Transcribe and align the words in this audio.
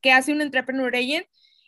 ¿qué 0.00 0.12
hace 0.12 0.32
un 0.32 0.40
Entrepreneur 0.40 0.94
Agent? 0.94 1.26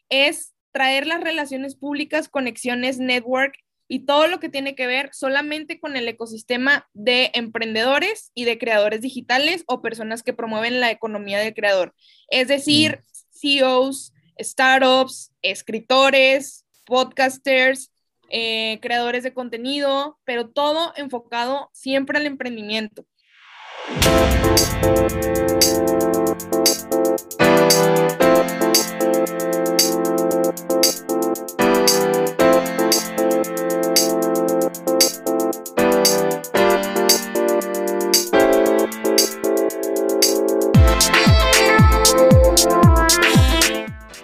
Es 0.09 0.53
traer 0.73 1.07
las 1.07 1.23
relaciones 1.23 1.77
públicas, 1.77 2.29
conexiones, 2.29 2.98
network 2.98 3.54
y 3.88 4.06
todo 4.06 4.26
lo 4.26 4.40
que 4.40 4.48
tiene 4.48 4.74
que 4.74 4.86
ver 4.86 5.10
solamente 5.12 5.78
con 5.78 5.96
el 5.96 6.08
ecosistema 6.08 6.88
de 6.95 7.30
emprendedores 7.34 8.30
y 8.34 8.45
de 8.45 8.58
creadores 8.58 9.03
digitales 9.03 9.64
o 9.66 9.82
personas 9.82 10.22
que 10.22 10.32
promueven 10.32 10.80
la 10.80 10.90
economía 10.90 11.38
del 11.38 11.54
creador. 11.54 11.95
Es 12.29 12.48
decir, 12.48 12.98
mm. 12.98 13.38
CEOs, 13.38 14.12
startups, 14.41 15.33
escritores, 15.43 16.64
podcasters, 16.87 17.93
eh, 18.30 18.79
creadores 18.80 19.25
de 19.25 19.35
contenido, 19.35 20.19
pero 20.25 20.49
todo 20.49 20.95
enfocado 20.96 21.69
siempre 21.75 22.19
al 22.19 22.25
emprendimiento. 22.25 23.05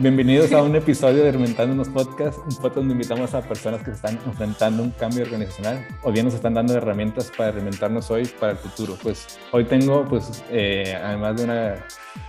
Bienvenidos 0.00 0.52
a 0.52 0.62
un 0.62 0.76
episodio 0.76 1.24
de 1.24 1.32
Reinventando 1.32 1.74
unos 1.74 1.88
Podcasts, 1.88 2.40
un 2.44 2.54
podcast 2.54 2.76
donde 2.76 2.92
invitamos 2.92 3.34
a 3.34 3.42
personas 3.42 3.80
que 3.80 3.86
se 3.86 3.96
están 3.96 4.16
enfrentando 4.24 4.84
un 4.84 4.92
cambio 4.92 5.24
organizacional 5.24 5.84
o 6.04 6.12
bien 6.12 6.24
nos 6.24 6.34
están 6.34 6.54
dando 6.54 6.72
herramientas 6.74 7.32
para 7.36 7.50
reinventarnos 7.50 8.08
hoy 8.12 8.24
para 8.38 8.52
el 8.52 8.58
futuro. 8.58 8.96
Pues 9.02 9.40
hoy 9.50 9.64
tengo, 9.64 10.04
pues, 10.04 10.44
eh, 10.52 10.96
además 11.02 11.36
de 11.36 11.44
una, 11.44 11.74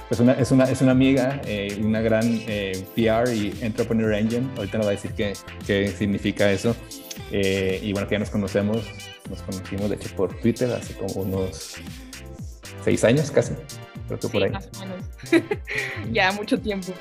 pues 0.08 0.20
una, 0.20 0.34
es 0.34 0.52
una, 0.52 0.64
es 0.64 0.82
una 0.82 0.94
amiga 0.94 1.42
eh, 1.46 1.80
una 1.80 2.02
gran 2.02 2.26
eh, 2.48 2.84
PR 2.96 3.32
y 3.32 3.56
Entrepreneur 3.62 4.14
Engine. 4.16 4.48
Ahorita 4.58 4.80
nos 4.80 4.88
va 4.88 4.92
a 4.92 4.96
decir 4.96 5.12
qué, 5.12 5.34
qué 5.68 5.90
significa 5.90 6.52
eso. 6.52 6.76
Eh, 7.32 7.82
y 7.84 7.94
bueno, 7.94 8.08
que 8.08 8.16
ya 8.16 8.20
nos 8.20 8.32
conocemos, 8.32 8.84
nos 9.30 9.44
conocimos 9.44 9.92
de 9.92 9.96
hecho 9.96 10.10
por 10.16 10.34
Twitter 10.40 10.72
hace 10.72 10.96
como 10.96 11.22
unos 11.22 11.76
seis 12.84 13.04
años 13.04 13.30
casi. 13.30 13.54
Creo 14.08 14.20
que 14.20 14.28
por 14.28 14.44
ahí. 14.44 14.50
Más 14.50 14.68
o 14.74 14.80
menos. 14.80 15.46
ya 16.12 16.32
mucho 16.32 16.60
tiempo. 16.60 16.94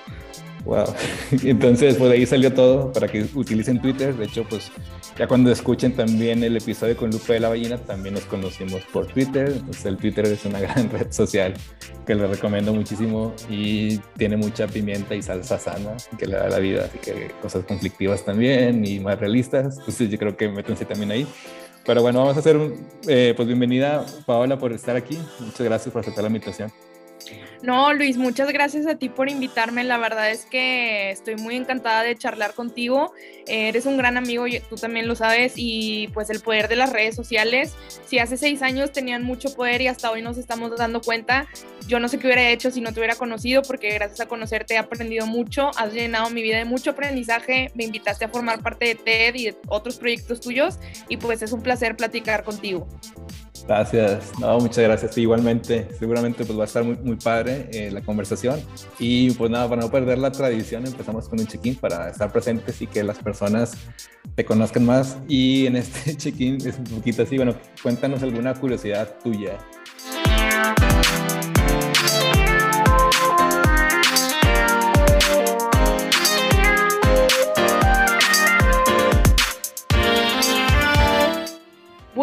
Wow. 0.64 0.94
Entonces, 1.44 1.96
pues 1.96 2.10
de 2.10 2.16
ahí 2.16 2.26
salió 2.26 2.52
todo 2.52 2.92
para 2.92 3.08
que 3.08 3.26
utilicen 3.34 3.80
Twitter. 3.80 4.14
De 4.14 4.24
hecho, 4.24 4.44
pues 4.48 4.70
ya 5.16 5.26
cuando 5.26 5.50
escuchen 5.50 5.94
también 5.94 6.42
el 6.42 6.56
episodio 6.56 6.96
con 6.96 7.10
Lupe 7.10 7.34
de 7.34 7.40
la 7.40 7.48
Ballena, 7.48 7.78
también 7.78 8.14
nos 8.14 8.24
conocimos 8.24 8.82
por 8.92 9.06
Twitter. 9.06 9.60
El 9.84 9.96
Twitter 9.96 10.26
es 10.26 10.44
una 10.44 10.60
gran 10.60 10.90
red 10.90 11.10
social 11.10 11.54
que 12.06 12.14
les 12.14 12.28
recomiendo 12.28 12.72
muchísimo 12.72 13.34
y 13.48 13.98
tiene 14.16 14.36
mucha 14.36 14.66
pimienta 14.66 15.14
y 15.14 15.22
salsa 15.22 15.58
sana 15.58 15.96
que 16.18 16.26
le 16.26 16.36
da 16.36 16.48
la 16.48 16.58
vida. 16.58 16.84
Así 16.86 16.98
que 16.98 17.30
cosas 17.40 17.64
conflictivas 17.64 18.24
también 18.24 18.84
y 18.86 19.00
más 19.00 19.18
realistas. 19.18 19.78
Entonces, 19.78 20.10
yo 20.10 20.18
creo 20.18 20.36
que 20.36 20.48
métanse 20.48 20.84
también 20.84 21.10
ahí. 21.10 21.26
Pero 21.88 22.02
bueno, 22.02 22.18
vamos 22.18 22.36
a 22.36 22.40
hacer 22.40 22.56
un, 22.58 22.86
eh, 23.06 23.32
pues 23.34 23.48
bienvenida 23.48 24.04
Paola 24.26 24.58
por 24.58 24.72
estar 24.72 24.94
aquí. 24.94 25.18
Muchas 25.40 25.62
gracias 25.62 25.90
por 25.90 26.00
aceptar 26.00 26.22
la 26.22 26.28
invitación. 26.28 26.70
No, 27.60 27.92
Luis, 27.92 28.16
muchas 28.16 28.52
gracias 28.52 28.86
a 28.86 28.94
ti 28.94 29.08
por 29.08 29.28
invitarme. 29.28 29.82
La 29.82 29.98
verdad 29.98 30.30
es 30.30 30.44
que 30.44 31.10
estoy 31.10 31.34
muy 31.36 31.56
encantada 31.56 32.04
de 32.04 32.16
charlar 32.16 32.54
contigo. 32.54 33.12
Eres 33.46 33.84
un 33.84 33.96
gran 33.96 34.16
amigo, 34.16 34.44
tú 34.68 34.76
también 34.76 35.08
lo 35.08 35.16
sabes, 35.16 35.54
y 35.56 36.08
pues 36.14 36.30
el 36.30 36.40
poder 36.40 36.68
de 36.68 36.76
las 36.76 36.92
redes 36.92 37.16
sociales. 37.16 37.74
Si 38.06 38.20
hace 38.20 38.36
seis 38.36 38.62
años 38.62 38.92
tenían 38.92 39.24
mucho 39.24 39.54
poder 39.54 39.82
y 39.82 39.88
hasta 39.88 40.10
hoy 40.10 40.22
nos 40.22 40.38
estamos 40.38 40.76
dando 40.76 41.00
cuenta, 41.00 41.48
yo 41.88 41.98
no 41.98 42.08
sé 42.08 42.18
qué 42.18 42.28
hubiera 42.28 42.48
hecho 42.48 42.70
si 42.70 42.80
no 42.80 42.92
te 42.92 43.00
hubiera 43.00 43.16
conocido, 43.16 43.62
porque 43.62 43.92
gracias 43.92 44.20
a 44.20 44.26
conocerte 44.26 44.74
he 44.74 44.78
aprendido 44.78 45.26
mucho, 45.26 45.70
has 45.76 45.92
llenado 45.92 46.30
mi 46.30 46.42
vida 46.42 46.58
de 46.58 46.64
mucho 46.64 46.90
aprendizaje, 46.90 47.72
me 47.74 47.84
invitaste 47.84 48.26
a 48.26 48.28
formar 48.28 48.62
parte 48.62 48.84
de 48.84 48.94
TED 48.94 49.34
y 49.34 49.44
de 49.46 49.56
otros 49.66 49.96
proyectos 49.96 50.40
tuyos, 50.40 50.78
y 51.08 51.16
pues 51.16 51.42
es 51.42 51.52
un 51.52 51.62
placer 51.62 51.96
platicar 51.96 52.44
contigo. 52.44 52.86
Gracias, 53.68 54.32
no, 54.40 54.58
muchas 54.60 54.82
gracias. 54.82 55.18
igualmente, 55.18 55.88
seguramente 55.98 56.46
pues 56.46 56.58
va 56.58 56.62
a 56.62 56.66
estar 56.66 56.82
muy, 56.82 56.96
muy 56.96 57.16
padre 57.16 57.68
eh, 57.70 57.90
la 57.90 58.00
conversación. 58.00 58.58
Y 58.98 59.32
pues 59.32 59.50
nada, 59.50 59.68
para 59.68 59.82
no 59.82 59.90
perder 59.90 60.16
la 60.16 60.32
tradición, 60.32 60.86
empezamos 60.86 61.28
con 61.28 61.38
un 61.38 61.46
check-in 61.46 61.74
para 61.74 62.08
estar 62.08 62.32
presentes 62.32 62.80
y 62.80 62.86
que 62.86 63.04
las 63.04 63.18
personas 63.18 63.76
te 64.34 64.46
conozcan 64.46 64.86
más. 64.86 65.18
Y 65.28 65.66
en 65.66 65.76
este 65.76 66.16
check-in 66.16 66.66
es 66.66 66.78
un 66.78 66.84
poquito 66.84 67.24
así, 67.24 67.36
bueno, 67.36 67.54
cuéntanos 67.82 68.22
alguna 68.22 68.54
curiosidad 68.54 69.16
tuya. 69.22 69.58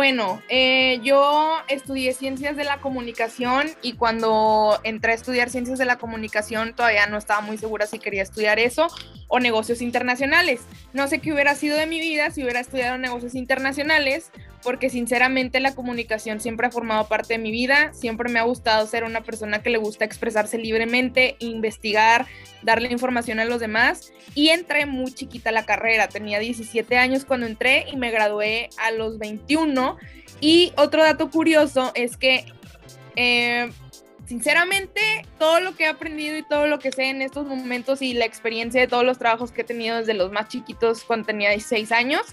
Bueno, 0.06 0.40
eh, 0.50 1.00
yo 1.02 1.58
estudié 1.68 2.14
ciencias 2.14 2.56
de 2.56 2.64
la 2.64 2.78
comunicación 2.78 3.72
y 3.82 3.94
cuando 3.94 4.80
entré 4.84 5.14
a 5.14 5.16
estudiar 5.16 5.50
ciencias 5.50 5.80
de 5.80 5.86
la 5.86 5.98
comunicación 5.98 6.76
todavía 6.76 7.08
no 7.08 7.18
estaba 7.18 7.42
muy 7.42 7.58
segura 7.58 7.88
si 7.88 7.98
quería 7.98 8.22
estudiar 8.22 8.60
eso 8.60 8.86
o 9.28 9.40
negocios 9.40 9.82
internacionales. 9.82 10.62
No 10.94 11.08
sé 11.08 11.18
qué 11.18 11.34
hubiera 11.34 11.56
sido 11.56 11.76
de 11.76 11.88
mi 11.88 12.00
vida 12.00 12.30
si 12.30 12.44
hubiera 12.44 12.60
estudiado 12.60 13.00
negocios 13.00 13.34
internacionales, 13.34 14.30
porque 14.66 14.90
sinceramente 14.90 15.60
la 15.60 15.76
comunicación 15.76 16.42
siempre 16.42 16.66
ha 16.66 16.72
formado 16.72 17.08
parte 17.08 17.36
de 17.36 17.38
mi 17.38 17.52
vida, 17.52 17.94
siempre 17.94 18.30
me 18.30 18.40
ha 18.40 18.44
gustado 18.44 18.86
ser 18.88 19.04
una 19.04 19.22
persona 19.22 19.62
que 19.62 19.70
le 19.70 19.78
gusta 19.78 20.06
expresarse 20.06 20.58
libremente, 20.58 21.36
investigar, 21.38 22.26
darle 22.64 22.92
información 22.92 23.40
a 23.40 23.46
los 23.46 23.60
demás 23.60 24.12
y 24.34 24.50
entré 24.50 24.88
muy 24.88 25.14
chiquita 25.14 25.52
a 25.52 25.54
la 25.54 25.66
carrera, 25.66 26.08
tenía 26.08 26.40
17 26.40 26.98
años 26.98 27.26
cuando 27.26 27.46
entré 27.46 27.86
y 27.92 27.96
me 27.96 28.10
gradué 28.10 28.70
a 28.78 28.90
los 28.90 29.20
21 29.20 29.98
y 30.42 30.74
otro 30.76 31.04
dato 31.04 31.30
curioso 31.30 31.92
es 31.96 32.18
que... 32.18 32.46
Eh, 33.16 33.70
sinceramente, 34.26 35.00
todo 35.38 35.60
lo 35.60 35.76
que 35.76 35.84
he 35.84 35.88
aprendido 35.88 36.36
y 36.36 36.42
todo 36.42 36.66
lo 36.66 36.80
que 36.80 36.92
sé 36.92 37.10
en 37.12 37.22
estos 37.22 37.46
momentos 37.46 38.02
y 38.02 38.14
la 38.14 38.26
experiencia 38.26 38.82
de 38.82 38.88
todos 38.88 39.06
los 39.06 39.20
trabajos 39.20 39.52
que 39.52 39.62
he 39.62 39.64
tenido 39.64 39.98
desde 39.98 40.16
los 40.16 40.32
más 40.32 40.48
chiquitos 40.48 41.04
cuando 41.04 41.28
tenía 41.28 41.52
16 41.52 41.92
años, 41.92 42.24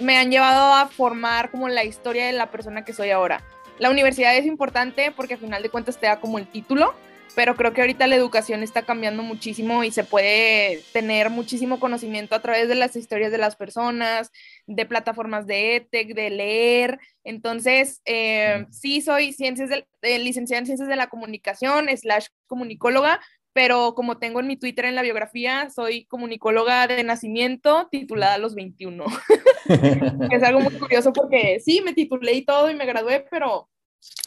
me 0.00 0.16
han 0.16 0.30
llevado 0.30 0.74
a 0.74 0.88
formar 0.88 1.50
como 1.50 1.68
la 1.68 1.84
historia 1.84 2.26
de 2.26 2.32
la 2.32 2.50
persona 2.50 2.84
que 2.84 2.92
soy 2.92 3.10
ahora. 3.10 3.42
La 3.78 3.90
universidad 3.90 4.36
es 4.36 4.46
importante 4.46 5.12
porque 5.12 5.34
al 5.34 5.40
final 5.40 5.62
de 5.62 5.70
cuentas 5.70 5.98
te 5.98 6.06
da 6.06 6.20
como 6.20 6.38
el 6.38 6.46
título, 6.46 6.94
pero 7.34 7.54
creo 7.54 7.72
que 7.72 7.80
ahorita 7.80 8.08
la 8.08 8.16
educación 8.16 8.64
está 8.64 8.82
cambiando 8.82 9.22
muchísimo 9.22 9.84
y 9.84 9.92
se 9.92 10.02
puede 10.02 10.82
tener 10.92 11.30
muchísimo 11.30 11.78
conocimiento 11.78 12.34
a 12.34 12.42
través 12.42 12.68
de 12.68 12.74
las 12.74 12.96
historias 12.96 13.30
de 13.30 13.38
las 13.38 13.54
personas, 13.54 14.32
de 14.66 14.86
plataformas 14.86 15.46
de 15.46 15.76
ETEC, 15.76 16.14
de 16.14 16.30
leer. 16.30 16.98
Entonces, 17.22 18.00
eh, 18.06 18.66
sí 18.70 19.00
soy 19.02 19.32
ciencias 19.32 19.70
de, 19.70 20.18
licenciada 20.18 20.60
en 20.60 20.66
ciencias 20.66 20.88
de 20.88 20.96
la 20.96 21.08
comunicación, 21.08 21.88
slash 21.96 22.26
comunicóloga, 22.48 23.20
pero 23.58 23.92
como 23.96 24.18
tengo 24.18 24.38
en 24.38 24.46
mi 24.46 24.56
Twitter 24.56 24.84
en 24.84 24.94
la 24.94 25.02
biografía, 25.02 25.68
soy 25.68 26.04
comunicóloga 26.04 26.86
de 26.86 27.02
nacimiento 27.02 27.88
titulada 27.90 28.34
a 28.34 28.38
los 28.38 28.54
21. 28.54 29.04
es 30.30 30.42
algo 30.44 30.60
muy 30.60 30.78
curioso 30.78 31.12
porque 31.12 31.58
sí, 31.58 31.82
me 31.84 31.92
titulé 31.92 32.34
y 32.34 32.44
todo 32.44 32.70
y 32.70 32.76
me 32.76 32.86
gradué, 32.86 33.26
pero 33.28 33.68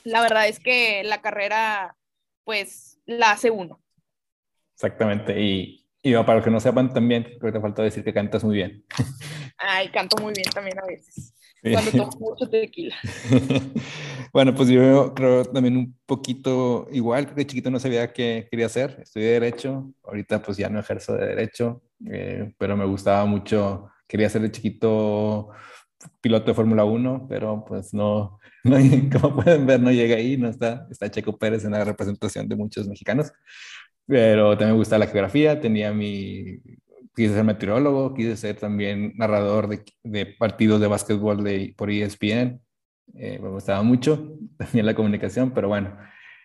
la 0.04 0.20
verdad 0.20 0.50
es 0.50 0.60
que 0.60 1.06
la 1.06 1.22
carrera, 1.22 1.96
pues, 2.44 3.00
la 3.06 3.32
hace 3.32 3.52
uno. 3.52 3.80
Exactamente. 4.74 5.40
Y, 5.40 5.88
y 6.04 6.12
para 6.12 6.36
los 6.36 6.44
que 6.44 6.52
no 6.52 6.60
sepan 6.60 6.94
también, 6.94 7.24
creo 7.24 7.54
que 7.54 7.58
te 7.58 7.62
falta 7.62 7.84
decir 7.84 8.04
que 8.04 8.14
cantas 8.14 8.44
muy 8.44 8.58
bien. 8.58 8.84
Ay, 9.58 9.88
canto 9.92 10.22
muy 10.22 10.34
bien 10.34 10.50
también 10.54 10.78
a 10.78 10.86
veces. 10.86 11.34
Cuando 11.62 11.92
tomo 11.92 12.12
mucho 12.20 12.50
tequila. 12.50 12.96
bueno, 14.34 14.56
pues 14.56 14.70
yo 14.70 15.14
creo 15.14 15.46
también 15.46 15.78
un 15.78 16.00
poquito 16.06 16.88
igual, 16.92 17.26
creo 17.26 17.36
que 17.36 17.48
chiquito 17.48 17.70
no 17.70 17.80
sabía 17.80 18.12
qué 18.12 18.48
quería 18.50 18.66
hacer, 18.66 19.00
estudié 19.02 19.28
Derecho, 19.28 19.94
ahorita 20.04 20.42
pues 20.42 20.58
ya 20.58 20.70
no 20.70 20.80
ejerzo 20.80 21.14
de 21.16 21.28
Derecho, 21.28 21.84
eh, 22.10 22.54
pero 22.58 22.76
me 22.76 22.86
gustaba 22.86 23.26
mucho, 23.26 23.90
quería 24.08 24.30
ser 24.30 24.42
de 24.42 24.52
chiquito 24.52 25.50
piloto 26.20 26.48
de 26.48 26.56
Fórmula 26.56 26.84
1, 26.84 27.28
pero 27.30 27.64
pues 27.68 27.94
no, 27.94 28.40
no, 28.64 28.78
como 29.12 29.44
pueden 29.44 29.66
ver, 29.68 29.80
no 29.80 29.92
llega 29.92 30.16
ahí, 30.16 30.38
no 30.38 30.50
está, 30.50 30.88
está 30.90 31.12
Checo 31.12 31.38
Pérez 31.38 31.64
en 31.64 31.72
la 31.72 31.84
representación 31.84 32.48
de 32.48 32.56
muchos 32.56 32.88
mexicanos, 32.88 33.32
pero 34.08 34.52
también 34.52 34.72
me 34.72 34.78
gustaba 34.78 35.06
la 35.06 35.12
geografía, 35.12 35.60
tenía 35.60 35.94
mi 35.94 36.60
quise 37.16 37.34
ser 37.34 37.44
meteorólogo, 37.44 38.14
quise 38.14 38.38
ser 38.38 38.58
también 38.58 39.14
narrador 39.18 39.68
de, 39.68 39.84
de 40.04 40.26
partidos 40.26 40.80
de 40.80 40.88
básquetbol 40.88 41.44
de, 41.44 41.74
por 41.78 41.90
ESPN. 41.90 42.62
Eh, 43.16 43.40
me 43.42 43.50
gustaba 43.50 43.84
mucho 43.84 44.38
también 44.58 44.86
la 44.86 44.96
comunicación, 44.96 45.52
pero 45.52 45.68
bueno, 45.68 45.98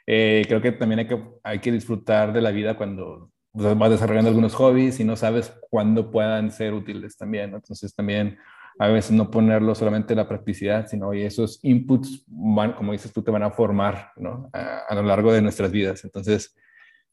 eh, 0.07 0.45
creo 0.47 0.61
que 0.61 0.73
también 0.73 1.01
hay 1.01 1.07
que, 1.09 1.23
hay 1.43 1.59
que 1.61 1.73
disfrutar 1.73 2.33
de 2.33 2.41
la 2.41 2.51
vida 2.51 2.77
cuando 2.77 3.31
vas 3.53 3.91
desarrollando 3.91 4.29
algunos 4.29 4.55
hobbies 4.55 5.01
y 5.01 5.05
no 5.05 5.17
sabes 5.17 5.53
cuándo 5.71 6.11
puedan 6.11 6.51
ser 6.51 6.75
útiles 6.75 7.17
también. 7.17 7.55
Entonces 7.55 7.95
también 7.95 8.39
a 8.79 8.89
veces 8.89 9.13
no 9.13 9.31
ponerlo 9.31 9.75
solamente 9.75 10.13
en 10.13 10.19
la 10.19 10.29
practicidad, 10.29 10.87
sino 10.87 11.09
oye, 11.09 11.25
esos 11.25 11.59
inputs, 11.63 12.25
van, 12.27 12.75
como 12.75 12.93
dices 12.93 13.13
tú, 13.13 13.23
te 13.23 13.31
van 13.31 13.43
a 13.43 13.51
formar 13.51 14.13
¿no? 14.17 14.51
a, 14.53 14.81
a, 14.89 14.95
lo 14.95 15.03
largo 15.03 15.33
de 15.33 15.41
nuestras 15.41 15.71
vidas. 15.73 16.05
Entonces, 16.05 16.55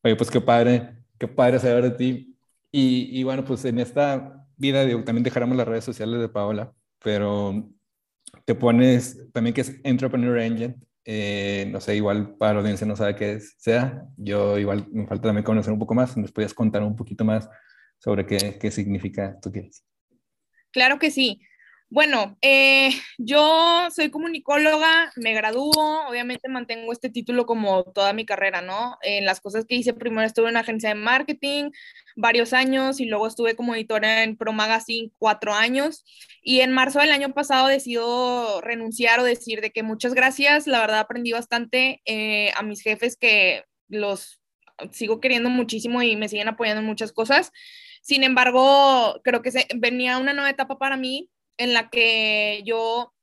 oye, 0.03 0.17
pues 0.17 0.29
qué 0.29 0.41
padre 0.41 0.97
qué 1.23 1.27
padre 1.29 1.59
saber 1.59 1.83
de 1.83 1.91
ti. 1.91 2.32
Y, 2.75 3.07
y 3.11 3.23
bueno, 3.23 3.45
pues 3.45 3.63
en 3.65 3.77
esta 3.79 4.47
vida 4.57 4.83
de, 4.83 4.95
también 5.03 5.23
dejaremos 5.23 5.55
las 5.55 5.67
redes 5.67 5.83
sociales 5.83 6.19
de 6.19 6.27
Paola, 6.27 6.73
pero 6.99 7.69
te 8.45 8.55
pones 8.55 9.31
también 9.31 9.53
que 9.53 9.61
es 9.61 9.79
Entrepreneur 9.83 10.39
Engine. 10.39 10.75
Eh, 11.05 11.67
no 11.69 11.79
sé, 11.81 11.95
igual 11.95 12.35
para 12.37 12.53
la 12.53 12.59
audiencia 12.61 12.87
no 12.87 12.95
sabe 12.95 13.15
qué 13.15 13.33
es, 13.33 13.55
sea. 13.59 14.03
Yo 14.17 14.57
igual 14.57 14.87
me 14.91 15.05
falta 15.05 15.29
también 15.29 15.43
conocer 15.43 15.71
un 15.71 15.79
poco 15.79 15.93
más. 15.93 16.17
¿Nos 16.17 16.31
podías 16.31 16.53
contar 16.53 16.81
un 16.81 16.95
poquito 16.95 17.23
más 17.23 17.47
sobre 17.99 18.25
qué, 18.25 18.57
qué 18.59 18.71
significa 18.71 19.37
tú 19.39 19.51
quieres? 19.51 19.85
Claro 20.71 20.97
que 20.97 21.11
sí. 21.11 21.41
Bueno, 21.93 22.39
eh, 22.41 22.89
yo 23.19 23.87
soy 23.91 24.09
comunicóloga, 24.09 25.11
me 25.15 25.35
gradúo, 25.35 26.07
obviamente 26.09 26.49
mantengo 26.49 26.91
este 26.91 27.11
título 27.11 27.45
como 27.45 27.83
toda 27.83 28.13
mi 28.13 28.25
carrera, 28.25 28.63
¿no? 28.63 28.97
En 29.03 29.25
las 29.25 29.39
cosas 29.39 29.65
que 29.65 29.75
hice, 29.75 29.93
primero 29.93 30.25
estuve 30.25 30.47
en 30.47 30.53
una 30.53 30.61
agencia 30.61 30.89
de 30.89 30.95
marketing 30.95 31.69
varios 32.15 32.51
años 32.53 32.99
y 32.99 33.05
luego 33.05 33.27
estuve 33.27 33.55
como 33.55 33.75
editora 33.75 34.23
en 34.23 34.37
Pro 34.37 34.53
Magazine 34.53 35.11
cuatro 35.19 35.53
años 35.53 36.03
y 36.41 36.61
en 36.61 36.71
marzo 36.71 36.97
del 36.97 37.11
año 37.11 37.31
pasado 37.35 37.67
decido 37.67 38.59
renunciar 38.61 39.19
o 39.19 39.23
decir 39.23 39.61
de 39.61 39.69
que 39.69 39.83
muchas 39.83 40.15
gracias, 40.15 40.65
la 40.65 40.79
verdad 40.79 40.97
aprendí 40.97 41.31
bastante 41.31 42.01
eh, 42.05 42.51
a 42.55 42.63
mis 42.63 42.81
jefes 42.81 43.17
que 43.17 43.65
los 43.87 44.41
sigo 44.91 45.19
queriendo 45.19 45.51
muchísimo 45.51 46.01
y 46.01 46.15
me 46.15 46.27
siguen 46.27 46.47
apoyando 46.47 46.81
en 46.81 46.87
muchas 46.87 47.11
cosas. 47.13 47.51
Sin 48.01 48.23
embargo, 48.23 49.21
creo 49.23 49.43
que 49.43 49.51
venía 49.75 50.17
una 50.17 50.33
nueva 50.33 50.49
etapa 50.49 50.79
para 50.79 50.97
mí 50.97 51.29
en 51.57 51.73
la 51.73 51.89
que 51.89 52.61
yo 52.65 53.13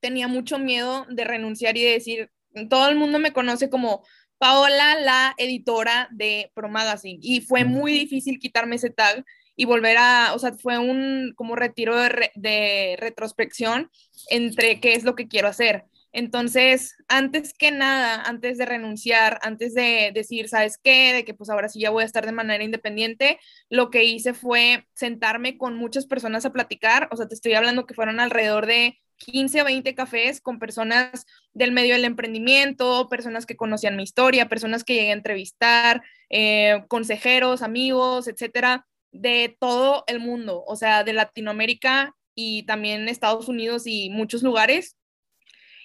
tenía 0.00 0.28
mucho 0.28 0.58
miedo 0.58 1.06
de 1.10 1.24
renunciar 1.24 1.76
y 1.76 1.84
de 1.84 1.92
decir, 1.92 2.30
todo 2.68 2.88
el 2.88 2.96
mundo 2.96 3.18
me 3.18 3.32
conoce 3.32 3.70
como 3.70 4.04
Paola, 4.38 4.98
la 4.98 5.34
editora 5.36 6.08
de 6.10 6.50
Pro 6.54 6.68
Magazine, 6.68 7.18
y 7.22 7.42
fue 7.42 7.64
muy 7.64 7.92
difícil 7.92 8.38
quitarme 8.38 8.76
ese 8.76 8.90
tag 8.90 9.24
y 9.54 9.66
volver 9.66 9.98
a, 9.98 10.32
o 10.34 10.38
sea, 10.38 10.54
fue 10.54 10.78
un 10.78 11.34
como 11.36 11.56
retiro 11.56 11.96
de, 11.96 12.30
de 12.34 12.96
retrospección 12.98 13.90
entre 14.30 14.80
qué 14.80 14.94
es 14.94 15.04
lo 15.04 15.14
que 15.14 15.28
quiero 15.28 15.48
hacer. 15.48 15.84
Entonces, 16.12 16.96
antes 17.08 17.54
que 17.54 17.70
nada, 17.70 18.22
antes 18.22 18.58
de 18.58 18.66
renunciar, 18.66 19.38
antes 19.42 19.74
de 19.74 20.10
decir, 20.12 20.48
¿sabes 20.48 20.78
qué? 20.82 21.12
De 21.12 21.24
que 21.24 21.34
pues 21.34 21.50
ahora 21.50 21.68
sí 21.68 21.80
ya 21.80 21.90
voy 21.90 22.02
a 22.02 22.06
estar 22.06 22.26
de 22.26 22.32
manera 22.32 22.64
independiente, 22.64 23.38
lo 23.68 23.90
que 23.90 24.04
hice 24.04 24.34
fue 24.34 24.86
sentarme 24.94 25.56
con 25.56 25.76
muchas 25.76 26.06
personas 26.06 26.44
a 26.44 26.52
platicar, 26.52 27.08
o 27.12 27.16
sea, 27.16 27.28
te 27.28 27.34
estoy 27.34 27.54
hablando 27.54 27.86
que 27.86 27.94
fueron 27.94 28.18
alrededor 28.20 28.66
de 28.66 28.98
15 29.18 29.62
o 29.62 29.64
20 29.66 29.94
cafés 29.94 30.40
con 30.40 30.58
personas 30.58 31.26
del 31.52 31.72
medio 31.72 31.94
del 31.94 32.04
emprendimiento, 32.04 33.08
personas 33.08 33.46
que 33.46 33.56
conocían 33.56 33.96
mi 33.96 34.02
historia, 34.02 34.48
personas 34.48 34.82
que 34.82 34.94
llegué 34.94 35.10
a 35.10 35.14
entrevistar, 35.14 36.02
eh, 36.30 36.84
consejeros, 36.88 37.62
amigos, 37.62 38.28
etcétera, 38.28 38.86
de 39.12 39.56
todo 39.60 40.04
el 40.06 40.20
mundo, 40.20 40.64
o 40.66 40.76
sea, 40.76 41.04
de 41.04 41.12
Latinoamérica 41.12 42.14
y 42.34 42.62
también 42.64 43.08
Estados 43.08 43.48
Unidos 43.48 43.86
y 43.86 44.08
muchos 44.10 44.42
lugares 44.42 44.96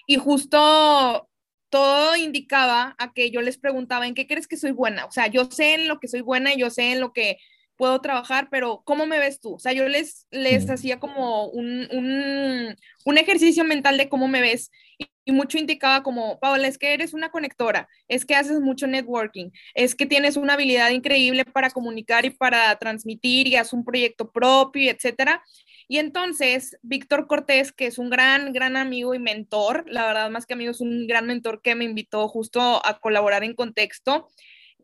y 0.05 0.15
justo 0.17 1.29
todo 1.69 2.15
indicaba 2.15 2.95
a 2.97 3.13
que 3.13 3.31
yo 3.31 3.41
les 3.41 3.57
preguntaba, 3.57 4.07
¿en 4.07 4.13
qué 4.13 4.27
crees 4.27 4.47
que 4.47 4.57
soy 4.57 4.71
buena? 4.71 5.05
O 5.05 5.11
sea, 5.11 5.27
yo 5.27 5.45
sé 5.45 5.73
en 5.73 5.87
lo 5.87 5.99
que 5.99 6.07
soy 6.07 6.21
buena 6.21 6.53
y 6.53 6.57
yo 6.59 6.69
sé 6.69 6.91
en 6.91 6.99
lo 6.99 7.11
que 7.11 7.37
puedo 7.75 7.99
trabajar, 8.01 8.47
pero 8.49 8.81
¿cómo 8.85 9.05
me 9.05 9.19
ves 9.19 9.39
tú? 9.41 9.55
O 9.55 9.59
sea, 9.59 9.73
yo 9.73 9.87
les, 9.87 10.27
les 10.31 10.69
hacía 10.69 10.99
como 10.99 11.47
un, 11.49 11.87
un, 11.91 12.75
un, 13.05 13.17
ejercicio 13.17 13.63
mental 13.63 13.97
de 13.97 14.09
cómo 14.09 14.27
me 14.27 14.41
ves 14.41 14.71
y, 14.97 15.07
y, 15.25 15.31
mucho 15.31 15.57
indicaba 15.57 16.03
como, 16.03 16.39
Paola, 16.39 16.67
es 16.67 16.77
que 16.77 16.93
eres 16.93 17.13
una 17.13 17.29
conectora, 17.29 17.89
es 18.07 18.25
que 18.25 18.35
haces 18.35 18.61
mucho 18.61 18.87
networking, 18.87 19.49
es 19.73 19.95
que 19.95 20.05
tienes 20.05 20.37
una 20.37 20.53
habilidad 20.53 20.91
increíble 20.91 21.43
para 21.45 21.69
comunicar 21.69 22.25
y 22.25 22.29
para 22.29 22.75
transmitir 22.77 23.47
y 23.47 23.55
haces 23.57 23.73
un 23.73 23.83
proyecto 23.83 24.31
propio, 24.31 24.91
etcétera. 24.91 25.43
Y 25.87 25.99
entonces, 25.99 26.77
Víctor 26.81 27.27
Cortés, 27.27 27.71
que 27.71 27.87
es 27.87 27.97
un 27.97 28.09
gran, 28.09 28.53
gran 28.53 28.77
amigo 28.77 29.13
y 29.13 29.19
mentor, 29.19 29.85
la 29.87 30.05
verdad 30.07 30.29
más 30.29 30.45
que 30.45 30.53
amigo, 30.53 30.71
es 30.71 30.81
un 30.81 31.07
gran 31.07 31.27
mentor 31.27 31.61
que 31.61 31.75
me 31.75 31.85
invitó 31.85 32.27
justo 32.27 32.85
a 32.85 32.99
colaborar 32.99 33.43
en 33.43 33.53
contexto, 33.53 34.27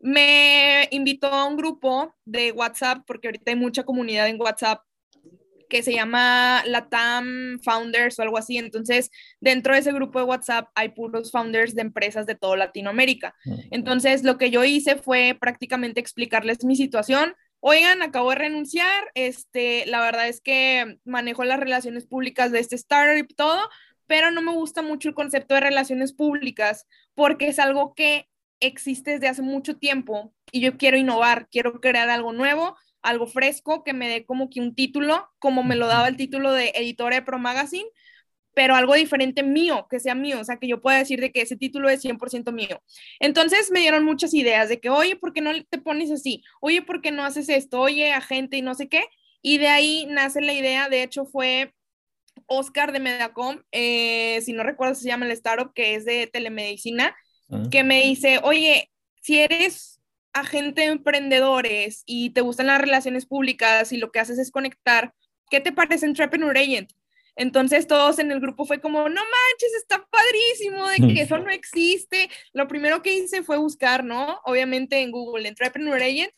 me 0.00 0.88
invitó 0.90 1.28
a 1.28 1.46
un 1.46 1.56
grupo 1.56 2.14
de 2.24 2.52
WhatsApp, 2.52 3.04
porque 3.06 3.28
ahorita 3.28 3.52
hay 3.52 3.56
mucha 3.56 3.84
comunidad 3.84 4.28
en 4.28 4.40
WhatsApp 4.40 4.80
que 5.72 5.82
se 5.82 5.94
llama 5.94 6.62
Latam 6.66 7.58
Founders 7.64 8.18
o 8.18 8.22
algo 8.22 8.36
así. 8.36 8.58
Entonces, 8.58 9.10
dentro 9.40 9.72
de 9.72 9.80
ese 9.80 9.92
grupo 9.92 10.18
de 10.18 10.26
WhatsApp 10.26 10.68
hay 10.74 10.90
puros 10.90 11.30
founders 11.30 11.74
de 11.74 11.80
empresas 11.80 12.26
de 12.26 12.34
toda 12.34 12.58
Latinoamérica. 12.58 13.34
Entonces, 13.70 14.22
lo 14.22 14.36
que 14.36 14.50
yo 14.50 14.64
hice 14.64 14.96
fue 14.96 15.34
prácticamente 15.40 15.98
explicarles 15.98 16.62
mi 16.62 16.76
situación, 16.76 17.34
oigan, 17.64 18.02
acabo 18.02 18.30
de 18.30 18.36
renunciar, 18.36 19.12
este, 19.14 19.86
la 19.86 20.00
verdad 20.00 20.26
es 20.26 20.40
que 20.40 20.98
manejo 21.04 21.44
las 21.44 21.60
relaciones 21.60 22.06
públicas 22.06 22.50
de 22.50 22.58
este 22.58 22.74
startup 22.74 23.16
y 23.16 23.34
todo, 23.34 23.60
pero 24.08 24.32
no 24.32 24.42
me 24.42 24.52
gusta 24.52 24.82
mucho 24.82 25.08
el 25.08 25.14
concepto 25.14 25.54
de 25.54 25.60
relaciones 25.60 26.12
públicas 26.12 26.88
porque 27.14 27.46
es 27.46 27.60
algo 27.60 27.94
que 27.94 28.28
existe 28.58 29.12
desde 29.12 29.28
hace 29.28 29.42
mucho 29.42 29.76
tiempo 29.76 30.34
y 30.50 30.60
yo 30.60 30.76
quiero 30.76 30.96
innovar, 30.96 31.48
quiero 31.50 31.80
crear 31.80 32.10
algo 32.10 32.32
nuevo, 32.32 32.76
algo 33.00 33.28
fresco 33.28 33.84
que 33.84 33.92
me 33.92 34.08
dé 34.08 34.26
como 34.26 34.50
que 34.50 34.60
un 34.60 34.74
título, 34.74 35.30
como 35.38 35.62
me 35.62 35.76
lo 35.76 35.86
daba 35.86 36.08
el 36.08 36.16
título 36.16 36.52
de 36.52 36.72
editora 36.74 37.14
de 37.14 37.22
Pro 37.22 37.38
Magazine, 37.38 37.88
pero 38.54 38.74
algo 38.74 38.94
diferente 38.94 39.42
mío, 39.42 39.86
que 39.90 40.00
sea 40.00 40.14
mío, 40.14 40.40
o 40.40 40.44
sea, 40.44 40.58
que 40.58 40.68
yo 40.68 40.80
pueda 40.80 40.98
decir 40.98 41.20
de 41.20 41.32
que 41.32 41.42
ese 41.42 41.56
título 41.56 41.88
es 41.88 42.04
100% 42.04 42.52
mío. 42.52 42.82
Entonces 43.20 43.70
me 43.70 43.80
dieron 43.80 44.04
muchas 44.04 44.34
ideas 44.34 44.68
de 44.68 44.80
que, 44.80 44.90
oye, 44.90 45.16
¿por 45.16 45.32
qué 45.32 45.40
no 45.40 45.50
te 45.64 45.78
pones 45.78 46.10
así? 46.10 46.42
Oye, 46.60 46.82
¿por 46.82 47.00
qué 47.00 47.10
no 47.10 47.24
haces 47.24 47.48
esto? 47.48 47.80
Oye, 47.80 48.12
agente 48.12 48.56
y 48.56 48.62
no 48.62 48.74
sé 48.74 48.88
qué. 48.88 49.04
Y 49.40 49.58
de 49.58 49.68
ahí 49.68 50.06
nace 50.08 50.40
la 50.40 50.52
idea, 50.52 50.88
de 50.88 51.02
hecho 51.02 51.24
fue 51.24 51.74
Oscar 52.46 52.92
de 52.92 53.00
Medacom, 53.00 53.62
eh, 53.72 54.40
si 54.42 54.52
no 54.52 54.62
recuerdo 54.62 54.94
se 54.94 55.08
llama 55.08 55.26
el 55.26 55.32
startup, 55.32 55.72
que 55.74 55.94
es 55.94 56.04
de 56.04 56.26
telemedicina, 56.26 57.16
ah. 57.50 57.62
que 57.70 57.84
me 57.84 58.02
dice, 58.02 58.40
oye, 58.42 58.90
si 59.20 59.38
eres 59.38 60.00
agente 60.32 60.82
de 60.82 60.88
emprendedores 60.88 62.02
y 62.06 62.30
te 62.30 62.40
gustan 62.40 62.66
las 62.68 62.80
relaciones 62.80 63.26
públicas 63.26 63.92
y 63.92 63.98
lo 63.98 64.10
que 64.10 64.20
haces 64.20 64.38
es 64.38 64.50
conectar, 64.50 65.14
¿qué 65.50 65.60
te 65.60 65.72
parece 65.72 66.06
Entrepreneur 66.06 66.56
Agent? 66.56 66.92
Entonces 67.36 67.86
todos 67.86 68.18
en 68.18 68.30
el 68.30 68.40
grupo 68.40 68.64
fue 68.64 68.80
como, 68.80 69.08
no 69.08 69.20
manches, 69.20 69.74
está 69.78 70.06
padrísimo 70.10 70.88
de 70.88 71.14
que 71.14 71.22
eso 71.22 71.38
no 71.38 71.50
existe. 71.50 72.28
Lo 72.52 72.68
primero 72.68 73.02
que 73.02 73.14
hice 73.14 73.42
fue 73.42 73.56
buscar, 73.56 74.04
¿no? 74.04 74.40
Obviamente 74.44 75.00
en 75.00 75.10
Google, 75.10 75.48
Entrepreneur 75.48 76.00
Agent. 76.02 76.32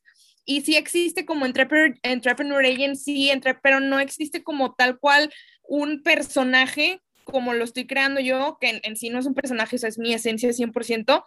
Y 0.47 0.61
sí 0.61 0.77
existe 0.77 1.25
como 1.25 1.47
Entrepreneur, 1.47 1.99
Entrepreneur 2.03 2.65
Agent, 2.65 2.97
sí, 2.97 3.31
entre, 3.31 3.55
pero 3.55 3.81
no 3.81 3.99
existe 3.99 4.43
como 4.43 4.75
tal 4.75 4.99
cual 4.99 5.33
un 5.63 6.03
personaje 6.03 7.01
como 7.25 7.55
lo 7.55 7.65
estoy 7.65 7.87
creando 7.87 8.21
yo, 8.21 8.59
que 8.61 8.69
en, 8.69 8.81
en 8.83 8.97
sí 8.97 9.09
no 9.09 9.19
es 9.19 9.25
un 9.25 9.33
personaje, 9.33 9.77
o 9.77 9.79
sea, 9.79 9.89
es 9.89 9.99
mi 9.99 10.13
esencia 10.13 10.51
100%, 10.51 11.25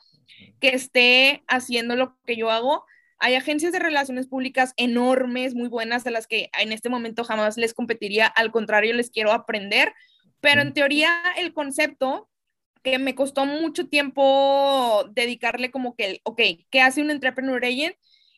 que 0.60 0.70
esté 0.70 1.44
haciendo 1.48 1.96
lo 1.96 2.16
que 2.26 2.38
yo 2.38 2.52
hago 2.52 2.86
hay 3.20 3.36
agencias 3.36 3.72
de 3.72 3.80
relaciones 3.80 4.28
públicas 4.28 4.74
enormes, 4.78 5.56
muy 5.56 5.70
buenas, 5.70 6.06
a 6.06 6.12
las 6.12 6.28
que 6.28 6.50
en 6.60 6.72
este 6.72 6.90
momento 6.90 7.24
jamás 7.24 7.58
les 7.58 7.74
competiría, 7.74 8.28
al 8.28 8.52
contrario, 8.52 8.94
les 8.94 9.10
quiero 9.10 9.32
aprender, 9.32 9.94
pero 10.40 10.62
en 10.62 10.74
teoría 10.74 11.22
el 11.38 11.54
concepto 11.54 12.30
que 12.84 13.00
me 13.00 13.16
costó 13.16 13.46
mucho 13.46 13.88
tiempo 13.88 15.10
dedicarle 15.12 15.72
como 15.72 15.96
que, 15.96 16.22
ok, 16.24 16.42
¿qué 16.70 16.82
hace 16.82 17.02
un 17.02 17.12
entrepreneur 17.12 17.64
agent? 17.66 17.96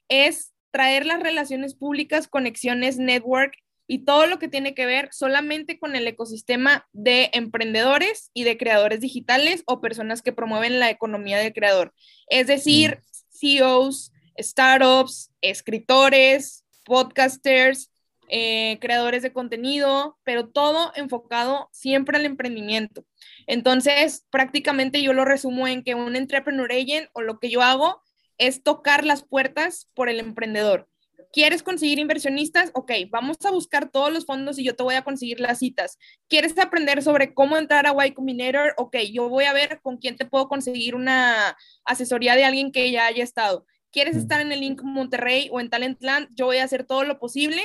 Es 0.08 0.54
traer 0.72 1.06
las 1.06 1.22
relaciones 1.22 1.76
públicas, 1.76 2.28
conexiones, 2.28 2.98
network 2.98 3.54
y 3.86 4.06
todo 4.06 4.28
lo 4.28 4.40
que 4.40 4.48
tiene 4.48 4.76
que 4.76 4.86
ver 4.86 5.10
solamente 5.12 5.80
con 5.80 5.96
el 5.96 6.08
ecosistema 6.08 6.88
de 6.94 7.32
emprendedores 7.34 8.30
y 8.34 8.44
de 8.44 8.58
creadores 8.58 9.02
digitales 9.02 9.64
o 9.66 9.82
personas 9.82 10.22
que 10.22 10.32
promueven 10.32 10.80
la 10.80 10.90
economía 10.90 11.40
del 11.40 11.54
creador. 11.54 11.94
Es 12.28 12.48
decir, 12.48 13.00
CEOs, 13.32 14.14
startups, 14.40 15.32
escritores, 15.42 16.66
podcasters, 16.86 17.92
eh, 18.32 18.78
creadores 18.80 19.24
de 19.24 19.34
contenido, 19.34 20.18
pero 20.24 20.50
todo 20.50 20.92
enfocado 20.96 21.68
siempre 21.72 22.18
al 22.18 22.26
emprendimiento. 22.26 23.04
Entonces, 23.48 24.26
prácticamente 24.30 25.02
yo 25.02 25.14
lo 25.14 25.26
resumo 25.26 25.68
en 25.68 25.84
que 25.84 25.96
un 25.96 26.16
entrepreneur 26.16 26.72
agent 26.72 27.10
o 27.14 27.22
lo 27.22 27.40
que 27.40 27.50
yo 27.50 27.64
hago 27.64 28.02
es 28.38 28.62
tocar 28.64 29.04
las 29.04 29.24
puertas 29.24 29.90
por 29.96 30.10
el 30.10 30.20
emprendedor. 30.20 30.88
¿Quieres 31.32 31.62
conseguir 31.62 32.00
inversionistas? 32.00 32.72
Ok, 32.74 32.92
vamos 33.10 33.38
a 33.46 33.52
buscar 33.52 33.90
todos 33.90 34.12
los 34.12 34.26
fondos 34.26 34.58
y 34.58 34.64
yo 34.64 34.76
te 34.76 34.84
voy 34.84 34.96
a 34.96 35.04
conseguir 35.04 35.40
las 35.40 35.60
citas. 35.60 35.98
¿Quieres 36.28 36.58
aprender 36.58 37.04
sobre 37.04 37.34
cómo 37.34 37.58
entrar 37.58 37.86
a 37.86 38.08
Y 38.08 38.14
Combinator? 38.14 38.74
Ok, 38.78 38.98
yo 39.12 39.30
voy 39.30 39.46
a 39.46 39.54
ver 39.54 39.80
con 39.82 39.98
quién 39.98 40.16
te 40.16 40.26
puedo 40.26 40.48
conseguir 40.48 40.96
una 40.96 41.56
asesoría 41.86 42.36
de 42.36 42.46
alguien 42.46 42.72
que 42.72 42.90
ya 42.92 43.06
haya 43.06 43.24
estado 43.24 43.66
quieres 43.92 44.16
estar 44.16 44.42
en 44.42 44.52
el 44.52 44.60
Link 44.62 44.82
Monterrey 44.84 45.50
o 45.52 45.60
en 45.60 45.70
Talentland, 45.70 46.30
yo 46.36 46.46
voy 46.46 46.58
a 46.58 46.64
hacer 46.64 46.84
todo 46.84 47.04
lo 47.04 47.20
posible 47.20 47.62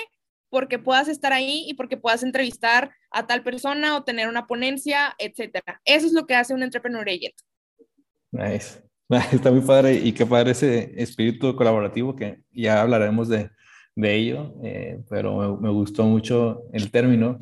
porque 0.51 0.79
puedas 0.79 1.09
estar 1.09 1.33
ahí 1.33 1.65
y 1.67 1.75
porque 1.75 1.97
puedas 1.97 2.23
entrevistar 2.23 2.93
a 3.11 3.27
tal 3.27 3.43
persona 3.43 3.97
o 3.97 4.05
tener 4.05 4.29
una 4.29 4.47
ponencia, 4.47 5.15
etcétera. 5.19 5.81
Eso 5.85 6.07
es 6.07 6.13
lo 6.13 6.27
que 6.27 6.37
hace 6.37 6.55
un 6.55 6.63
entrepreneur 6.63 7.09
agent. 7.09 7.35
Nice. 8.31 8.83
Está 9.33 9.51
muy 9.51 9.61
padre 9.61 9.95
y 9.95 10.13
qué 10.13 10.25
padre 10.25 10.53
ese 10.53 10.93
espíritu 10.97 11.55
colaborativo 11.57 12.15
que 12.15 12.41
ya 12.53 12.81
hablaremos 12.81 13.29
de, 13.29 13.51
de 13.97 14.15
ello, 14.15 14.55
eh, 14.63 15.01
pero 15.09 15.59
me, 15.59 15.71
gustó 15.71 16.05
mucho 16.05 16.63
el 16.73 16.91
término. 16.91 17.39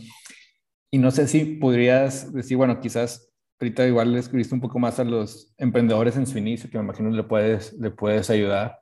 Y 0.91 0.99
no 0.99 1.11
sé 1.11 1.27
si 1.29 1.45
podrías 1.45 2.33
decir, 2.33 2.57
bueno, 2.57 2.81
quizás 2.81 3.32
ahorita 3.61 3.87
igual 3.87 4.13
le 4.13 4.19
escribiste 4.19 4.55
un 4.55 4.61
poco 4.61 4.79
más 4.79 4.99
a 4.99 5.05
los 5.05 5.55
emprendedores 5.59 6.17
en 6.17 6.27
su 6.27 6.39
inicio, 6.39 6.71
que 6.71 6.79
me 6.79 6.85
imagino 6.85 7.11
le 7.11 7.23
puedes, 7.23 7.73
le 7.75 7.91
puedes 7.91 8.31
ayudar. 8.31 8.79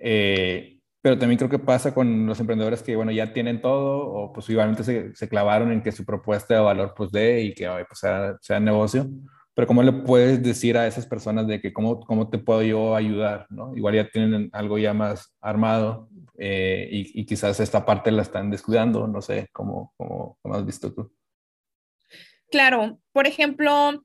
Eh, 0.00 0.78
pero 1.00 1.18
también 1.18 1.38
creo 1.38 1.50
que 1.50 1.58
pasa 1.58 1.94
con 1.94 2.26
los 2.26 2.40
emprendedores 2.40 2.82
que, 2.82 2.96
bueno, 2.96 3.12
ya 3.12 3.32
tienen 3.32 3.62
todo 3.62 4.06
o 4.06 4.32
pues 4.32 4.48
igualmente 4.50 4.84
se, 4.84 5.14
se 5.14 5.28
clavaron 5.28 5.72
en 5.72 5.82
que 5.82 5.92
su 5.92 6.04
propuesta 6.04 6.54
de 6.54 6.60
valor 6.60 6.94
pues 6.96 7.12
dé 7.12 7.42
y 7.42 7.54
que 7.54 7.68
pues, 7.88 8.00
sea, 8.00 8.36
sea 8.40 8.60
negocio. 8.60 9.08
Pero 9.54 9.66
¿cómo 9.66 9.82
le 9.82 9.92
puedes 9.92 10.42
decir 10.42 10.76
a 10.76 10.86
esas 10.86 11.06
personas 11.06 11.46
de 11.46 11.60
que 11.60 11.72
cómo, 11.72 12.00
cómo 12.00 12.28
te 12.30 12.38
puedo 12.38 12.62
yo 12.62 12.94
ayudar? 12.94 13.46
¿no? 13.50 13.76
Igual 13.76 13.94
ya 13.94 14.08
tienen 14.08 14.50
algo 14.52 14.78
ya 14.78 14.94
más 14.94 15.36
armado 15.40 16.08
eh, 16.38 16.88
y, 16.92 17.20
y, 17.20 17.26
quizás 17.26 17.58
esta 17.58 17.84
parte 17.84 18.12
la 18.12 18.22
están 18.22 18.50
descuidando, 18.50 19.08
no 19.08 19.20
sé, 19.20 19.48
¿cómo, 19.52 19.92
cómo, 19.96 20.38
cómo 20.40 20.54
has 20.54 20.64
visto 20.64 20.92
tú? 20.92 21.12
Claro, 22.50 23.00
por 23.12 23.26
ejemplo, 23.26 24.04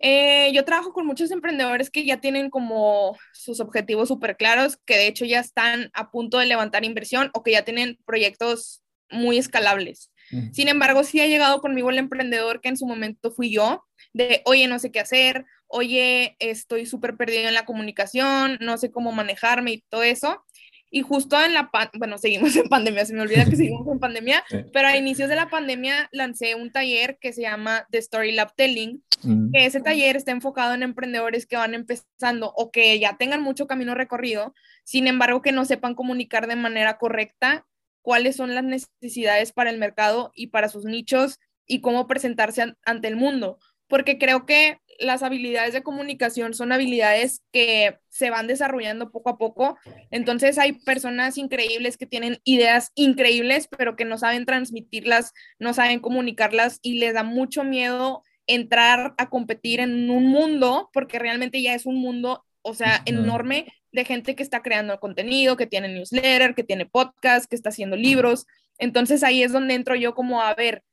eh, 0.00 0.52
yo 0.52 0.64
trabajo 0.64 0.92
con 0.92 1.06
muchos 1.06 1.30
emprendedores 1.30 1.90
que 1.90 2.04
ya 2.04 2.20
tienen 2.20 2.50
como 2.50 3.16
sus 3.32 3.60
objetivos 3.60 4.08
súper 4.08 4.36
claros, 4.36 4.78
que 4.84 4.96
de 4.96 5.06
hecho 5.06 5.24
ya 5.24 5.40
están 5.40 5.90
a 5.94 6.10
punto 6.10 6.38
de 6.38 6.46
levantar 6.46 6.84
inversión 6.84 7.30
o 7.34 7.42
que 7.42 7.52
ya 7.52 7.64
tienen 7.64 7.98
proyectos 8.04 8.82
muy 9.10 9.38
escalables. 9.38 10.10
Sin 10.52 10.66
embargo, 10.66 11.04
sí 11.04 11.20
ha 11.20 11.28
llegado 11.28 11.60
conmigo 11.60 11.88
el 11.88 11.98
emprendedor 11.98 12.60
que 12.60 12.68
en 12.68 12.76
su 12.76 12.84
momento 12.84 13.30
fui 13.30 13.52
yo, 13.52 13.84
de, 14.12 14.42
oye, 14.44 14.66
no 14.66 14.80
sé 14.80 14.90
qué 14.90 14.98
hacer, 14.98 15.44
oye, 15.68 16.34
estoy 16.40 16.84
súper 16.84 17.16
perdido 17.16 17.46
en 17.46 17.54
la 17.54 17.64
comunicación, 17.64 18.58
no 18.60 18.76
sé 18.76 18.90
cómo 18.90 19.12
manejarme 19.12 19.72
y 19.72 19.84
todo 19.88 20.02
eso. 20.02 20.44
Y 20.90 21.02
justo 21.02 21.42
en 21.42 21.52
la, 21.54 21.70
bueno, 21.94 22.18
seguimos 22.18 22.54
en 22.56 22.68
pandemia, 22.68 23.04
se 23.04 23.14
me 23.14 23.20
olvida 23.20 23.44
que 23.44 23.56
seguimos 23.56 23.86
en 23.88 23.98
pandemia, 23.98 24.44
pero 24.72 24.88
a 24.88 24.96
inicios 24.96 25.28
de 25.28 25.36
la 25.36 25.48
pandemia 25.48 26.08
lancé 26.12 26.54
un 26.54 26.70
taller 26.70 27.18
que 27.20 27.32
se 27.32 27.42
llama 27.42 27.86
The 27.90 27.98
Story 27.98 28.32
Lab 28.32 28.54
Telling, 28.54 29.02
mm. 29.22 29.52
que 29.52 29.66
ese 29.66 29.80
taller 29.80 30.16
está 30.16 30.32
enfocado 30.32 30.74
en 30.74 30.82
emprendedores 30.82 31.46
que 31.46 31.56
van 31.56 31.74
empezando 31.74 32.52
o 32.54 32.70
que 32.70 32.98
ya 32.98 33.16
tengan 33.16 33.42
mucho 33.42 33.66
camino 33.66 33.94
recorrido, 33.94 34.54
sin 34.84 35.06
embargo 35.06 35.42
que 35.42 35.52
no 35.52 35.64
sepan 35.64 35.94
comunicar 35.94 36.46
de 36.46 36.56
manera 36.56 36.98
correcta 36.98 37.66
cuáles 38.02 38.36
son 38.36 38.54
las 38.54 38.62
necesidades 38.62 39.50
para 39.52 39.70
el 39.70 39.78
mercado 39.78 40.30
y 40.34 40.48
para 40.48 40.68
sus 40.68 40.84
nichos 40.84 41.40
y 41.66 41.80
cómo 41.80 42.06
presentarse 42.06 42.76
ante 42.84 43.08
el 43.08 43.16
mundo, 43.16 43.58
porque 43.88 44.16
creo 44.16 44.46
que 44.46 44.78
las 44.98 45.22
habilidades 45.22 45.72
de 45.72 45.82
comunicación 45.82 46.54
son 46.54 46.72
habilidades 46.72 47.42
que 47.52 47.98
se 48.08 48.30
van 48.30 48.46
desarrollando 48.46 49.10
poco 49.10 49.30
a 49.30 49.38
poco. 49.38 49.76
Entonces 50.10 50.58
hay 50.58 50.72
personas 50.72 51.38
increíbles 51.38 51.96
que 51.96 52.06
tienen 52.06 52.38
ideas 52.44 52.92
increíbles, 52.94 53.68
pero 53.68 53.96
que 53.96 54.04
no 54.04 54.18
saben 54.18 54.46
transmitirlas, 54.46 55.32
no 55.58 55.74
saben 55.74 56.00
comunicarlas 56.00 56.78
y 56.82 56.98
les 56.98 57.14
da 57.14 57.22
mucho 57.22 57.64
miedo 57.64 58.22
entrar 58.46 59.14
a 59.18 59.28
competir 59.28 59.80
en 59.80 60.08
un 60.10 60.26
mundo, 60.26 60.90
porque 60.92 61.18
realmente 61.18 61.60
ya 61.62 61.74
es 61.74 61.86
un 61.86 61.96
mundo, 61.96 62.44
o 62.62 62.74
sea, 62.74 63.02
enorme 63.04 63.66
de 63.92 64.04
gente 64.04 64.36
que 64.36 64.42
está 64.42 64.62
creando 64.62 65.00
contenido, 65.00 65.56
que 65.56 65.66
tiene 65.66 65.88
newsletter, 65.88 66.54
que 66.54 66.64
tiene 66.64 66.86
podcast, 66.86 67.48
que 67.48 67.56
está 67.56 67.70
haciendo 67.70 67.96
libros. 67.96 68.46
Entonces 68.78 69.22
ahí 69.22 69.42
es 69.42 69.52
donde 69.52 69.74
entro 69.74 69.94
yo 69.96 70.14
como 70.14 70.42
a 70.42 70.54
ver, 70.54 70.84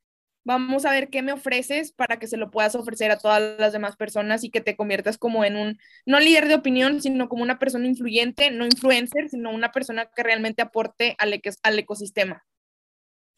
vamos 0.44 0.86
a 0.86 0.92
ver 0.92 1.10
qué 1.10 1.22
me 1.22 1.34
ofreces 1.34 1.92
para 1.92 2.18
que 2.18 2.28
se 2.28 2.38
lo 2.38 2.52
puedas 2.52 2.76
ofrecer 2.76 3.12
a 3.12 3.18
todas 3.18 3.60
las 3.60 3.74
demás 3.74 3.96
personas 3.96 4.44
y 4.44 4.50
que 4.50 4.62
te 4.62 4.76
conviertas 4.76 5.18
como 5.18 5.44
en 5.44 5.56
un, 5.56 5.80
no 6.06 6.20
líder 6.20 6.48
de 6.48 6.56
opinión, 6.56 7.02
sino 7.02 7.30
como 7.30 7.44
una 7.44 7.60
persona 7.60 7.88
influyente, 7.88 8.52
no 8.52 8.66
influencer, 8.66 9.30
sino 9.30 9.52
una 9.52 9.72
persona 9.72 10.10
que 10.16 10.24
realmente 10.24 10.62
aporte 10.62 11.16
al, 11.18 11.42
al 11.64 11.80
ecosistema. 11.80 12.44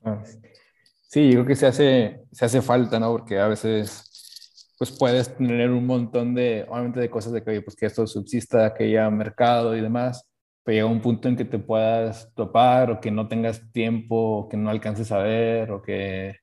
Ah, 0.04 0.22
sí, 1.08 1.28
yo 1.28 1.34
creo 1.34 1.46
que 1.46 1.56
se 1.56 1.68
hace, 1.68 2.22
se 2.32 2.46
hace 2.46 2.62
falta, 2.62 3.00
¿no? 3.00 3.12
Porque 3.12 3.40
a 3.40 3.48
veces 3.48 4.12
pues 4.78 4.92
puedes 4.92 5.36
tener 5.38 5.72
un 5.72 5.86
montón 5.86 6.36
de, 6.36 6.66
obviamente 6.68 7.00
de 7.00 7.10
cosas 7.10 7.32
de 7.32 7.44
que, 7.44 7.62
pues 7.62 7.76
que 7.76 7.86
esto 7.86 8.06
subsista, 8.08 8.74
que 8.74 8.86
haya 8.86 9.10
mercado 9.10 9.76
y 9.76 9.82
demás, 9.82 10.28
pero 10.64 10.76
llega 10.76 10.88
un 10.88 11.02
punto 11.02 11.30
en 11.30 11.38
que 11.38 11.46
te 11.46 11.60
puedas 11.60 12.34
topar 12.36 12.92
o 12.92 13.00
que 13.00 13.12
no 13.12 13.28
tengas 13.28 13.72
tiempo, 13.72 14.40
o 14.40 14.50
que 14.50 14.58
no 14.58 14.70
alcances 14.70 15.12
a 15.12 15.20
ver, 15.20 15.72
o 15.72 15.82
que 15.82 16.36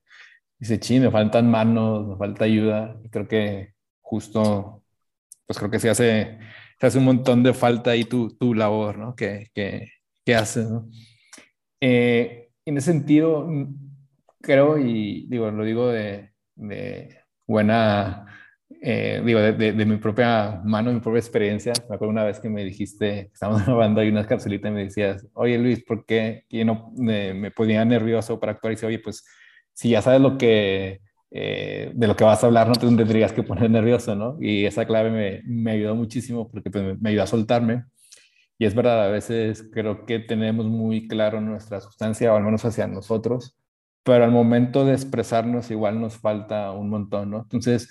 dice, 0.63 0.79
sí, 0.81 1.01
me 1.01 1.11
faltan 1.11 1.51
manos, 1.51 2.07
me 2.07 2.17
falta 2.17 2.45
ayuda. 2.45 2.97
Y 3.05 3.09
creo 3.11 3.27
que 3.27 3.75
justo, 4.01 4.85
pues 5.47 5.59
creo 5.59 5.71
que 5.71 5.81
se 5.81 5.91
hace, 5.91 6.39
se 6.79 6.87
hace 6.87 6.99
un 6.99 7.05
montón 7.05 7.43
de 7.43 7.53
falta 7.53 7.91
ahí 7.91 8.05
tu, 8.05 8.37
tu 8.37 8.55
labor, 8.55 8.97
¿no? 8.97 9.17
Que, 9.17 9.49
que, 9.55 9.89
que 10.25 10.35
haces, 10.37 10.71
¿no? 10.71 10.89
Eh, 11.81 12.51
en 12.65 12.77
ese 12.77 12.93
sentido, 12.93 13.49
creo, 14.41 14.79
y 14.79 15.27
digo, 15.29 15.51
lo 15.51 15.65
digo 15.65 15.89
de, 15.89 16.31
de 16.55 17.19
buena, 17.45 18.27
eh, 18.83 19.21
digo, 19.25 19.41
de, 19.41 19.73
de, 19.73 19.85
mi 19.85 19.97
propia 19.97 20.61
mano, 20.65 20.93
mi 20.93 21.01
propia 21.01 21.19
experiencia. 21.19 21.73
Me 21.89 21.97
acuerdo 21.97 22.11
una 22.13 22.23
vez 22.25 22.39
que 22.39 22.49
me 22.49 22.63
dijiste, 22.65 23.31
estábamos 23.35 23.67
grabando 23.67 24.01
ahí 24.01 24.11
unas 24.11 24.29
capsulitas 24.29 24.71
y 24.71 24.75
me 24.75 24.85
decías, 24.85 25.27
oye 25.35 25.59
Luis, 25.59 25.83
¿por 25.85 26.07
qué 26.07 26.45
yo 26.49 26.65
no 26.65 26.93
me, 26.97 27.35
me 27.35 27.51
ponía 27.51 27.85
nervioso 27.85 28.39
para 28.39 28.53
actuar? 28.53 28.73
Y 28.73 28.77
dice, 28.77 28.87
oye, 28.87 29.01
pues 29.01 29.25
si 29.73 29.91
ya 29.91 30.03
sabes 30.03 30.21
lo 30.21 30.39
que, 30.39 31.01
eh, 31.31 31.93
de 31.95 32.07
lo 32.07 32.17
que 32.17 32.25
vas 32.25 32.43
a 32.43 32.47
hablar, 32.47 32.69
no 32.69 32.75
te 32.75 32.87
tendrías 32.87 33.33
que 33.33 33.43
poner 33.43 33.71
nervioso, 33.71 34.15
¿no? 34.15 34.37
Y 34.41 34.67
esa 34.67 34.87
clave 34.87 35.11
me, 35.11 35.43
me 35.45 35.73
ayudó 35.73 35.95
muchísimo 35.95 36.51
porque 36.51 36.71
pues, 36.71 37.01
me 37.01 37.11
ayudó 37.11 37.23
a 37.25 37.27
soltarme. 37.27 37.85
Y 38.59 38.67
es 38.67 38.75
verdad, 38.75 39.05
a 39.05 39.09
veces 39.09 39.69
creo 39.73 40.07
que 40.07 40.21
tenemos 40.21 40.67
muy 40.67 41.09
claro 41.09 41.41
nuestra 41.41 41.81
sustancia, 41.81 42.33
o 42.33 42.37
al 42.37 42.45
menos 42.45 42.65
hacia 42.65 42.87
nosotros, 42.87 43.57
pero 44.05 44.25
al 44.25 44.31
momento 44.31 44.85
de 44.85 44.93
expresarnos 44.95 45.71
igual 45.71 46.01
nos 46.01 46.17
falta 46.17 46.71
un 46.73 46.91
montón, 46.91 47.31
¿no? 47.31 47.39
Entonces, 47.39 47.89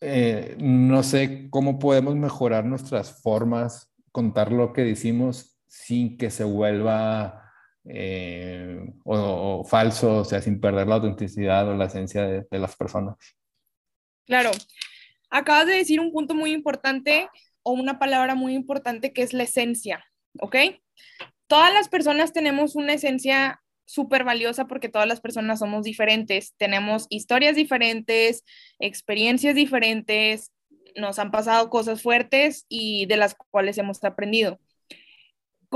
eh, 0.00 0.56
no 0.60 1.02
sé 1.02 1.48
cómo 1.50 1.78
podemos 1.78 2.16
mejorar 2.16 2.64
nuestras 2.64 3.22
formas, 3.22 3.92
contar 4.12 4.52
lo 4.52 4.72
que 4.72 4.82
decimos 4.82 5.58
sin 5.66 6.16
que 6.18 6.30
se 6.30 6.44
vuelva 6.44 7.45
eh, 7.88 8.92
o, 9.04 9.64
falso, 9.64 10.18
o 10.18 10.24
sea, 10.24 10.40
sin 10.40 10.60
perder 10.60 10.88
la 10.88 10.96
autenticidad 10.96 11.68
o 11.68 11.74
la 11.74 11.86
esencia 11.86 12.26
de, 12.26 12.58
las 12.58 12.76
personas. 12.76 13.16
Claro, 14.26 14.50
acabas 15.30 15.66
de 15.66 15.74
decir 15.74 16.00
un 16.00 16.12
punto 16.12 16.34
muy 16.34 16.52
importante 16.52 17.28
o 17.62 17.72
una 17.72 17.98
palabra 17.98 18.34
muy 18.34 18.54
importante 18.54 19.12
que 19.12 19.22
es 19.22 19.32
la 19.32 19.44
esencia, 19.44 20.04
¿ok? 20.40 20.56
Todas 21.46 21.72
las 21.72 21.88
personas 21.88 22.32
tenemos 22.32 22.74
una 22.74 22.94
esencia 22.94 23.60
súper 23.84 24.24
valiosa 24.24 24.66
porque 24.66 24.88
todas 24.88 25.06
las 25.06 25.20
personas 25.20 25.60
somos 25.60 25.84
diferentes, 25.84 26.54
tenemos 26.56 27.06
historias 27.08 27.54
diferentes, 27.54 28.44
experiencias 28.80 29.54
diferentes, 29.54 30.50
nos 30.96 31.18
han 31.18 31.30
pasado 31.30 31.70
cosas 31.70 32.02
fuertes 32.02 32.66
y 32.68 33.06
de 33.06 33.16
las 33.16 33.36
cuales 33.50 33.78
hemos 33.78 34.02
aprendido. 34.02 34.58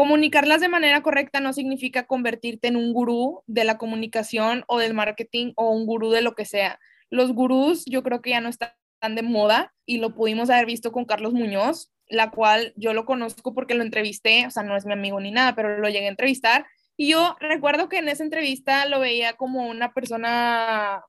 Comunicarlas 0.01 0.63
de 0.63 0.71
manera 0.71 1.03
correcta 1.03 1.41
no 1.41 1.53
significa 1.53 2.07
convertirte 2.07 2.69
en 2.69 2.77
un 2.77 2.95
gurú 2.95 3.43
de 3.47 3.65
la 3.65 3.77
comunicación 3.77 4.65
o 4.67 4.79
del 4.79 4.95
marketing 4.95 5.53
o 5.57 5.73
un 5.73 5.85
gurú 5.85 6.11
de 6.11 6.23
lo 6.23 6.35
que 6.35 6.47
sea. 6.47 6.81
Los 7.11 7.35
gurús 7.35 7.85
yo 7.85 8.03
creo 8.03 8.23
que 8.23 8.31
ya 8.31 8.41
no 8.41 8.49
están 8.49 8.73
de 9.15 9.21
moda 9.21 9.75
y 9.85 9.99
lo 9.99 10.15
pudimos 10.15 10.49
haber 10.49 10.65
visto 10.65 10.91
con 10.91 11.05
Carlos 11.05 11.35
Muñoz, 11.35 11.93
la 12.09 12.31
cual 12.31 12.73
yo 12.77 12.95
lo 12.95 13.05
conozco 13.05 13.53
porque 13.53 13.75
lo 13.75 13.83
entrevisté, 13.83 14.47
o 14.47 14.51
sea, 14.51 14.63
no 14.63 14.75
es 14.75 14.87
mi 14.87 14.95
amigo 14.95 15.21
ni 15.21 15.33
nada, 15.33 15.55
pero 15.55 15.77
lo 15.77 15.91
llegué 15.91 16.07
a 16.07 16.11
entrevistar. 16.13 16.65
Y 16.97 17.11
yo 17.11 17.37
recuerdo 17.39 17.91
que 17.91 17.99
en 17.99 18.09
esa 18.09 18.25
entrevista 18.25 18.87
lo 18.87 19.01
veía 19.01 19.35
como 19.35 19.69
una 19.69 19.93
persona 19.93 21.05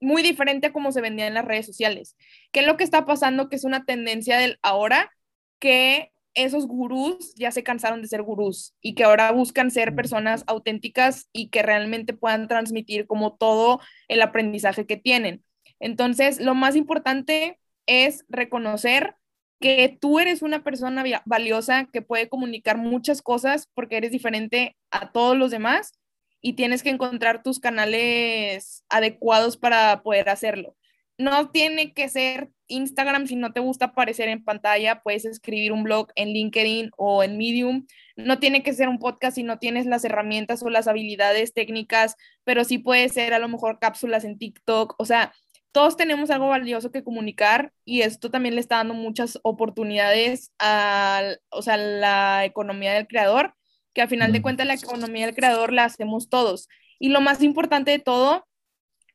muy 0.00 0.22
diferente 0.22 0.68
a 0.68 0.72
cómo 0.72 0.92
se 0.92 1.00
vendía 1.00 1.26
en 1.26 1.34
las 1.34 1.46
redes 1.46 1.66
sociales. 1.66 2.16
¿Qué 2.52 2.60
es 2.60 2.66
lo 2.68 2.76
que 2.76 2.84
está 2.84 3.06
pasando? 3.06 3.48
Que 3.48 3.56
es 3.56 3.64
una 3.64 3.84
tendencia 3.84 4.38
del 4.38 4.60
ahora 4.62 5.10
que 5.58 6.12
esos 6.34 6.66
gurús 6.66 7.34
ya 7.34 7.50
se 7.50 7.62
cansaron 7.62 8.02
de 8.02 8.08
ser 8.08 8.22
gurús 8.22 8.74
y 8.80 8.94
que 8.94 9.04
ahora 9.04 9.32
buscan 9.32 9.70
ser 9.70 9.94
personas 9.94 10.44
auténticas 10.46 11.28
y 11.32 11.48
que 11.48 11.62
realmente 11.62 12.12
puedan 12.12 12.48
transmitir 12.48 13.06
como 13.06 13.36
todo 13.36 13.80
el 14.08 14.22
aprendizaje 14.22 14.86
que 14.86 14.96
tienen. 14.96 15.44
Entonces, 15.80 16.40
lo 16.40 16.54
más 16.54 16.76
importante 16.76 17.58
es 17.86 18.24
reconocer 18.28 19.16
que 19.60 19.98
tú 20.00 20.20
eres 20.20 20.42
una 20.42 20.62
persona 20.62 21.04
valiosa 21.26 21.86
que 21.92 22.02
puede 22.02 22.28
comunicar 22.28 22.78
muchas 22.78 23.22
cosas 23.22 23.68
porque 23.74 23.96
eres 23.96 24.10
diferente 24.10 24.76
a 24.90 25.12
todos 25.12 25.36
los 25.36 25.50
demás 25.50 25.92
y 26.40 26.54
tienes 26.54 26.82
que 26.82 26.90
encontrar 26.90 27.42
tus 27.42 27.60
canales 27.60 28.84
adecuados 28.88 29.56
para 29.58 30.02
poder 30.02 30.30
hacerlo 30.30 30.76
no 31.20 31.50
tiene 31.50 31.92
que 31.92 32.08
ser 32.08 32.50
Instagram 32.70 33.26
si 33.26 33.36
no 33.36 33.52
te 33.52 33.60
gusta 33.60 33.86
aparecer 33.86 34.28
en 34.28 34.44
pantalla, 34.44 35.02
puedes 35.02 35.24
escribir 35.24 35.72
un 35.72 35.82
blog 35.82 36.08
en 36.14 36.28
LinkedIn 36.28 36.90
o 36.96 37.22
en 37.22 37.36
Medium. 37.36 37.86
No 38.16 38.38
tiene 38.38 38.62
que 38.62 38.72
ser 38.72 38.88
un 38.88 38.98
podcast 38.98 39.34
si 39.36 39.42
no 39.42 39.58
tienes 39.58 39.86
las 39.86 40.04
herramientas 40.04 40.62
o 40.62 40.70
las 40.70 40.88
habilidades 40.88 41.52
técnicas, 41.52 42.16
pero 42.44 42.64
sí 42.64 42.78
puede 42.78 43.08
ser 43.08 43.34
a 43.34 43.38
lo 43.38 43.48
mejor 43.48 43.78
cápsulas 43.78 44.24
en 44.24 44.38
TikTok. 44.38 44.94
O 44.98 45.04
sea, 45.04 45.32
todos 45.72 45.96
tenemos 45.96 46.30
algo 46.30 46.48
valioso 46.48 46.90
que 46.90 47.04
comunicar 47.04 47.72
y 47.84 48.02
esto 48.02 48.30
también 48.30 48.54
le 48.54 48.60
está 48.60 48.76
dando 48.76 48.94
muchas 48.94 49.38
oportunidades 49.42 50.52
a 50.58 51.22
o 51.50 51.62
sea, 51.62 51.76
la 51.76 52.44
economía 52.44 52.92
del 52.94 53.06
creador, 53.06 53.54
que 53.92 54.02
al 54.02 54.08
final 54.08 54.32
de 54.32 54.42
cuentas 54.42 54.66
la 54.66 54.74
economía 54.74 55.26
del 55.26 55.34
creador 55.34 55.72
la 55.72 55.84
hacemos 55.84 56.28
todos. 56.28 56.68
Y 56.98 57.10
lo 57.10 57.20
más 57.20 57.42
importante 57.42 57.90
de 57.92 57.98
todo 57.98 58.46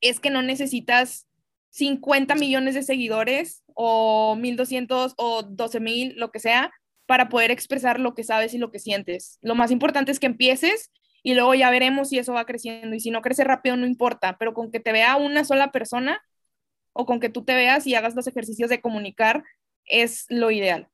es 0.01 0.19
que 0.19 0.29
no 0.29 0.41
necesitas 0.41 1.27
50 1.75 2.35
millones 2.35 2.73
de 2.73 2.83
seguidores 2.83 3.61
o 3.73 4.37
1200 4.37 5.13
o 5.17 5.43
12000, 5.43 6.15
lo 6.15 6.31
que 6.31 6.39
sea, 6.39 6.71
para 7.05 7.27
poder 7.27 7.51
expresar 7.51 7.99
lo 7.99 8.15
que 8.15 8.23
sabes 8.23 8.53
y 8.53 8.57
lo 8.57 8.71
que 8.71 8.79
sientes. 8.79 9.39
Lo 9.41 9.55
más 9.55 9.71
importante 9.71 10.13
es 10.13 10.21
que 10.21 10.25
empieces 10.25 10.89
y 11.21 11.33
luego 11.33 11.53
ya 11.53 11.69
veremos 11.69 12.09
si 12.09 12.17
eso 12.17 12.31
va 12.31 12.45
creciendo 12.45 12.95
y 12.95 13.01
si 13.01 13.11
no 13.11 13.21
crece 13.21 13.43
rápido 13.43 13.75
no 13.75 13.85
importa, 13.85 14.37
pero 14.37 14.53
con 14.53 14.71
que 14.71 14.79
te 14.79 14.93
vea 14.93 15.17
una 15.17 15.43
sola 15.43 15.73
persona 15.73 16.21
o 16.93 17.05
con 17.05 17.19
que 17.19 17.27
tú 17.27 17.43
te 17.43 17.53
veas 17.53 17.85
y 17.87 17.95
hagas 17.95 18.15
los 18.15 18.27
ejercicios 18.27 18.69
de 18.69 18.79
comunicar 18.79 19.43
es 19.83 20.25
lo 20.29 20.51
ideal. 20.51 20.87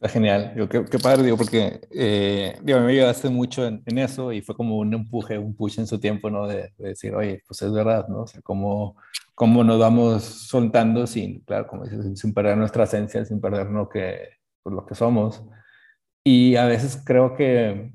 Está 0.00 0.12
genial, 0.12 0.52
digo, 0.54 0.68
qué, 0.68 0.98
padre, 0.98 1.24
digo, 1.24 1.38
porque 1.38 1.80
eh, 1.90 2.58
digo, 2.62 2.80
me 2.80 2.92
ayudaste 2.92 3.30
mucho 3.30 3.66
en, 3.66 3.82
eso 3.98 4.32
y 4.32 4.42
fue 4.42 4.54
como 4.54 4.76
un 4.76 4.92
empuje, 4.92 5.38
un 5.38 5.54
push 5.54 5.78
en 5.78 5.86
su 5.86 5.98
tiempo, 5.98 6.30
¿no? 6.30 6.46
De, 6.46 6.72
decir, 6.76 7.14
oye, 7.14 7.42
pues 7.46 7.62
es 7.62 7.72
verdad, 7.72 8.06
¿no? 8.08 8.22
O 8.22 8.26
sea, 8.26 8.40
cómo, 8.42 8.96
cómo 9.40 9.64
nos 9.64 9.78
vamos 9.78 10.22
soltando 10.22 11.06
sin, 11.06 11.40
claro, 11.44 11.66
como 11.66 11.84
dices, 11.84 12.20
sin 12.20 12.34
perder 12.34 12.58
nuestra 12.58 12.84
esencia, 12.84 13.24
sin 13.24 13.40
perder 13.40 13.70
lo 13.70 13.88
que, 13.88 14.28
pues, 14.62 14.74
lo 14.76 14.84
que 14.84 14.94
somos. 14.94 15.42
Y 16.22 16.56
a 16.56 16.66
veces 16.66 17.02
creo 17.02 17.34
que, 17.34 17.90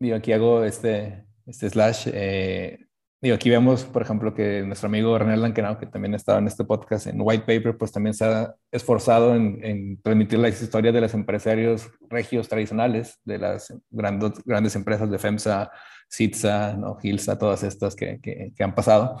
digo, 0.00 0.16
aquí 0.16 0.32
hago 0.32 0.64
este, 0.64 1.24
este 1.46 1.70
slash, 1.70 2.08
eh, 2.12 2.80
Digo, 3.20 3.36
aquí 3.36 3.48
vemos, 3.48 3.84
por 3.84 4.02
ejemplo, 4.02 4.34
que 4.34 4.62
nuestro 4.62 4.88
amigo 4.88 5.16
René 5.16 5.36
Lankenau, 5.36 5.78
que 5.78 5.86
también 5.86 6.14
estaba 6.14 6.38
en 6.40 6.48
este 6.48 6.64
podcast, 6.64 7.06
en 7.06 7.20
White 7.20 7.44
Paper, 7.46 7.78
pues 7.78 7.92
también 7.92 8.14
se 8.14 8.24
ha 8.24 8.54
esforzado 8.72 9.36
en, 9.36 10.00
transmitir 10.02 10.40
las 10.40 10.60
historias 10.60 10.94
de 10.94 11.00
los 11.00 11.14
empresarios 11.14 11.90
regios 12.08 12.48
tradicionales, 12.48 13.20
de 13.24 13.38
las 13.38 13.72
grandes, 13.90 14.32
grandes 14.44 14.74
empresas 14.74 15.10
de 15.10 15.18
FEMSA, 15.18 15.70
CITSA, 16.08 16.76
¿no? 16.76 16.96
GILSA, 16.96 17.38
todas 17.38 17.62
estas 17.62 17.94
que, 17.94 18.20
que, 18.20 18.64
han 18.64 18.74
pasado. 18.74 19.20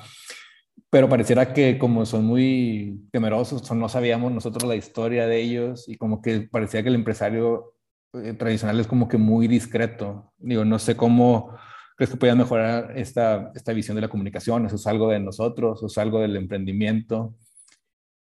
Pero 0.90 1.08
pareciera 1.08 1.52
que 1.52 1.78
como 1.78 2.06
son 2.06 2.24
muy 2.24 3.08
temerosos, 3.12 3.70
no 3.72 3.88
sabíamos 3.88 4.32
nosotros 4.32 4.68
la 4.68 4.76
historia 4.76 5.26
de 5.26 5.40
ellos 5.40 5.88
y 5.88 5.96
como 5.96 6.22
que 6.22 6.42
parecía 6.42 6.82
que 6.82 6.88
el 6.88 6.94
empresario 6.94 7.74
eh, 8.14 8.32
tradicional 8.34 8.80
es 8.80 8.86
como 8.86 9.08
que 9.08 9.18
muy 9.18 9.48
discreto. 9.48 10.32
Digo, 10.38 10.64
no 10.64 10.78
sé 10.78 10.96
cómo 10.96 11.58
¿Crees 11.98 12.10
que 12.10 12.16
puedan 12.16 12.38
mejorar 12.38 12.96
esta, 12.96 13.50
esta 13.56 13.72
visión 13.72 13.96
de 13.96 14.02
la 14.02 14.08
comunicación? 14.08 14.64
¿Eso 14.64 14.76
es 14.76 14.86
algo 14.86 15.08
de 15.08 15.18
nosotros? 15.18 15.78
¿Eso 15.78 15.86
es 15.88 15.98
algo 15.98 16.20
del 16.20 16.36
emprendimiento? 16.36 17.34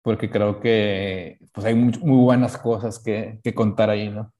Porque 0.01 0.29
creo 0.29 0.61
que 0.61 1.39
pues 1.51 1.67
hay 1.67 1.75
muy, 1.75 1.91
muy 1.99 2.23
buenas 2.23 2.57
cosas 2.57 2.99
que, 2.99 3.41
que, 3.43 3.53
contar 3.53 3.89
ahí, 3.89 4.07
¿no? 4.09 4.33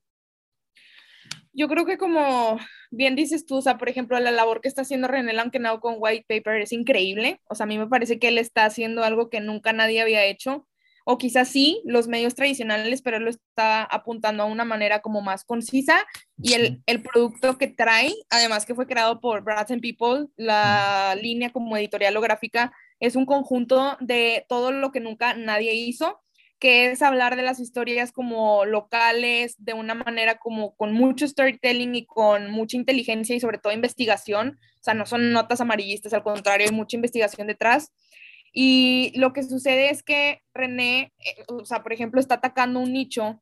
Yo 1.55 1.67
creo 1.67 1.85
que 1.85 1.97
como 1.97 2.59
bien 2.91 3.15
dices 3.15 3.45
tú, 3.45 3.57
o 3.57 3.61
sea, 3.61 3.77
por 3.77 3.89
ejemplo, 3.89 4.19
la 4.19 4.31
labor 4.31 4.61
que 4.61 4.67
está 4.67 4.81
haciendo 4.81 5.07
René 5.07 5.33
Lankenau 5.33 5.79
con 5.79 5.95
White 5.97 6.25
Paper 6.27 6.61
es 6.61 6.71
increíble. 6.73 7.41
O 7.49 7.55
sea, 7.55 7.63
a 7.63 7.67
mí 7.67 7.77
me 7.77 7.87
parece 7.87 8.19
que 8.19 8.27
él 8.27 8.37
está 8.37 8.65
haciendo 8.65 9.03
algo 9.03 9.29
que 9.29 9.39
nunca 9.39 9.73
nadie 9.73 10.01
había 10.01 10.25
hecho. 10.25 10.67
O 11.05 11.17
quizás 11.17 11.47
sí, 11.49 11.81
los 11.85 12.07
medios 12.07 12.33
tradicionales, 12.33 13.01
pero 13.01 13.17
él 13.17 13.23
lo 13.23 13.29
está 13.29 13.83
apuntando 13.83 14.43
a 14.43 14.47
una 14.47 14.65
manera 14.65 15.01
como 15.01 15.21
más 15.21 15.45
concisa. 15.45 16.05
Y 16.41 16.53
el, 16.53 16.81
el 16.87 17.03
producto 17.03 17.57
que 17.57 17.67
trae, 17.67 18.13
además 18.29 18.65
que 18.65 18.75
fue 18.75 18.87
creado 18.87 19.21
por 19.21 19.43
Brats 19.43 19.71
and 19.71 19.81
People, 19.81 20.27
la 20.35 21.15
línea 21.21 21.51
como 21.51 21.77
editorial 21.77 22.17
o 22.17 22.21
gráfica, 22.21 22.73
es 22.99 23.15
un 23.15 23.25
conjunto 23.25 23.97
de 23.99 24.45
todo 24.49 24.71
lo 24.71 24.91
que 24.91 24.99
nunca 24.99 25.35
nadie 25.35 25.73
hizo, 25.73 26.21
que 26.59 26.91
es 26.91 27.01
hablar 27.01 27.35
de 27.35 27.43
las 27.43 27.59
historias 27.59 28.11
como 28.11 28.65
locales, 28.65 29.55
de 29.57 29.73
una 29.73 29.93
manera 29.93 30.37
como 30.37 30.75
con 30.75 30.93
mucho 30.93 31.27
storytelling 31.27 31.95
y 31.95 32.05
con 32.05 32.49
mucha 32.49 32.77
inteligencia 32.77 33.35
y 33.35 33.39
sobre 33.39 33.57
todo 33.57 33.73
investigación, 33.73 34.57
o 34.79 34.83
sea, 34.83 34.93
no 34.93 35.05
son 35.05 35.31
notas 35.31 35.61
amarillistas, 35.61 36.13
al 36.13 36.23
contrario, 36.23 36.67
hay 36.67 36.75
mucha 36.75 36.95
investigación 36.95 37.47
detrás. 37.47 37.91
Y 38.53 39.11
lo 39.15 39.33
que 39.33 39.43
sucede 39.43 39.89
es 39.89 40.01
que 40.01 40.41
René, 40.53 41.13
eh, 41.19 41.43
o 41.49 41.65
sea, 41.65 41.83
por 41.83 41.91
ejemplo, 41.91 42.21
está 42.21 42.35
atacando 42.35 42.79
un 42.79 42.93
nicho, 42.93 43.41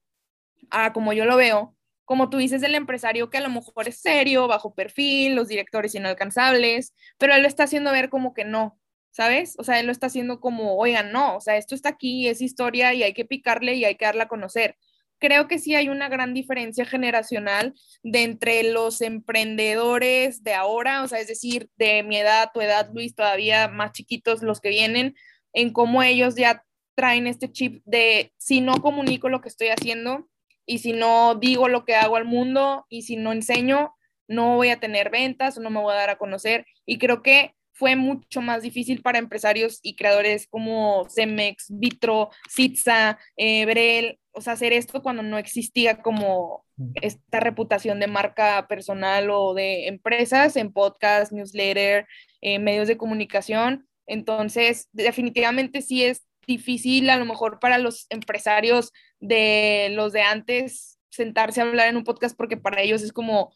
a, 0.72 0.92
como 0.94 1.14
yo 1.14 1.26
lo 1.26 1.38
veo, 1.38 1.76
como 2.06 2.30
tú 2.30 2.38
dices, 2.38 2.62
del 2.62 2.76
empresario 2.76 3.30
que 3.30 3.38
a 3.38 3.42
lo 3.42 3.50
mejor 3.50 3.88
es 3.88 4.00
serio, 4.00 4.48
bajo 4.48 4.74
perfil, 4.74 5.36
los 5.36 5.48
directores 5.48 5.96
inalcanzables, 5.96 6.94
pero 7.18 7.34
él 7.36 7.44
lo 7.44 7.48
está 7.48 7.64
haciendo 7.64 7.92
ver 7.92 8.10
como 8.10 8.34
que 8.34 8.44
no, 8.44 8.80
¿sabes? 9.13 9.56
O 9.58 9.63
sea, 9.63 9.80
él 9.80 9.86
lo 9.86 9.93
está 9.93 10.08
haciendo 10.08 10.41
como, 10.41 10.76
oigan, 10.78 11.13
no, 11.13 11.38
o 11.38 11.39
sea, 11.39 11.56
esto 11.56 11.76
está 11.76 11.89
aquí, 11.89 12.28
es 12.28 12.41
historia 12.41 12.93
y 12.93 13.04
hay 13.04 13.13
que 13.13 13.23
picarle 13.23 13.76
y 13.76 13.86
hay 13.86 13.95
que 13.95 14.06
darla 14.06 14.26
a 14.26 14.28
conocer 14.28 14.76
creo 15.23 15.47
que 15.47 15.58
sí 15.58 15.73
hay 15.73 15.88
una 15.88 16.10
gran 16.10 16.34
diferencia 16.34 16.84
generacional 16.84 17.73
de 18.04 18.23
entre 18.23 18.62
los 18.73 18.99
emprendedores 18.99 20.43
de 20.43 20.54
ahora, 20.54 21.02
o 21.02 21.08
sea, 21.08 21.21
es 21.21 21.30
decir, 21.30 21.69
de 21.78 22.04
mi 22.04 22.17
edad, 22.17 22.52
tu 22.54 22.60
edad, 22.60 22.89
Luis, 22.93 23.15
todavía 23.15 23.69
más 23.69 23.93
chiquitos 23.93 24.43
los 24.43 24.60
que 24.60 24.67
vienen, 24.67 25.15
en 25.54 25.71
cómo 25.71 26.04
ellos 26.04 26.36
ya 26.36 26.65
traen 26.93 27.26
este 27.26 27.49
chip 27.49 27.82
de 27.86 28.34
si 28.38 28.60
no 28.60 28.82
comunico 28.82 29.30
lo 29.30 29.39
que 29.39 29.47
estoy 29.47 29.69
haciendo 29.69 30.28
y 30.65 30.80
si 30.80 30.91
no 30.91 31.36
digo 31.36 31.69
lo 31.69 31.86
que 31.86 31.95
hago 31.95 32.17
al 32.17 32.26
mundo 32.26 32.86
y 32.89 33.04
si 33.04 33.15
no 33.15 33.32
enseño, 33.32 33.95
no 34.28 34.58
voy 34.58 34.71
a 34.71 34.82
tener 34.82 35.10
ventas 35.10 35.58
o 35.58 35.62
no 35.62 35.69
me 35.69 35.80
voy 35.80 35.93
a 35.93 35.99
dar 35.99 36.10
a 36.10 36.17
conocer. 36.17 36.65
Y 36.86 36.97
creo 36.97 37.21
que 37.21 37.56
fue 37.84 37.98
mucho 37.98 38.39
más 38.39 38.62
difícil 38.62 39.02
para 39.02 39.19
empresarios 39.19 39.82
y 39.84 39.98
creadores 39.98 40.48
como 40.48 41.06
Cemex, 41.10 41.65
Vitro, 41.67 42.30
Sitza, 42.48 43.19
eh, 43.36 43.65
Brel, 43.65 44.19
o 44.32 44.39
sea, 44.39 44.54
hacer 44.54 44.72
esto 44.72 45.04
cuando 45.04 45.22
no 45.22 45.38
existía 45.38 46.02
como 46.02 46.63
esta 47.02 47.41
reputación 47.41 48.00
de 48.00 48.08
marca 48.08 48.69
personal 48.69 49.30
o 49.32 49.54
de 49.54 49.89
empresas 49.89 50.56
en 50.56 50.72
podcast, 50.72 51.34
newsletter, 51.34 52.08
eh, 52.39 52.58
medios 52.58 52.88
de 52.88 52.96
comunicación. 52.96 53.86
Entonces, 54.08 54.88
definitivamente 54.93 55.82
sí 55.82 56.06
es 56.06 56.26
difícil 56.48 57.10
a 57.10 57.17
lo 57.17 57.26
mejor 57.26 57.60
para 57.60 57.80
los 57.80 58.06
empresarios 58.10 58.93
de 59.19 59.89
los 59.91 60.13
de 60.13 60.22
antes 60.22 61.00
sentarse 61.10 61.60
a 61.60 61.65
hablar 61.65 61.89
en 61.89 61.98
un 61.98 62.06
podcast 62.06 62.38
porque 62.38 62.56
para 62.56 62.82
ellos 62.82 63.02
es 63.02 63.12
como 63.12 63.52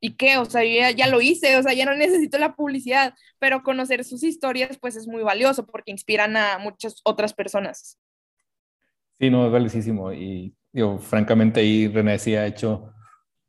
¿y 0.00 0.16
qué? 0.16 0.38
O 0.38 0.44
sea, 0.44 0.64
yo 0.64 0.96
ya, 0.96 1.06
lo 1.08 1.20
hice, 1.20 1.56
o 1.56 1.62
sea, 1.62 1.72
ya 1.72 1.84
no 1.84 1.94
necesito 1.94 2.38
la 2.38 2.54
publicidad, 2.54 3.14
pero 3.38 3.62
conocer 3.62 4.04
sus 4.04 4.22
historias 4.22 4.78
pues 4.78 4.96
es 4.96 5.06
muy 5.06 5.22
valioso 5.22 5.66
porque 5.66 5.90
inspiran 5.90 6.36
a 6.36 6.58
muchas 6.58 7.00
otras 7.04 7.34
personas. 7.34 7.98
Sí, 9.18 9.30
no, 9.30 9.46
es 9.46 9.52
valiosísimo 9.52 10.12
y 10.12 10.54
yo 10.72 10.98
francamente 10.98 11.60
ahí 11.60 11.88
René 11.88 12.18
sí 12.18 12.34
ha 12.34 12.46
hecho 12.46 12.92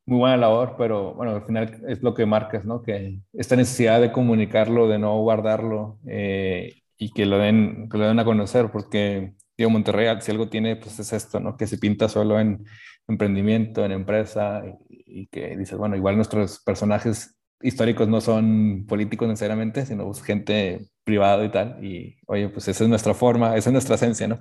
muy 0.06 0.20
buena 0.20 0.38
labor, 0.38 0.76
pero 0.78 1.14
bueno, 1.14 1.36
al 1.36 1.46
final 1.46 1.82
es 1.90 2.02
lo 2.02 2.14
que 2.14 2.26
marcas, 2.26 2.64
¿no? 2.64 2.82
Que 2.82 3.20
esta 3.34 3.58
necesidad 3.58 4.00
de 4.00 4.14
comunicarlo, 4.14 4.88
de 4.88 4.98
no 4.98 5.20
guardarlo 5.22 6.00
eh, 6.08 6.82
y 6.98 7.12
que 7.12 7.26
lo, 7.26 7.38
den, 7.38 7.90
que 7.90 7.98
lo 7.98 8.08
den 8.08 8.20
a 8.20 8.24
conocer, 8.24 8.72
porque 8.72 9.34
digo, 9.58 9.70
Monterrey, 9.70 10.08
si 10.22 10.32
algo 10.32 10.48
tiene, 10.48 10.78
pues 10.78 10.98
es 11.00 11.12
esto, 11.12 11.42
¿no? 11.42 11.58
Que 11.58 11.68
se 11.68 11.78
pinta 11.78 12.08
solo 12.08 12.40
en 12.40 12.64
emprendimiento, 13.08 13.86
en 13.86 13.92
empresa, 13.92 14.64
y 14.90 15.28
que 15.28 15.56
dices, 15.58 15.78
bueno, 15.78 15.96
igual 15.96 16.16
nuestros 16.16 16.60
personajes 16.60 17.38
históricos 17.62 18.08
no 18.08 18.22
son 18.22 18.86
políticos 18.88 19.28
necesariamente, 19.28 19.86
sino 19.86 20.06
pues, 20.06 20.22
gente 20.22 20.88
privada 21.04 21.44
y 21.46 21.50
tal. 21.50 21.84
Y 21.84 22.18
oye, 22.28 22.50
pues 22.50 22.68
esa 22.68 22.84
es 22.84 22.90
nuestra 22.90 23.14
forma, 23.14 23.56
esa 23.56 23.70
es 23.70 23.74
nuestra 23.74 23.96
esencia, 23.96 24.28
¿no? 24.28 24.40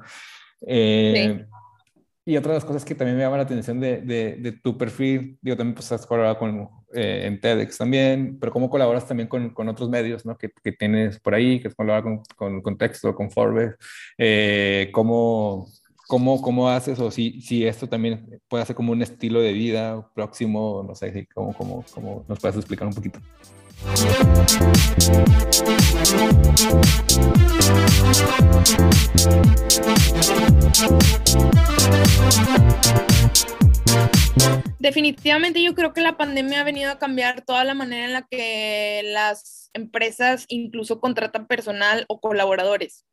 Eh, 0.67 1.47
y 2.29 2.37
otra 2.37 2.53
de 2.53 2.57
las 2.57 2.65
cosas 2.65 2.85
que 2.85 2.97
también 2.97 3.17
me 3.17 3.23
llama 3.23 3.37
la 3.37 3.45
atención 3.45 3.79
de, 3.79 4.01
de, 4.01 4.53
tu 4.53 4.77
perfil, 4.77 5.39
digo, 5.41 5.57
también 5.57 5.77
pues 5.77 5.93
has 5.93 6.05
colaborado 6.05 6.39
con, 6.39 6.69
eh, 6.93 7.23
en 7.25 7.41
TEDx 7.41 7.79
también, 7.79 8.39
pero 8.41 8.51
cómo 8.51 8.69
colaboras 8.69 9.07
también 9.07 9.29
con, 9.29 9.51
con 9.51 9.69
otros 9.69 9.89
medios, 9.89 10.27
¿no? 10.27 10.37
Que, 10.37 10.51
que, 10.51 10.73
tienes 10.73 11.21
por 11.21 11.35
ahí, 11.35 11.61
que 11.61 11.69
has 11.69 11.75
colaborado 11.77 12.03
con, 12.03 12.23
con, 12.37 12.63
con 12.63 12.79
Texto, 12.79 13.15
con 13.15 13.31
Forbes, 13.31 13.77
eh, 14.19 14.91
cómo, 14.93 15.69
¿Cómo, 16.09 16.41
¿Cómo 16.41 16.69
haces 16.69 17.01
o 17.01 17.11
si, 17.11 17.41
si 17.41 17.67
esto 17.67 17.89
también 17.89 18.41
puede 18.47 18.65
ser 18.65 18.77
como 18.77 18.93
un 18.93 19.03
estilo 19.03 19.41
de 19.41 19.53
vida 19.53 20.09
próximo? 20.15 20.85
No 20.87 20.95
sé, 20.95 21.27
¿cómo, 21.35 21.53
cómo, 21.53 21.85
cómo 21.93 22.25
nos 22.29 22.39
puedes 22.39 22.57
explicar 22.57 22.87
un 22.87 22.95
poquito? 22.95 23.19
Definitivamente 34.79 35.61
yo 35.61 35.75
creo 35.75 35.93
que 35.93 36.01
la 36.03 36.17
pandemia 36.17 36.61
ha 36.61 36.65
venido 36.65 36.93
a 36.93 37.01
cambiar 37.01 37.45
toda 37.45 37.65
la 37.65 37.75
manera 37.75 38.05
en 38.05 38.13
la 38.13 38.23
que 38.23 39.03
las 39.07 39.71
empresas 39.75 40.45
incluso 40.49 41.01
contratan 41.01 41.49
personal 41.49 42.05
o 42.07 42.21
colaboradores. 42.21 43.05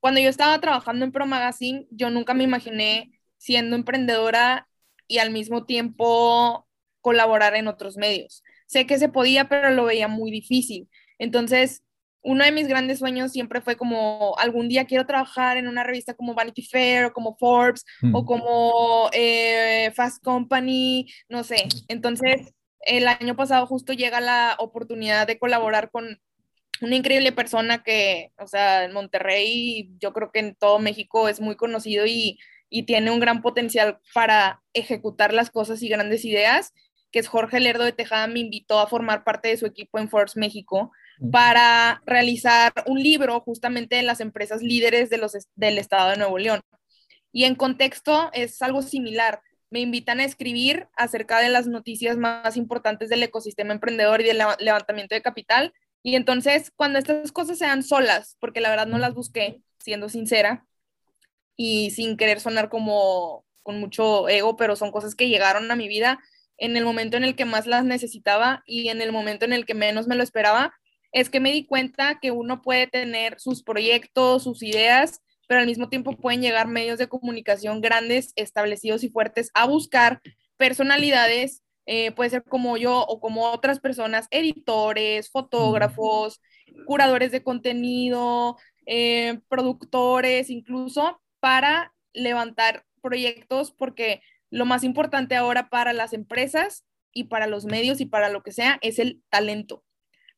Cuando 0.00 0.20
yo 0.20 0.28
estaba 0.28 0.58
trabajando 0.60 1.04
en 1.04 1.12
Pro 1.12 1.26
Magazine, 1.26 1.86
yo 1.90 2.10
nunca 2.10 2.34
me 2.34 2.44
imaginé 2.44 3.12
siendo 3.36 3.76
emprendedora 3.76 4.68
y 5.06 5.18
al 5.18 5.30
mismo 5.30 5.64
tiempo 5.64 6.66
colaborar 7.00 7.54
en 7.54 7.68
otros 7.68 7.96
medios. 7.96 8.42
Sé 8.66 8.86
que 8.86 8.98
se 8.98 9.08
podía, 9.08 9.48
pero 9.48 9.70
lo 9.70 9.84
veía 9.84 10.08
muy 10.08 10.30
difícil. 10.30 10.88
Entonces, 11.18 11.82
uno 12.22 12.44
de 12.44 12.52
mis 12.52 12.68
grandes 12.68 12.98
sueños 12.98 13.32
siempre 13.32 13.60
fue 13.60 13.76
como 13.76 14.34
algún 14.38 14.68
día 14.68 14.84
quiero 14.84 15.06
trabajar 15.06 15.56
en 15.56 15.68
una 15.68 15.84
revista 15.84 16.14
como 16.14 16.34
Vanity 16.34 16.62
Fair 16.62 17.06
o 17.06 17.12
como 17.12 17.36
Forbes 17.36 17.84
o 18.12 18.24
como 18.24 19.08
eh, 19.12 19.90
Fast 19.94 20.22
Company, 20.22 21.06
no 21.28 21.44
sé. 21.44 21.66
Entonces, 21.88 22.52
el 22.80 23.08
año 23.08 23.36
pasado 23.36 23.66
justo 23.66 23.92
llega 23.92 24.20
la 24.20 24.56
oportunidad 24.58 25.26
de 25.26 25.38
colaborar 25.38 25.90
con 25.90 26.20
una 26.80 26.96
increíble 26.96 27.32
persona 27.32 27.82
que, 27.82 28.32
o 28.38 28.46
sea, 28.46 28.84
en 28.84 28.92
Monterrey, 28.92 29.90
yo 29.98 30.12
creo 30.12 30.30
que 30.32 30.40
en 30.40 30.54
todo 30.54 30.78
México 30.78 31.28
es 31.28 31.40
muy 31.40 31.56
conocido 31.56 32.06
y, 32.06 32.38
y 32.68 32.84
tiene 32.84 33.10
un 33.10 33.20
gran 33.20 33.42
potencial 33.42 33.98
para 34.14 34.62
ejecutar 34.72 35.34
las 35.34 35.50
cosas 35.50 35.82
y 35.82 35.88
grandes 35.88 36.24
ideas, 36.24 36.72
que 37.10 37.18
es 37.18 37.28
Jorge 37.28 37.60
Lerdo 37.60 37.84
de 37.84 37.92
Tejada, 37.92 38.26
me 38.28 38.38
invitó 38.38 38.78
a 38.78 38.86
formar 38.86 39.24
parte 39.24 39.48
de 39.48 39.56
su 39.56 39.66
equipo 39.66 39.98
en 39.98 40.08
Forbes 40.08 40.36
México 40.36 40.92
para 41.32 42.02
realizar 42.06 42.72
un 42.86 43.02
libro 43.02 43.40
justamente 43.40 43.96
de 43.96 44.02
las 44.02 44.20
empresas 44.20 44.62
líderes 44.62 45.10
de 45.10 45.18
los, 45.18 45.36
del 45.54 45.78
estado 45.78 46.10
de 46.10 46.16
Nuevo 46.16 46.38
León. 46.38 46.60
Y 47.32 47.44
en 47.44 47.56
contexto 47.56 48.30
es 48.32 48.62
algo 48.62 48.82
similar. 48.82 49.42
Me 49.70 49.80
invitan 49.80 50.20
a 50.20 50.24
escribir 50.24 50.88
acerca 50.96 51.40
de 51.40 51.48
las 51.48 51.66
noticias 51.66 52.16
más 52.16 52.56
importantes 52.56 53.08
del 53.08 53.22
ecosistema 53.22 53.72
emprendedor 53.72 54.20
y 54.20 54.24
del 54.24 54.42
levantamiento 54.58 55.14
de 55.14 55.22
capital. 55.22 55.74
Y 56.02 56.16
entonces, 56.16 56.72
cuando 56.74 56.98
estas 56.98 57.32
cosas 57.32 57.58
sean 57.58 57.82
solas, 57.82 58.36
porque 58.40 58.60
la 58.60 58.70
verdad 58.70 58.86
no 58.86 58.98
las 58.98 59.14
busqué, 59.14 59.62
siendo 59.78 60.08
sincera, 60.08 60.66
y 61.56 61.90
sin 61.90 62.16
querer 62.16 62.40
sonar 62.40 62.70
como 62.70 63.44
con 63.62 63.80
mucho 63.80 64.28
ego, 64.28 64.56
pero 64.56 64.76
son 64.76 64.90
cosas 64.90 65.14
que 65.14 65.28
llegaron 65.28 65.70
a 65.70 65.76
mi 65.76 65.88
vida 65.88 66.18
en 66.56 66.76
el 66.76 66.84
momento 66.84 67.16
en 67.16 67.24
el 67.24 67.36
que 67.36 67.44
más 67.44 67.66
las 67.66 67.84
necesitaba 67.84 68.62
y 68.66 68.88
en 68.88 69.00
el 69.00 69.12
momento 69.12 69.44
en 69.44 69.52
el 69.52 69.66
que 69.66 69.74
menos 69.74 70.06
me 70.06 70.14
lo 70.14 70.22
esperaba 70.22 70.72
es 71.12 71.28
que 71.28 71.40
me 71.40 71.52
di 71.52 71.66
cuenta 71.66 72.18
que 72.20 72.30
uno 72.30 72.62
puede 72.62 72.86
tener 72.86 73.40
sus 73.40 73.62
proyectos, 73.62 74.44
sus 74.44 74.62
ideas, 74.62 75.20
pero 75.48 75.60
al 75.60 75.66
mismo 75.66 75.88
tiempo 75.88 76.16
pueden 76.16 76.42
llegar 76.42 76.68
medios 76.68 76.98
de 76.98 77.08
comunicación 77.08 77.80
grandes, 77.80 78.32
establecidos 78.36 79.02
y 79.02 79.08
fuertes 79.08 79.50
a 79.54 79.66
buscar 79.66 80.20
personalidades, 80.56 81.62
eh, 81.92 82.12
puede 82.12 82.30
ser 82.30 82.44
como 82.44 82.76
yo 82.76 83.00
o 83.00 83.18
como 83.18 83.50
otras 83.50 83.80
personas, 83.80 84.28
editores, 84.30 85.28
fotógrafos, 85.28 86.40
curadores 86.86 87.32
de 87.32 87.42
contenido, 87.42 88.56
eh, 88.86 89.40
productores, 89.48 90.50
incluso 90.50 91.20
para 91.40 91.92
levantar 92.12 92.84
proyectos, 93.02 93.72
porque 93.72 94.22
lo 94.50 94.66
más 94.66 94.84
importante 94.84 95.34
ahora 95.34 95.68
para 95.68 95.92
las 95.92 96.12
empresas 96.12 96.84
y 97.12 97.24
para 97.24 97.48
los 97.48 97.64
medios 97.64 98.00
y 98.00 98.06
para 98.06 98.28
lo 98.28 98.44
que 98.44 98.52
sea 98.52 98.78
es 98.82 99.00
el 99.00 99.20
talento. 99.28 99.82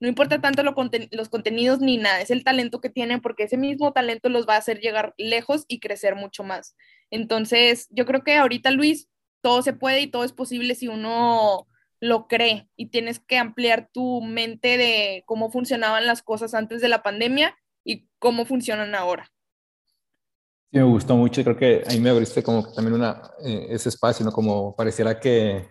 No 0.00 0.08
importa 0.08 0.40
tanto 0.40 0.62
los 0.62 1.28
contenidos 1.28 1.80
ni 1.80 1.98
nada, 1.98 2.22
es 2.22 2.30
el 2.30 2.44
talento 2.44 2.80
que 2.80 2.88
tienen 2.88 3.20
porque 3.20 3.42
ese 3.42 3.58
mismo 3.58 3.92
talento 3.92 4.30
los 4.30 4.48
va 4.48 4.54
a 4.54 4.58
hacer 4.58 4.80
llegar 4.80 5.12
lejos 5.18 5.66
y 5.68 5.80
crecer 5.80 6.16
mucho 6.16 6.44
más. 6.44 6.74
Entonces, 7.10 7.88
yo 7.90 8.06
creo 8.06 8.24
que 8.24 8.36
ahorita, 8.36 8.70
Luis, 8.70 9.10
todo 9.42 9.62
se 9.62 9.72
puede 9.72 10.00
y 10.00 10.06
todo 10.06 10.24
es 10.24 10.32
posible 10.32 10.74
si 10.74 10.88
uno 10.88 11.66
lo 12.00 12.26
cree 12.26 12.68
y 12.76 12.86
tienes 12.86 13.20
que 13.20 13.38
ampliar 13.38 13.90
tu 13.92 14.22
mente 14.22 14.76
de 14.76 15.22
cómo 15.26 15.50
funcionaban 15.50 16.06
las 16.06 16.22
cosas 16.22 16.54
antes 16.54 16.80
de 16.80 16.88
la 16.88 17.02
pandemia 17.02 17.56
y 17.84 18.08
cómo 18.18 18.44
funcionan 18.44 18.94
ahora. 18.94 19.30
Sí, 20.72 20.78
me 20.78 20.84
gustó 20.84 21.16
mucho, 21.16 21.44
creo 21.44 21.56
que 21.56 21.82
ahí 21.86 22.00
me 22.00 22.10
abriste 22.10 22.42
como 22.42 22.72
también 22.72 22.94
una, 22.94 23.22
eh, 23.44 23.66
ese 23.70 23.88
espacio, 23.90 24.24
¿no? 24.24 24.32
Como 24.32 24.74
pareciera 24.74 25.20
que 25.20 25.68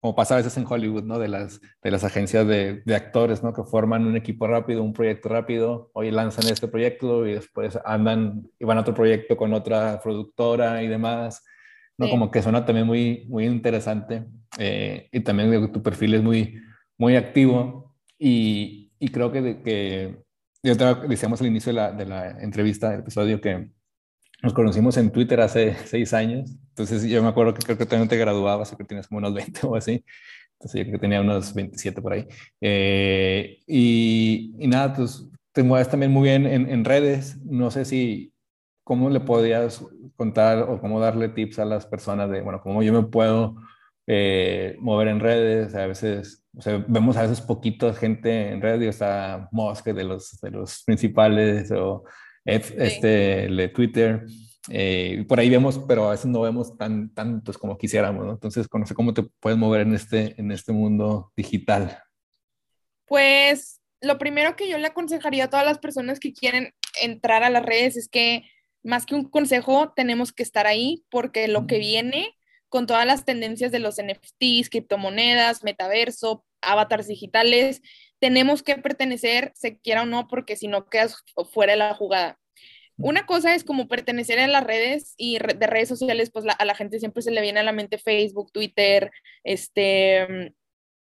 como 0.00 0.14
pasa 0.14 0.34
a 0.34 0.38
veces 0.38 0.56
en 0.56 0.66
Hollywood, 0.66 1.04
¿no? 1.04 1.18
De 1.18 1.28
las, 1.28 1.60
de 1.82 1.90
las 1.90 2.04
agencias 2.04 2.46
de, 2.46 2.82
de, 2.84 2.94
actores, 2.94 3.42
¿no? 3.42 3.52
Que 3.52 3.64
forman 3.64 4.06
un 4.06 4.16
equipo 4.16 4.46
rápido, 4.46 4.82
un 4.82 4.94
proyecto 4.94 5.28
rápido, 5.28 5.90
hoy 5.92 6.10
lanzan 6.10 6.50
este 6.50 6.68
proyecto 6.68 7.26
y 7.26 7.34
después 7.34 7.78
andan 7.84 8.48
y 8.58 8.64
van 8.64 8.78
a 8.78 8.80
otro 8.80 8.94
proyecto 8.94 9.36
con 9.36 9.52
otra 9.52 10.00
productora 10.02 10.82
y 10.82 10.88
demás, 10.88 11.44
¿no? 12.00 12.08
Como 12.08 12.30
que 12.30 12.40
suena 12.40 12.64
también 12.64 12.86
muy, 12.86 13.26
muy 13.28 13.44
interesante 13.44 14.24
eh, 14.58 15.08
y 15.12 15.20
también 15.20 15.70
tu 15.70 15.82
perfil 15.82 16.14
es 16.14 16.22
muy, 16.22 16.58
muy 16.96 17.14
activo 17.14 17.94
y, 18.18 18.90
y 18.98 19.08
creo 19.08 19.30
que, 19.30 19.60
que 19.62 20.16
yo 20.62 20.76
te 20.78 21.06
decíamos 21.06 21.42
al 21.42 21.48
inicio 21.48 21.70
de 21.70 21.76
la, 21.76 21.92
de 21.92 22.06
la 22.06 22.30
entrevista, 22.40 22.90
del 22.90 23.00
episodio, 23.00 23.38
que 23.38 23.68
nos 24.42 24.54
conocimos 24.54 24.96
en 24.96 25.10
Twitter 25.10 25.42
hace 25.42 25.74
seis 25.84 26.14
años, 26.14 26.50
entonces 26.70 27.04
yo 27.04 27.22
me 27.22 27.28
acuerdo 27.28 27.52
que 27.52 27.62
creo 27.62 27.76
que 27.76 27.84
también 27.84 28.08
te 28.08 28.16
graduabas, 28.16 28.74
que 28.74 28.84
tienes 28.84 29.06
como 29.06 29.18
unos 29.18 29.34
20 29.34 29.60
o 29.66 29.76
así, 29.76 30.02
entonces 30.54 30.78
yo 30.78 30.84
creo 30.84 30.92
que 30.92 31.00
tenía 31.00 31.20
unos 31.20 31.52
27 31.52 32.00
por 32.00 32.14
ahí. 32.14 32.26
Eh, 32.62 33.58
y, 33.66 34.54
y, 34.58 34.66
nada, 34.68 34.94
pues 34.94 35.28
te 35.52 35.62
mueves 35.62 35.90
también 35.90 36.12
muy 36.12 36.30
bien 36.30 36.46
en, 36.46 36.66
en, 36.66 36.82
redes, 36.86 37.36
no 37.44 37.70
sé 37.70 37.84
si, 37.84 38.32
¿cómo 38.84 39.10
le 39.10 39.20
podías 39.20 39.84
contar 40.20 40.58
o 40.58 40.78
cómo 40.78 41.00
darle 41.00 41.30
tips 41.30 41.60
a 41.60 41.64
las 41.64 41.86
personas 41.86 42.28
de, 42.30 42.42
bueno, 42.42 42.60
cómo 42.60 42.82
yo 42.82 42.92
me 42.92 43.04
puedo 43.04 43.56
eh, 44.06 44.76
mover 44.78 45.08
en 45.08 45.18
redes? 45.18 45.74
A 45.74 45.86
veces, 45.86 46.44
o 46.54 46.60
sea, 46.60 46.84
vemos 46.86 47.16
a 47.16 47.22
veces 47.22 47.40
poquito 47.40 47.94
gente 47.94 48.50
en 48.50 48.60
redes, 48.60 48.80
digo, 48.80 48.90
está 48.90 49.48
Mosque 49.50 49.94
de 49.94 50.04
los, 50.04 50.38
de 50.42 50.50
los 50.50 50.82
principales 50.84 51.70
o 51.70 52.04
este, 52.44 53.48
de 53.48 53.68
Twitter. 53.68 54.26
Eh, 54.68 55.24
por 55.26 55.40
ahí 55.40 55.48
vemos, 55.48 55.80
pero 55.88 56.08
a 56.08 56.10
veces 56.10 56.26
no 56.26 56.42
vemos 56.42 56.76
tan 56.76 57.14
tantos 57.14 57.56
como 57.56 57.78
quisiéramos, 57.78 58.26
¿no? 58.26 58.32
Entonces, 58.32 58.68
cómo 58.68 59.14
te 59.14 59.22
puedes 59.40 59.58
mover 59.58 59.80
en 59.80 59.94
este, 59.94 60.38
en 60.38 60.52
este 60.52 60.72
mundo 60.72 61.32
digital. 61.34 61.98
Pues 63.06 63.80
lo 64.02 64.18
primero 64.18 64.54
que 64.54 64.68
yo 64.68 64.76
le 64.76 64.88
aconsejaría 64.88 65.44
a 65.44 65.48
todas 65.48 65.64
las 65.64 65.78
personas 65.78 66.20
que 66.20 66.34
quieren 66.34 66.74
entrar 67.02 67.42
a 67.42 67.48
las 67.48 67.64
redes 67.64 67.96
es 67.96 68.10
que 68.10 68.44
más 68.82 69.06
que 69.06 69.14
un 69.14 69.24
consejo, 69.24 69.92
tenemos 69.94 70.32
que 70.32 70.42
estar 70.42 70.66
ahí 70.66 71.04
porque 71.10 71.48
lo 71.48 71.66
que 71.66 71.78
viene 71.78 72.36
con 72.68 72.86
todas 72.86 73.04
las 73.04 73.24
tendencias 73.24 73.72
de 73.72 73.80
los 73.80 73.96
NFTs, 73.96 74.70
criptomonedas, 74.70 75.64
metaverso, 75.64 76.44
avatars 76.62 77.08
digitales, 77.08 77.82
tenemos 78.20 78.62
que 78.62 78.76
pertenecer, 78.76 79.52
se 79.54 79.78
quiera 79.78 80.02
o 80.02 80.06
no, 80.06 80.28
porque 80.28 80.56
si 80.56 80.68
no 80.68 80.88
quedas 80.88 81.16
fuera 81.52 81.72
de 81.72 81.78
la 81.78 81.94
jugada. 81.94 82.38
Una 82.96 83.24
cosa 83.24 83.54
es 83.54 83.64
como 83.64 83.88
pertenecer 83.88 84.38
a 84.38 84.46
las 84.46 84.62
redes 84.62 85.14
y 85.16 85.38
de 85.38 85.66
redes 85.66 85.88
sociales, 85.88 86.30
pues 86.30 86.44
a 86.46 86.64
la 86.64 86.74
gente 86.74 86.98
siempre 86.98 87.22
se 87.22 87.30
le 87.30 87.40
viene 87.40 87.60
a 87.60 87.64
la 87.64 87.72
mente 87.72 87.96
Facebook, 87.96 88.52
Twitter, 88.52 89.10
este, 89.42 90.54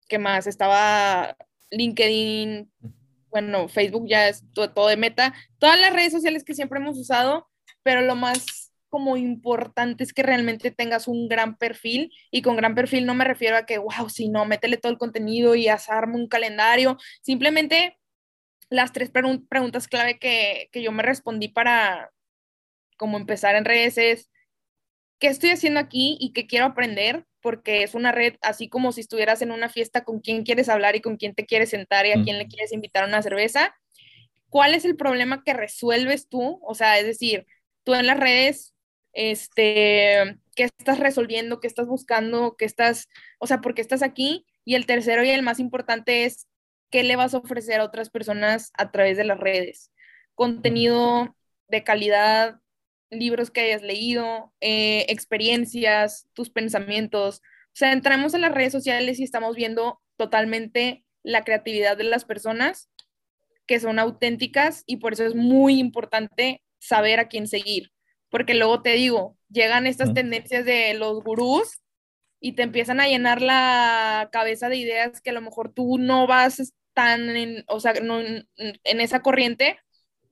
¿qué 0.07 0.17
más? 0.17 0.47
Estaba 0.47 1.35
LinkedIn, 1.71 2.71
bueno, 3.29 3.67
Facebook 3.67 4.07
ya 4.07 4.29
es 4.29 4.43
todo, 4.53 4.71
todo 4.71 4.87
de 4.87 4.95
meta, 4.95 5.33
todas 5.59 5.79
las 5.79 5.93
redes 5.93 6.13
sociales 6.13 6.45
que 6.45 6.55
siempre 6.55 6.79
hemos 6.79 6.97
usado, 6.97 7.48
pero 7.83 8.01
lo 8.01 8.15
más 8.15 8.71
como 8.89 9.17
importante 9.17 10.03
es 10.03 10.13
que 10.13 10.23
realmente 10.23 10.71
tengas 10.71 11.07
un 11.07 11.29
gran 11.29 11.57
perfil 11.57 12.11
y 12.31 12.41
con 12.41 12.55
gran 12.55 12.75
perfil 12.75 13.05
no 13.05 13.13
me 13.13 13.23
refiero 13.23 13.55
a 13.55 13.65
que, 13.65 13.77
wow, 13.77 14.09
si 14.09 14.29
no, 14.29 14.45
métele 14.45 14.77
todo 14.77 14.91
el 14.91 14.97
contenido 14.97 15.55
y 15.55 15.67
hazme 15.67 16.15
un 16.15 16.27
calendario, 16.27 16.97
simplemente 17.21 17.97
las 18.69 18.91
tres 18.91 19.09
preguntas 19.11 19.87
clave 19.87 20.19
que, 20.19 20.69
que 20.71 20.81
yo 20.81 20.91
me 20.91 21.03
respondí 21.03 21.47
para 21.47 22.11
como 22.97 23.17
empezar 23.17 23.55
en 23.55 23.65
redes 23.65 23.97
es, 23.97 24.29
¿qué 25.19 25.27
estoy 25.27 25.51
haciendo 25.51 25.79
aquí 25.79 26.17
y 26.19 26.33
qué 26.33 26.47
quiero 26.47 26.65
aprender? 26.65 27.25
Porque 27.41 27.83
es 27.83 27.95
una 27.95 28.11
red 28.11 28.35
así 28.41 28.67
como 28.69 28.91
si 28.91 29.01
estuvieras 29.01 29.41
en 29.41 29.51
una 29.51 29.69
fiesta 29.69 30.03
con 30.03 30.19
quién 30.19 30.43
quieres 30.43 30.69
hablar 30.69 30.95
y 30.95 31.01
con 31.01 31.17
quién 31.17 31.33
te 31.33 31.45
quieres 31.45 31.69
sentar 31.69 32.05
y 32.05 32.11
a 32.11 32.21
quién 32.21 32.37
le 32.37 32.47
quieres 32.47 32.73
invitar 32.73 33.03
a 33.03 33.07
una 33.07 33.21
cerveza. 33.21 33.73
¿Cuál 34.49 34.75
es 34.75 34.83
el 34.83 34.97
problema 34.97 35.43
que 35.43 35.53
resuelves 35.53 36.27
tú? 36.27 36.59
O 36.63 36.75
sea, 36.75 36.99
es 36.99 37.05
decir, 37.05 37.47
tú 37.89 37.95
en 37.95 38.05
las 38.05 38.19
redes 38.19 38.75
este, 39.13 40.37
qué 40.55 40.63
estás 40.63 40.99
resolviendo, 40.99 41.59
qué 41.59 41.65
estás 41.65 41.87
buscando, 41.87 42.55
qué 42.55 42.65
estás, 42.65 43.07
o 43.39 43.47
sea, 43.47 43.61
por 43.61 43.73
qué 43.73 43.81
estás 43.81 44.03
aquí. 44.03 44.45
Y 44.63 44.75
el 44.75 44.85
tercero 44.85 45.23
y 45.23 45.29
el 45.31 45.41
más 45.41 45.59
importante 45.59 46.25
es 46.25 46.47
qué 46.91 47.01
le 47.01 47.15
vas 47.15 47.33
a 47.33 47.39
ofrecer 47.39 47.79
a 47.79 47.85
otras 47.85 48.11
personas 48.11 48.71
a 48.77 48.91
través 48.91 49.17
de 49.17 49.23
las 49.23 49.39
redes. 49.39 49.91
Contenido 50.35 51.35
de 51.67 51.83
calidad, 51.83 52.59
libros 53.09 53.49
que 53.49 53.61
hayas 53.61 53.81
leído, 53.81 54.53
eh, 54.61 55.07
experiencias, 55.09 56.27
tus 56.33 56.51
pensamientos. 56.51 57.41
O 57.69 57.75
sea, 57.75 57.91
entramos 57.91 58.35
en 58.35 58.41
las 58.41 58.53
redes 58.53 58.71
sociales 58.71 59.19
y 59.19 59.23
estamos 59.23 59.55
viendo 59.55 59.99
totalmente 60.15 61.03
la 61.23 61.43
creatividad 61.43 61.97
de 61.97 62.03
las 62.03 62.23
personas 62.23 62.91
que 63.65 63.79
son 63.79 63.97
auténticas 63.97 64.83
y 64.85 64.97
por 64.97 65.13
eso 65.13 65.25
es 65.25 65.33
muy 65.33 65.79
importante 65.79 66.61
saber 66.79 67.19
a 67.19 67.27
quién 67.27 67.47
seguir 67.47 67.91
porque 68.29 68.53
luego 68.53 68.81
te 68.81 68.93
digo, 68.93 69.37
llegan 69.49 69.87
estas 69.87 70.13
tendencias 70.13 70.65
de 70.65 70.93
los 70.93 71.23
gurús 71.23 71.81
y 72.39 72.53
te 72.53 72.63
empiezan 72.63 72.99
a 72.99 73.07
llenar 73.07 73.41
la 73.41 74.29
cabeza 74.31 74.69
de 74.69 74.77
ideas 74.77 75.21
que 75.21 75.31
a 75.31 75.33
lo 75.33 75.41
mejor 75.41 75.73
tú 75.73 75.97
no 75.97 76.27
vas 76.27 76.73
tan 76.93 77.35
en, 77.35 77.63
o 77.67 77.79
sea, 77.79 77.93
no, 77.93 78.19
en, 78.19 78.47
esa 78.83 79.21
corriente 79.21 79.79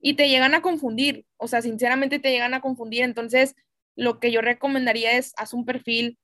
y 0.00 0.14
te 0.14 0.28
llegan 0.28 0.54
a 0.54 0.62
confundir, 0.62 1.26
o 1.36 1.48
sea, 1.48 1.60
sinceramente 1.60 2.18
te 2.18 2.30
llegan 2.30 2.54
a 2.54 2.60
confundir, 2.60 3.02
entonces 3.02 3.54
lo 3.96 4.20
que 4.20 4.30
yo 4.30 4.40
recomendaría 4.40 5.12
es 5.12 5.32
haz 5.36 5.52
un 5.52 5.64
perfil 5.64 6.18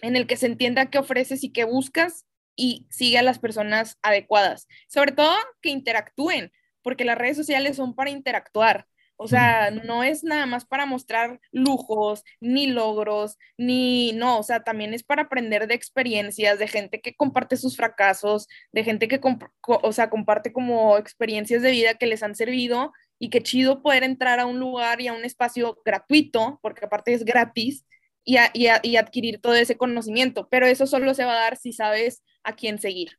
en 0.00 0.16
el 0.16 0.26
que 0.26 0.36
se 0.36 0.46
entienda 0.46 0.90
qué 0.90 0.98
ofreces 0.98 1.44
y 1.44 1.52
qué 1.52 1.64
buscas 1.64 2.24
y 2.56 2.86
sigue 2.88 3.18
a 3.18 3.22
las 3.22 3.38
personas 3.38 3.98
adecuadas, 4.02 4.66
sobre 4.88 5.12
todo 5.12 5.36
que 5.60 5.68
interactúen, 5.68 6.52
porque 6.82 7.04
las 7.04 7.18
redes 7.18 7.36
sociales 7.36 7.76
son 7.76 7.94
para 7.94 8.10
interactuar. 8.10 8.86
O 9.20 9.28
sea, 9.28 9.70
no 9.70 10.04
es 10.04 10.22
nada 10.22 10.46
más 10.46 10.64
para 10.64 10.86
mostrar 10.86 11.40
lujos, 11.50 12.22
ni 12.40 12.68
logros, 12.68 13.36
ni 13.56 14.12
no, 14.12 14.38
o 14.38 14.42
sea, 14.42 14.62
también 14.62 14.94
es 14.94 15.02
para 15.02 15.22
aprender 15.22 15.66
de 15.66 15.74
experiencias, 15.74 16.58
de 16.58 16.68
gente 16.68 17.00
que 17.00 17.14
comparte 17.14 17.56
sus 17.56 17.76
fracasos, 17.76 18.46
de 18.72 18.84
gente 18.84 19.08
que, 19.08 19.20
o 19.66 19.92
sea, 19.92 20.08
comparte 20.08 20.52
como 20.52 20.96
experiencias 20.96 21.62
de 21.62 21.72
vida 21.72 21.94
que 21.94 22.06
les 22.06 22.22
han 22.22 22.34
servido 22.36 22.92
y 23.18 23.30
qué 23.30 23.42
chido 23.42 23.82
poder 23.82 24.04
entrar 24.04 24.38
a 24.38 24.46
un 24.46 24.60
lugar 24.60 25.00
y 25.00 25.08
a 25.08 25.12
un 25.12 25.24
espacio 25.24 25.80
gratuito, 25.84 26.60
porque 26.62 26.84
aparte 26.84 27.12
es 27.12 27.24
gratis, 27.24 27.84
y, 28.24 28.36
y 28.82 28.96
adquirir 28.96 29.40
todo 29.40 29.54
ese 29.54 29.78
conocimiento, 29.78 30.48
pero 30.50 30.66
eso 30.66 30.86
solo 30.86 31.14
se 31.14 31.24
va 31.24 31.32
a 31.32 31.40
dar 31.40 31.56
si 31.56 31.72
sabes 31.72 32.22
a 32.44 32.54
quién 32.54 32.78
seguir. 32.78 33.18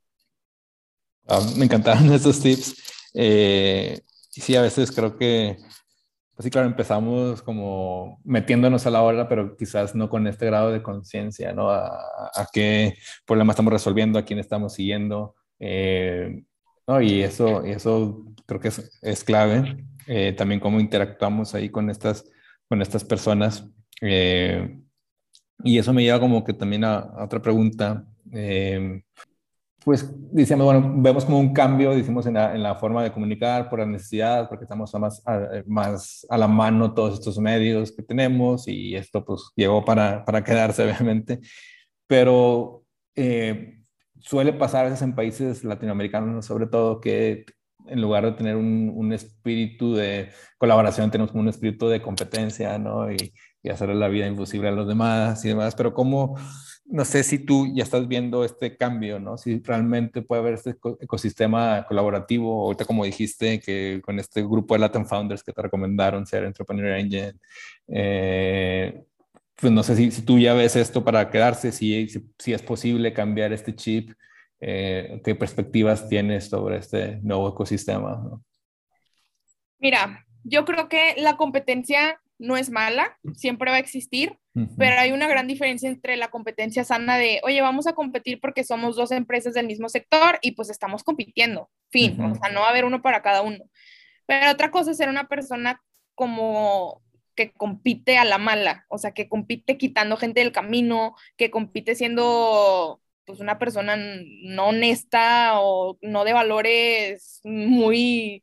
Ah, 1.27 1.41
me 1.57 1.65
encantaron 1.65 2.11
esos 2.13 2.39
tips. 2.39 2.75
Eh, 3.13 3.99
sí, 4.29 4.55
a 4.55 4.61
veces 4.61 4.91
creo 4.91 5.17
que, 5.17 5.57
pues 6.39 6.45
sí, 6.45 6.51
claro, 6.51 6.69
empezamos 6.69 7.41
como 7.41 8.21
metiéndonos 8.23 8.87
a 8.87 8.91
la 8.91 9.01
hora, 9.01 9.27
pero 9.27 9.57
quizás 9.57 9.93
no 9.93 10.09
con 10.09 10.25
este 10.25 10.45
grado 10.45 10.71
de 10.71 10.81
conciencia, 10.81 11.51
¿no? 11.51 11.69
A, 11.69 12.47
qué 12.53 12.93
problema 13.25 13.51
estamos 13.51 13.73
resolviendo, 13.73 14.17
a 14.17 14.23
quién 14.23 14.39
estamos 14.39 14.73
siguiendo. 14.73 15.35
Eh, 15.59 16.45
¿no? 16.87 17.01
Y 17.01 17.23
eso, 17.23 17.65
eso 17.65 18.23
creo 18.45 18.61
que 18.61 18.69
es, 18.69 18.89
es 19.01 19.25
clave. 19.25 19.83
Eh, 20.07 20.31
también 20.31 20.61
cómo 20.61 20.79
interactuamos 20.79 21.55
ahí 21.55 21.67
con 21.67 21.89
estas, 21.89 22.23
con 22.69 22.81
estas 22.81 23.03
personas. 23.03 23.69
y 24.01 25.77
eso 25.77 25.91
me 25.91 26.03
lleva 26.03 26.21
como 26.21 26.45
que 26.45 26.53
también 26.53 26.85
a, 26.85 26.99
a 26.99 27.25
otra 27.25 27.41
pregunta 27.41 28.05
pues 29.83 30.09
decíamos, 30.31 30.65
bueno, 30.65 30.93
vemos 30.97 31.25
como 31.25 31.39
un 31.39 31.53
cambio, 31.53 31.95
decimos, 31.95 32.25
en 32.25 32.33
la, 32.33 32.53
en 32.53 32.61
la, 32.61 32.75
forma 32.75 33.03
de 33.03 33.11
comunicar 33.11 33.69
por 33.69 33.79
la 33.79 33.85
necesidad, 33.85 34.49
porque 34.49 34.65
estamos 34.65 34.93
más 34.95 35.21
a, 35.25 35.63
más 35.67 36.25
a 36.29 36.37
la 36.37 36.47
mano 36.47 36.93
todos 36.93 37.15
estos 37.15 37.39
medios 37.39 37.91
que 37.91 38.03
tenemos 38.03 38.67
y 38.67 38.95
esto 38.95 39.23
pues 39.23 39.51
llegó 39.55 39.83
para, 39.85 40.25
para 40.25 40.43
quedarse, 40.43 40.83
obviamente. 40.89 41.39
Pero 42.07 42.83
eh, 43.15 43.79
suele 44.19 44.53
pasar 44.53 44.81
a 44.81 44.89
veces 44.89 45.01
en 45.01 45.15
países 45.15 45.63
latinoamericanos, 45.63 46.45
sobre 46.45 46.67
todo, 46.67 46.99
que 46.99 47.45
en 47.87 48.01
lugar 48.01 48.25
de 48.25 48.33
tener 48.33 48.55
un, 48.57 48.91
un 48.93 49.13
espíritu 49.13 49.95
de 49.95 50.29
colaboración, 50.57 51.09
tenemos 51.09 51.31
como 51.31 51.43
un 51.43 51.49
espíritu 51.49 51.87
de 51.87 52.01
competencia, 52.01 52.77
¿no? 52.77 53.11
Y, 53.11 53.33
y 53.63 53.69
hacerle 53.69 53.95
la 53.95 54.07
vida 54.07 54.27
imposible 54.27 54.69
a 54.69 54.71
los 54.71 54.87
demás 54.87 55.43
y 55.45 55.49
demás, 55.49 55.75
pero 55.75 55.93
cómo 55.93 56.37
no 56.89 57.05
sé 57.05 57.23
si 57.23 57.37
tú 57.37 57.67
ya 57.73 57.83
estás 57.83 58.07
viendo 58.07 58.43
este 58.43 58.75
cambio, 58.75 59.19
¿no? 59.19 59.37
Si 59.37 59.59
realmente 59.59 60.23
puede 60.23 60.41
haber 60.41 60.53
este 60.55 60.75
ecosistema 60.99 61.85
colaborativo, 61.87 62.65
ahorita 62.65 62.85
como 62.85 63.05
dijiste, 63.05 63.59
que 63.59 64.01
con 64.03 64.19
este 64.19 64.41
grupo 64.41 64.73
de 64.73 64.79
Latin 64.79 65.05
Founders 65.05 65.43
que 65.43 65.53
te 65.53 65.61
recomendaron 65.61 66.25
ser 66.25 66.43
Entrepreneur 66.45 66.97
Engine, 66.97 67.33
eh, 67.87 69.03
pues 69.55 69.71
no 69.71 69.83
sé 69.83 69.95
si, 69.95 70.09
si, 70.09 70.23
tú 70.23 70.39
ya 70.39 70.55
ves 70.55 70.75
esto 70.75 71.03
para 71.03 71.29
quedarse, 71.29 71.71
si, 71.71 72.07
si, 72.39 72.53
es 72.53 72.61
posible 72.63 73.13
cambiar 73.13 73.53
este 73.53 73.75
chip, 73.75 74.11
eh, 74.59 75.21
qué 75.23 75.35
perspectivas 75.35 76.09
tienes 76.09 76.49
sobre 76.49 76.77
este 76.77 77.19
nuevo 77.21 77.49
ecosistema. 77.49 78.41
Mira, 79.77 80.25
yo 80.43 80.65
creo 80.65 80.89
que 80.89 81.13
la 81.17 81.37
competencia 81.37 82.19
no 82.39 82.57
es 82.57 82.69
mala, 82.69 83.17
siempre 83.35 83.69
va 83.69 83.77
a 83.77 83.81
existir, 83.81 84.37
pero 84.77 84.99
hay 84.99 85.11
una 85.11 85.27
gran 85.27 85.47
diferencia 85.47 85.89
entre 85.89 86.17
la 86.17 86.29
competencia 86.29 86.83
sana 86.83 87.17
de, 87.17 87.39
oye, 87.43 87.61
vamos 87.61 87.85
a 87.85 87.93
competir 87.93 88.39
porque 88.41 88.63
somos 88.63 88.95
dos 88.95 89.11
empresas 89.11 89.53
del 89.53 89.67
mismo 89.67 89.89
sector 89.89 90.39
y 90.41 90.53
pues 90.53 90.69
estamos 90.69 91.03
compitiendo, 91.03 91.69
fin, 91.91 92.19
o 92.19 92.35
sea, 92.35 92.49
no 92.51 92.61
va 92.61 92.67
a 92.67 92.69
haber 92.69 92.85
uno 92.85 93.01
para 93.01 93.21
cada 93.21 93.41
uno. 93.41 93.65
Pero 94.25 94.51
otra 94.51 94.71
cosa 94.71 94.91
es 94.91 94.97
ser 94.97 95.09
una 95.09 95.27
persona 95.27 95.81
como 96.15 97.01
que 97.35 97.51
compite 97.51 98.17
a 98.17 98.25
la 98.25 98.37
mala, 98.37 98.85
o 98.89 98.97
sea, 98.97 99.11
que 99.11 99.29
compite 99.29 99.77
quitando 99.77 100.17
gente 100.17 100.41
del 100.41 100.51
camino, 100.51 101.15
que 101.37 101.49
compite 101.51 101.95
siendo 101.95 103.01
pues 103.25 103.39
una 103.39 103.59
persona 103.59 103.95
no 104.43 104.69
honesta 104.69 105.59
o 105.61 105.97
no 106.01 106.23
de 106.23 106.33
valores 106.33 107.41
muy 107.43 108.41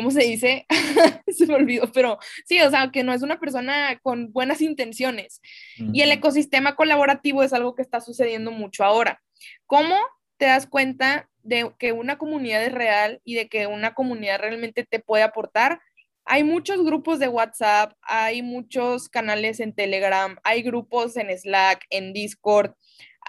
¿cómo 0.00 0.10
se 0.10 0.22
dice? 0.22 0.64
se 1.28 1.46
me 1.46 1.56
olvidó, 1.56 1.92
pero 1.92 2.18
sí, 2.46 2.58
o 2.62 2.70
sea, 2.70 2.90
que 2.90 3.04
no 3.04 3.12
es 3.12 3.20
una 3.20 3.38
persona 3.38 4.00
con 4.02 4.32
buenas 4.32 4.62
intenciones. 4.62 5.42
Y 5.76 6.00
el 6.00 6.10
ecosistema 6.10 6.74
colaborativo 6.74 7.42
es 7.42 7.52
algo 7.52 7.74
que 7.74 7.82
está 7.82 8.00
sucediendo 8.00 8.50
mucho 8.50 8.82
ahora. 8.82 9.20
¿Cómo 9.66 9.94
te 10.38 10.46
das 10.46 10.66
cuenta 10.66 11.28
de 11.42 11.70
que 11.78 11.92
una 11.92 12.16
comunidad 12.16 12.64
es 12.64 12.72
real 12.72 13.20
y 13.24 13.34
de 13.34 13.50
que 13.50 13.66
una 13.66 13.92
comunidad 13.92 14.40
realmente 14.40 14.86
te 14.88 15.00
puede 15.00 15.22
aportar? 15.22 15.82
Hay 16.24 16.44
muchos 16.44 16.82
grupos 16.82 17.18
de 17.18 17.28
WhatsApp, 17.28 17.92
hay 18.00 18.40
muchos 18.40 19.10
canales 19.10 19.60
en 19.60 19.74
Telegram, 19.74 20.38
hay 20.44 20.62
grupos 20.62 21.14
en 21.18 21.36
Slack, 21.36 21.84
en 21.90 22.14
Discord, 22.14 22.72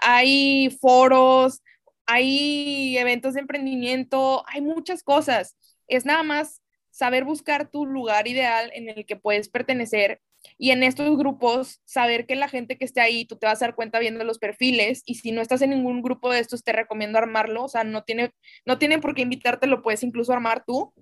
hay 0.00 0.74
foros, 0.80 1.62
hay 2.06 2.96
eventos 2.96 3.34
de 3.34 3.40
emprendimiento, 3.40 4.42
hay 4.48 4.62
muchas 4.62 5.02
cosas 5.02 5.54
es 5.92 6.06
nada 6.06 6.22
más 6.22 6.61
saber 7.02 7.24
buscar 7.24 7.68
tu 7.68 7.84
lugar 7.84 8.28
ideal 8.28 8.70
en 8.74 8.88
el 8.88 9.04
que 9.04 9.16
puedes 9.16 9.48
pertenecer 9.48 10.20
y 10.56 10.70
en 10.70 10.84
estos 10.84 11.18
grupos 11.18 11.80
saber 11.84 12.26
que 12.26 12.36
la 12.36 12.48
gente 12.48 12.78
que 12.78 12.84
esté 12.84 13.00
ahí, 13.00 13.24
tú 13.24 13.34
te 13.34 13.46
vas 13.46 13.60
a 13.60 13.66
dar 13.66 13.74
cuenta 13.74 13.98
viendo 13.98 14.22
los 14.22 14.38
perfiles 14.38 15.02
y 15.04 15.16
si 15.16 15.32
no 15.32 15.40
estás 15.40 15.62
en 15.62 15.70
ningún 15.70 16.00
grupo 16.00 16.30
de 16.30 16.38
estos, 16.38 16.62
te 16.62 16.70
recomiendo 16.70 17.18
armarlo, 17.18 17.64
o 17.64 17.68
sea, 17.68 17.82
no 17.82 18.04
tiene, 18.04 18.30
no 18.64 18.78
tienen 18.78 19.00
por 19.00 19.16
qué 19.16 19.22
invitarte, 19.22 19.66
lo 19.66 19.82
puedes 19.82 20.04
incluso 20.04 20.32
armar 20.32 20.62
tú. 20.64 20.94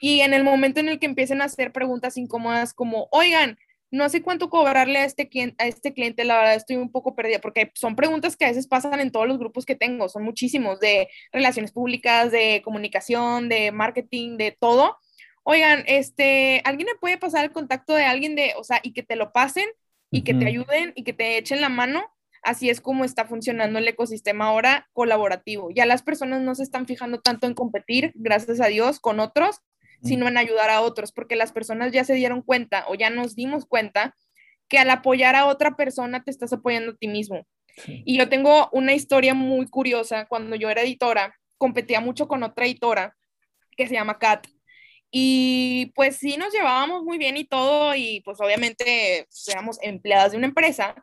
Y 0.00 0.20
en 0.20 0.32
el 0.32 0.44
momento 0.44 0.80
en 0.80 0.88
el 0.88 0.98
que 0.98 1.04
empiecen 1.04 1.42
a 1.42 1.44
hacer 1.44 1.72
preguntas 1.72 2.16
incómodas 2.16 2.72
como, 2.72 3.08
oigan, 3.10 3.58
no 3.90 4.08
sé 4.08 4.22
cuánto 4.22 4.50
cobrarle 4.50 4.98
a 4.98 5.04
este, 5.04 5.28
cliente, 5.28 5.62
a 5.62 5.66
este 5.66 5.92
cliente, 5.92 6.24
la 6.24 6.38
verdad 6.38 6.54
estoy 6.54 6.76
un 6.76 6.90
poco 6.90 7.14
perdida, 7.14 7.40
porque 7.40 7.70
son 7.74 7.96
preguntas 7.96 8.36
que 8.36 8.44
a 8.44 8.48
veces 8.48 8.66
pasan 8.66 9.00
en 9.00 9.10
todos 9.10 9.28
los 9.28 9.38
grupos 9.38 9.64
que 9.64 9.76
tengo, 9.76 10.08
son 10.08 10.24
muchísimos, 10.24 10.80
de 10.80 11.08
relaciones 11.32 11.72
públicas, 11.72 12.30
de 12.32 12.62
comunicación, 12.64 13.48
de 13.48 13.72
marketing, 13.72 14.36
de 14.36 14.56
todo. 14.58 14.96
Oigan, 15.44 15.84
este, 15.86 16.60
¿alguien 16.64 16.88
me 16.92 16.98
puede 16.98 17.18
pasar 17.18 17.44
el 17.44 17.52
contacto 17.52 17.94
de 17.94 18.04
alguien 18.04 18.34
de, 18.34 18.54
o 18.56 18.64
sea, 18.64 18.80
y 18.82 18.92
que 18.92 19.02
te 19.02 19.16
lo 19.16 19.32
pasen 19.32 19.66
y 20.10 20.22
que 20.22 20.34
te 20.34 20.46
ayuden 20.46 20.92
y 20.96 21.04
que 21.04 21.12
te 21.12 21.38
echen 21.38 21.60
la 21.60 21.68
mano? 21.68 22.04
Así 22.42 22.70
es 22.70 22.80
como 22.80 23.04
está 23.04 23.26
funcionando 23.26 23.78
el 23.78 23.88
ecosistema 23.88 24.46
ahora 24.46 24.88
colaborativo. 24.92 25.70
Ya 25.70 25.86
las 25.86 26.02
personas 26.02 26.42
no 26.42 26.54
se 26.54 26.62
están 26.62 26.86
fijando 26.86 27.20
tanto 27.20 27.46
en 27.46 27.54
competir, 27.54 28.12
gracias 28.14 28.60
a 28.60 28.66
Dios, 28.66 29.00
con 29.00 29.20
otros, 29.20 29.60
sino 30.02 30.28
en 30.28 30.36
ayudar 30.36 30.70
a 30.70 30.80
otros, 30.80 31.12
porque 31.12 31.36
las 31.36 31.52
personas 31.52 31.92
ya 31.92 32.04
se 32.04 32.14
dieron 32.14 32.42
cuenta 32.42 32.84
o 32.88 32.94
ya 32.94 33.10
nos 33.10 33.34
dimos 33.34 33.66
cuenta 33.66 34.14
que 34.68 34.78
al 34.78 34.90
apoyar 34.90 35.36
a 35.36 35.46
otra 35.46 35.76
persona 35.76 36.22
te 36.22 36.30
estás 36.30 36.52
apoyando 36.52 36.92
a 36.92 36.96
ti 36.96 37.08
mismo. 37.08 37.46
Y 37.86 38.16
yo 38.18 38.28
tengo 38.28 38.68
una 38.72 38.94
historia 38.94 39.34
muy 39.34 39.66
curiosa. 39.68 40.26
Cuando 40.26 40.56
yo 40.56 40.70
era 40.70 40.82
editora, 40.82 41.34
competía 41.58 42.00
mucho 42.00 42.26
con 42.26 42.42
otra 42.42 42.66
editora 42.66 43.14
que 43.76 43.86
se 43.86 43.94
llama 43.94 44.18
Kat. 44.18 44.46
Y 45.10 45.92
pues 45.94 46.16
sí 46.16 46.36
nos 46.36 46.52
llevábamos 46.52 47.04
muy 47.04 47.16
bien 47.18 47.36
y 47.36 47.44
todo, 47.44 47.94
y 47.94 48.20
pues 48.24 48.40
obviamente 48.40 49.26
pues, 49.28 49.48
éramos 49.48 49.78
empleadas 49.82 50.32
de 50.32 50.38
una 50.38 50.46
empresa. 50.46 50.94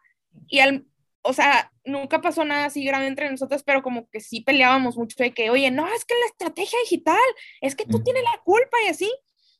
Y 0.47 0.59
al, 0.59 0.85
o 1.23 1.33
sea, 1.33 1.71
nunca 1.85 2.21
pasó 2.21 2.45
nada 2.45 2.65
así 2.65 2.83
grave 2.83 3.07
entre 3.07 3.29
nosotros, 3.29 3.63
pero 3.63 3.81
como 3.81 4.09
que 4.09 4.19
sí 4.19 4.41
peleábamos 4.41 4.97
mucho 4.97 5.15
de 5.17 5.33
que, 5.33 5.49
oye, 5.49 5.71
no, 5.71 5.87
es 5.87 6.05
que 6.05 6.15
la 6.15 6.25
estrategia 6.27 6.77
digital, 6.83 7.17
es 7.61 7.75
que 7.75 7.85
tú 7.85 8.03
tienes 8.03 8.23
la 8.23 8.41
culpa 8.43 8.77
y 8.85 8.89
así. 8.89 9.11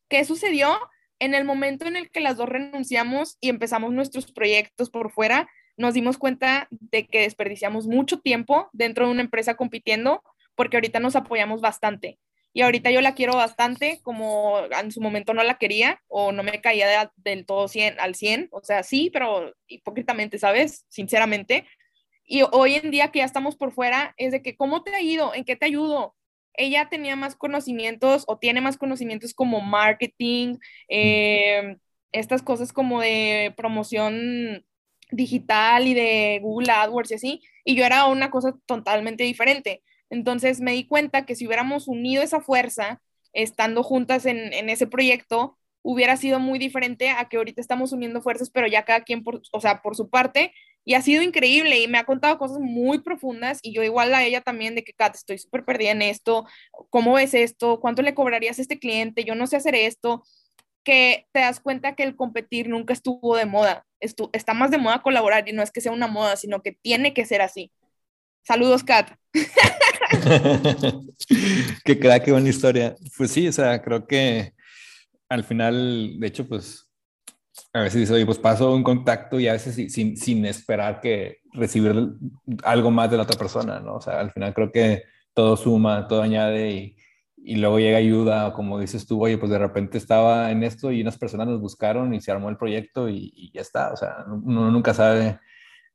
¿Qué 0.09 0.23
sucedió? 0.25 0.77
En 1.19 1.33
el 1.33 1.45
momento 1.45 1.85
en 1.85 1.95
el 1.95 2.11
que 2.11 2.19
las 2.19 2.37
dos 2.37 2.49
renunciamos 2.49 3.37
y 3.39 3.49
empezamos 3.49 3.93
nuestros 3.93 4.31
proyectos 4.31 4.89
por 4.89 5.11
fuera, 5.11 5.49
nos 5.77 5.93
dimos 5.93 6.17
cuenta 6.17 6.67
de 6.69 7.07
que 7.07 7.21
desperdiciamos 7.21 7.87
mucho 7.87 8.19
tiempo 8.19 8.69
dentro 8.73 9.05
de 9.05 9.11
una 9.13 9.21
empresa 9.21 9.55
compitiendo 9.55 10.21
porque 10.55 10.77
ahorita 10.77 10.99
nos 10.99 11.15
apoyamos 11.15 11.61
bastante 11.61 12.19
y 12.53 12.61
ahorita 12.61 12.91
yo 12.91 13.01
la 13.01 13.15
quiero 13.15 13.35
bastante, 13.35 13.99
como 14.03 14.59
en 14.79 14.91
su 14.91 15.01
momento 15.01 15.33
no 15.33 15.43
la 15.43 15.57
quería 15.57 16.01
o 16.07 16.31
no 16.31 16.43
me 16.43 16.61
caía 16.61 17.11
del 17.17 17.45
todo 17.45 17.67
100, 17.67 17.99
al 17.99 18.15
100, 18.15 18.49
o 18.51 18.61
sea, 18.63 18.83
sí, 18.83 19.09
pero 19.11 19.53
hipócritamente, 19.67 20.37
¿sabes? 20.37 20.85
Sinceramente. 20.87 21.65
Y 22.25 22.43
hoy 22.51 22.75
en 22.75 22.91
día 22.91 23.11
que 23.11 23.19
ya 23.19 23.25
estamos 23.25 23.55
por 23.55 23.73
fuera, 23.73 24.13
es 24.17 24.31
de 24.31 24.41
que, 24.43 24.55
¿cómo 24.55 24.83
te 24.83 24.95
ha 24.95 25.01
ido? 25.01 25.33
¿En 25.33 25.45
qué 25.45 25.55
te 25.55 25.65
ayudo? 25.65 26.15
Ella 26.53 26.87
tenía 26.89 27.15
más 27.15 27.35
conocimientos 27.35 28.23
o 28.27 28.37
tiene 28.37 28.61
más 28.61 28.77
conocimientos 28.77 29.33
como 29.33 29.59
marketing, 29.61 30.57
eh, 30.89 31.77
estas 32.11 32.43
cosas 32.43 32.71
como 32.71 33.01
de 33.01 33.53
promoción 33.57 34.63
digital 35.11 35.87
y 35.87 35.93
de 35.95 36.39
Google 36.41 36.71
AdWords 36.71 37.11
y 37.11 37.15
así, 37.15 37.41
y 37.65 37.75
yo 37.75 37.85
era 37.85 38.05
una 38.05 38.29
cosa 38.29 38.55
totalmente 38.67 39.23
diferente. 39.23 39.81
Entonces 40.13 40.61
me 40.61 40.73
di 40.73 40.85
cuenta 40.85 41.25
que 41.25 41.35
si 41.35 41.47
hubiéramos 41.47 41.87
unido 41.87 42.21
esa 42.21 42.39
fuerza, 42.39 43.01
estando 43.33 43.81
juntas 43.81 44.27
en, 44.27 44.69
ese 44.69 44.85
proyecto, 44.85 45.57
hubiera 45.81 46.17
sido 46.17 46.39
muy 46.39 46.59
diferente 46.59 47.09
a 47.09 47.25
que 47.27 47.37
ahorita 47.37 47.59
estamos 47.59 47.93
uniendo 47.93 48.21
fuerzas, 48.21 48.51
pero 48.51 48.67
ya 48.67 48.85
cada 48.85 49.01
quien, 49.01 49.23
por, 49.23 49.41
o 49.51 49.59
sea, 49.59 49.81
por 49.81 49.95
su 49.95 50.09
parte, 50.09 50.53
Y 50.85 50.95
ha 50.95 51.01
sido 51.01 51.23
increíble 51.23 51.79
y 51.79 51.87
me 51.87 51.97
ha 51.97 52.03
contado 52.05 52.37
cosas 52.37 52.59
muy 52.59 52.99
profundas 52.99 53.59
y 53.63 53.73
yo 53.73 53.83
igual 53.83 54.13
a 54.13 54.23
ella 54.23 54.41
también 54.41 54.75
de 54.75 54.83
que, 54.83 54.93
Kat, 54.93 55.15
estoy 55.15 55.37
súper 55.39 55.65
perdida 55.65 55.91
en 55.91 56.01
esto, 56.03 56.45
¿cómo 56.89 57.13
ves 57.13 57.33
esto? 57.33 57.79
¿Cuánto 57.79 58.01
le 58.03 58.13
cobrarías 58.13 58.59
a 58.59 58.61
este 58.61 58.79
cliente? 58.79 59.23
Yo 59.23 59.35
no 59.35 59.47
sé 59.47 59.55
hacer 59.57 59.75
esto. 59.75 60.23
Que 60.83 61.27
te 61.31 61.39
das 61.39 61.59
cuenta 61.61 61.95
que 61.95 62.03
el 62.03 62.15
competir 62.15 62.69
nunca 62.69 62.93
estuvo 62.93 63.35
de 63.37 63.45
moda. 63.45 63.85
está 64.33 64.53
más 64.53 64.71
de 64.71 64.77
moda 64.77 65.01
colaborar 65.01 65.47
y 65.49 65.53
no 65.53 65.63
es 65.63 65.71
que 65.71 65.81
sea 65.81 65.93
una 65.93 66.07
moda, 66.07 66.35
sino 66.35 66.61
que 66.61 66.73
tiene 66.73 67.13
que 67.13 67.25
ser 67.25 67.41
así. 67.41 67.71
Saludos, 68.43 68.83
Kat. 68.83 69.11
qué 71.85 71.99
crack, 71.99 72.23
qué 72.25 72.31
buena 72.31 72.49
historia. 72.49 72.95
Pues 73.17 73.31
sí, 73.31 73.47
o 73.47 73.51
sea, 73.51 73.81
creo 73.81 74.05
que 74.07 74.53
al 75.29 75.43
final, 75.43 76.19
de 76.19 76.27
hecho, 76.27 76.47
pues 76.47 76.89
a 77.73 77.81
veces 77.81 78.01
dice, 78.01 78.13
oye, 78.13 78.25
pues 78.25 78.39
paso 78.39 78.73
un 78.73 78.83
contacto 78.83 79.39
y 79.39 79.47
a 79.47 79.53
veces 79.53 79.75
sin, 79.91 80.17
sin 80.17 80.45
esperar 80.45 81.01
que 81.01 81.39
recibir 81.53 81.93
algo 82.63 82.91
más 82.91 83.11
de 83.11 83.17
la 83.17 83.23
otra 83.23 83.37
persona, 83.37 83.79
¿no? 83.79 83.95
O 83.95 84.01
sea, 84.01 84.19
al 84.19 84.31
final 84.31 84.53
creo 84.53 84.71
que 84.71 85.03
todo 85.33 85.57
suma, 85.57 86.07
todo 86.07 86.21
añade 86.21 86.71
y, 86.71 86.95
y 87.43 87.55
luego 87.57 87.77
llega 87.77 87.97
ayuda, 87.97 88.53
como 88.53 88.79
dices 88.79 89.05
tú, 89.05 89.21
oye, 89.21 89.37
pues 89.37 89.51
de 89.51 89.59
repente 89.59 89.97
estaba 89.97 90.49
en 90.51 90.63
esto 90.63 90.91
y 90.91 91.01
unas 91.01 91.17
personas 91.17 91.47
nos 91.47 91.59
buscaron 91.59 92.13
y 92.13 92.21
se 92.21 92.31
armó 92.31 92.49
el 92.49 92.57
proyecto 92.57 93.09
y, 93.09 93.51
ya 93.53 93.61
está, 93.61 93.91
o 93.91 93.97
sea, 93.97 94.25
uno 94.27 94.71
nunca 94.71 94.93
sabe 94.93 95.39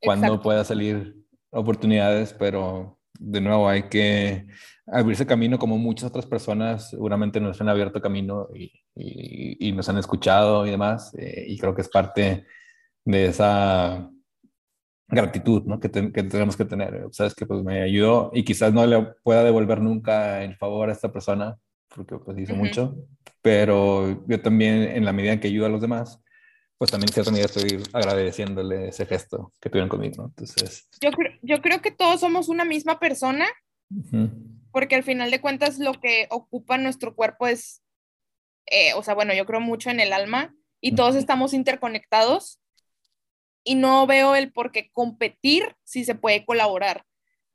cuándo 0.03 0.43
pueda 0.43 0.63
salir 0.63 1.17
oportunidades, 1.51 2.35
pero 2.35 2.98
de 3.19 3.41
nuevo 3.41 3.69
hay 3.69 3.89
que 3.89 4.47
abrirse 4.87 5.27
camino 5.27 5.59
como 5.59 5.79
muchas 5.79 6.09
otras 6.09 6.27
personas 6.27 6.91
seguramente 6.91 7.41
nos 7.41 7.61
han 7.61 7.69
abierto 7.69 8.01
camino 8.01 8.49
y, 8.55 8.73
y, 8.95 9.73
nos 9.73 9.89
han 9.89 9.99
escuchado 9.99 10.67
y 10.67 10.71
demás. 10.71 11.15
Eh, 11.19 11.45
y 11.49 11.59
creo 11.59 11.75
que 11.75 11.83
es 11.83 11.89
parte 11.89 12.47
de 13.05 13.27
esa 13.27 14.11
gratitud 15.09 15.65
¿no? 15.65 15.81
que, 15.81 15.91
que, 15.91 16.23
tenemos 16.23 16.57
que 16.57 16.65
tener. 16.65 17.07
Sabes 17.13 17.35
que 17.35 17.47
pues 17.47 17.63
me 17.63 17.83
ayudó 17.83 18.31
y 18.33 18.45
quizás 18.45 18.73
no 18.73 18.87
le 18.87 19.03
pueda 19.23 19.45
devolver 19.45 19.81
nunca 19.81 20.43
el 20.43 20.57
favor 20.57 20.89
a 20.89 20.93
esta 20.93 21.13
persona 21.13 21.59
porque 21.95 22.19
pues 22.19 22.39
hizo 22.39 22.55
mucho, 22.55 22.97
pero 23.43 24.25
yo 24.27 24.41
también 24.41 24.83
en 24.83 25.05
la 25.05 25.13
medida 25.13 25.33
en 25.33 25.41
que 25.41 25.49
ayudo 25.49 25.67
a 25.67 25.71
los 25.71 25.81
demás, 25.81 26.23
pues 26.79 26.93
también 26.93 27.09
en 27.11 27.15
cierta 27.15 27.31
medida 27.33 27.47
estoy 27.47 27.83
agradeciéndole 27.93 28.89
ese 28.89 29.05
gesto 29.05 29.53
que 29.61 29.69
tuvieron 29.69 29.89
conmigo. 29.89 30.27
Entonces... 30.27 30.89
Yo, 31.01 31.11
creo, 31.11 31.33
yo 31.43 31.61
creo 31.61 31.83
que 31.83 31.91
todos 31.91 32.21
somos 32.21 32.49
una 32.49 32.65
misma 32.65 33.01
persona 33.01 33.47
porque 34.71 34.95
al 34.95 35.03
final 35.03 35.31
de 35.31 35.41
cuentas 35.41 35.79
lo 35.79 35.95
que 35.95 36.29
ocupa 36.31 36.79
nuestro 36.79 37.15
cuerpo 37.15 37.47
es, 37.47 37.83
eh, 38.67 38.93
o 38.95 39.03
sea, 39.03 39.15
bueno, 39.15 39.35
yo 39.35 39.47
creo 39.47 39.61
mucho 39.61 39.91
en 39.91 40.01
el 40.01 40.13
alma 40.13 40.55
y 40.81 40.95
todos 40.95 41.17
estamos 41.17 41.53
interconectados 41.53 42.61
y 43.65 43.75
no 43.75 44.07
veo 44.07 44.37
el 44.37 44.53
por 44.53 44.71
qué 44.71 44.91
competir 44.93 45.75
si 45.85 46.05
se 46.05 46.15
puede 46.15 46.45
colaborar. 46.45 47.05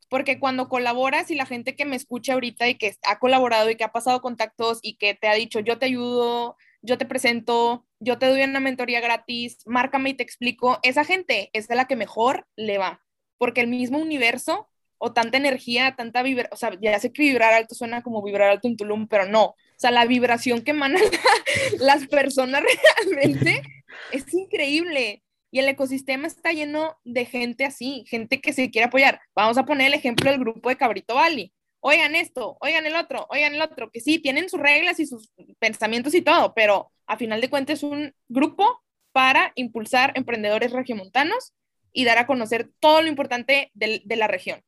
Porque 0.09 0.39
cuando 0.39 0.69
colaboras 0.69 1.31
y 1.31 1.35
la 1.35 1.45
gente 1.45 1.75
que 1.75 1.85
me 1.85 1.95
escucha 1.95 2.33
ahorita 2.33 2.67
y 2.67 2.75
que 2.75 2.95
ha 3.03 3.19
colaborado 3.19 3.69
y 3.69 3.75
que 3.75 3.83
ha 3.83 3.91
pasado 3.91 4.21
contactos 4.21 4.79
y 4.81 4.97
que 4.97 5.15
te 5.15 5.27
ha 5.27 5.33
dicho, 5.33 5.59
yo 5.59 5.79
te 5.79 5.87
ayudo, 5.87 6.55
yo 6.83 6.97
te 6.97 7.05
presento, 7.05 7.85
yo 7.99 8.19
te 8.19 8.27
doy 8.27 8.43
una 8.43 8.59
mentoría 8.59 8.99
gratis, 8.99 9.59
márcame 9.65 10.11
y 10.11 10.13
te 10.13 10.23
explico, 10.23 10.79
esa 10.83 11.03
gente 11.03 11.49
es 11.53 11.67
de 11.67 11.75
la 11.75 11.85
que 11.85 11.95
mejor 11.95 12.45
le 12.55 12.77
va. 12.77 13.01
Porque 13.37 13.61
el 13.61 13.67
mismo 13.67 13.97
universo 13.97 14.69
o 14.97 15.13
tanta 15.13 15.37
energía, 15.37 15.95
tanta 15.95 16.21
vibra, 16.23 16.49
o 16.51 16.55
sea, 16.55 16.77
ya 16.81 16.97
sé 16.99 17.11
que 17.11 17.23
vibrar 17.23 17.53
alto 17.53 17.73
suena 17.73 18.03
como 18.03 18.21
vibrar 18.21 18.51
alto 18.51 18.67
en 18.67 18.77
Tulum, 18.77 19.07
pero 19.07 19.25
no, 19.25 19.45
o 19.45 19.55
sea, 19.77 19.91
la 19.91 20.05
vibración 20.05 20.61
que 20.61 20.71
emanan 20.71 21.01
las 21.79 22.07
personas 22.07 22.63
realmente 22.63 23.63
es 24.11 24.33
increíble. 24.33 25.23
Y 25.51 25.59
el 25.59 25.69
ecosistema 25.69 26.25
está 26.25 26.51
lleno 26.51 26.97
de 27.03 27.25
gente 27.25 27.63
así, 27.63 28.05
gente 28.07 28.41
que 28.41 28.53
se 28.53 28.71
quiere 28.71 28.87
apoyar. 28.87 29.21
Vamos 29.35 29.57
a 29.59 29.65
poner 29.65 29.87
el 29.87 29.93
ejemplo 29.93 30.31
del 30.31 30.39
grupo 30.39 30.69
de 30.69 30.77
Cabrito 30.77 31.13
Valley. 31.13 31.53
Oigan 31.85 32.15
esto, 32.15 32.57
oigan 32.61 32.85
el 32.85 32.95
otro, 32.95 33.27
oigan 33.29 33.55
el 33.55 33.61
otro, 33.61 33.91
que 33.91 33.99
sí, 33.99 34.17
tienen 34.17 34.47
sus 34.47 34.59
reglas 34.59 35.01
y 35.01 35.05
sus 35.05 35.29
pensamientos 35.59 36.13
y 36.13 36.21
todo, 36.21 36.53
pero 36.53 36.91
a 37.07 37.17
final 37.17 37.41
de 37.41 37.49
cuentas 37.49 37.79
es 37.79 37.83
un 37.83 38.13
grupo 38.29 38.81
para 39.11 39.51
impulsar 39.55 40.13
emprendedores 40.15 40.71
regiomontanos 40.71 41.53
y 41.91 42.05
dar 42.05 42.19
a 42.19 42.25
conocer 42.25 42.71
todo 42.79 43.01
lo 43.01 43.09
importante 43.09 43.69
de, 43.73 44.01
de 44.05 44.15
la 44.15 44.27
región. 44.27 44.61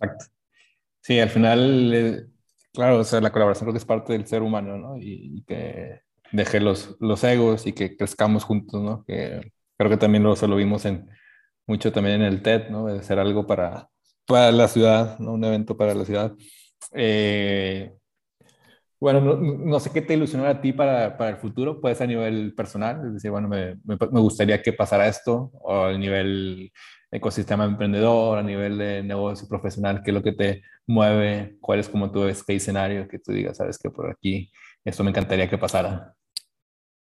Exacto. 0.00 0.26
Sí, 1.00 1.20
al 1.20 1.30
final, 1.30 1.94
eh, 1.94 2.26
claro, 2.72 2.98
o 2.98 3.04
sea, 3.04 3.20
la 3.20 3.30
colaboración 3.30 3.66
creo 3.66 3.74
que 3.74 3.78
es 3.78 3.84
parte 3.84 4.12
del 4.12 4.26
ser 4.26 4.42
humano, 4.42 4.76
¿no? 4.76 4.98
Y, 4.98 5.44
que 5.46 6.00
deje 6.32 6.58
los, 6.58 6.96
los 6.98 7.22
egos 7.22 7.68
y 7.68 7.72
que 7.72 7.96
crezcamos 7.96 8.42
juntos, 8.42 8.82
¿no? 8.82 9.04
Que 9.04 9.52
creo 9.78 9.90
que 9.90 9.96
también 9.96 10.24
lo, 10.24 10.34
lo 10.34 10.56
vimos 10.56 10.84
en, 10.84 11.08
mucho 11.68 11.92
también 11.92 12.16
en 12.16 12.26
el 12.26 12.42
TED, 12.42 12.70
¿no? 12.70 12.86
De 12.86 13.00
ser 13.04 13.20
algo 13.20 13.46
para, 13.46 13.88
para 14.26 14.52
la 14.52 14.68
ciudad, 14.68 15.18
¿no? 15.18 15.32
Un 15.34 15.44
evento 15.44 15.76
para 15.76 15.94
la 15.94 16.04
ciudad. 16.04 16.32
Eh, 16.92 17.92
bueno, 18.98 19.20
no, 19.20 19.36
no, 19.36 19.80
sé 19.80 19.90
qué 19.92 20.02
te 20.02 20.14
ilusionó 20.14 20.46
a 20.46 20.60
ti 20.60 20.72
para, 20.72 21.16
para, 21.18 21.30
el 21.30 21.36
futuro, 21.36 21.80
puede 21.80 21.94
ser 21.94 22.04
a 22.04 22.08
nivel 22.08 22.54
personal, 22.54 23.06
es 23.06 23.14
decir, 23.14 23.30
bueno, 23.30 23.46
me, 23.46 23.76
me, 23.84 23.96
me 24.10 24.20
gustaría 24.20 24.62
que 24.62 24.72
pasara 24.72 25.06
esto, 25.06 25.50
o 25.52 25.84
a 25.84 25.98
nivel 25.98 26.72
ecosistema 27.10 27.64
emprendedor, 27.64 28.38
a 28.38 28.42
nivel 28.42 28.78
de 28.78 29.02
negocio 29.02 29.46
profesional, 29.48 30.02
qué 30.02 30.10
es 30.10 30.14
lo 30.14 30.22
que 30.22 30.32
te 30.32 30.62
mueve, 30.86 31.56
cuál 31.60 31.80
es 31.80 31.88
como 31.88 32.10
qué 32.10 32.56
escenario 32.56 33.06
que 33.08 33.18
tú 33.18 33.32
digas, 33.32 33.58
sabes 33.58 33.78
que 33.78 33.90
por 33.90 34.10
aquí 34.10 34.50
esto 34.84 35.04
me 35.04 35.10
encantaría 35.10 35.48
que 35.48 35.58
pasara. 35.58 36.15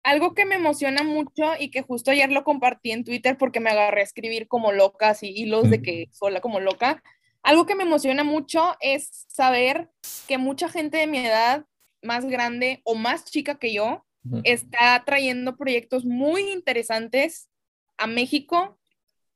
Algo 0.02 0.34
que 0.34 0.44
me 0.44 0.56
emociona 0.56 1.02
mucho 1.04 1.52
y 1.58 1.70
que 1.70 1.82
justo 1.82 2.10
ayer 2.10 2.30
lo 2.32 2.42
compartí 2.44 2.90
en 2.90 3.04
Twitter 3.04 3.38
porque 3.38 3.60
me 3.60 3.70
agarré 3.70 4.00
a 4.00 4.04
escribir 4.04 4.48
como 4.48 4.72
loca, 4.72 5.10
así 5.10 5.32
hilos 5.34 5.70
de 5.70 5.80
que 5.80 6.08
sola 6.12 6.40
como 6.40 6.58
loca. 6.58 7.02
Algo 7.42 7.66
que 7.66 7.74
me 7.74 7.84
emociona 7.84 8.24
mucho 8.24 8.74
es 8.80 9.26
saber 9.28 9.90
que 10.26 10.38
mucha 10.38 10.68
gente 10.68 10.98
de 10.98 11.06
mi 11.06 11.18
edad, 11.18 11.66
más 12.02 12.24
grande 12.24 12.80
o 12.84 12.94
más 12.94 13.24
chica 13.24 13.58
que 13.58 13.72
yo, 13.72 14.04
está 14.44 15.02
trayendo 15.04 15.56
proyectos 15.56 16.04
muy 16.04 16.50
interesantes 16.50 17.48
a 17.96 18.06
México 18.06 18.78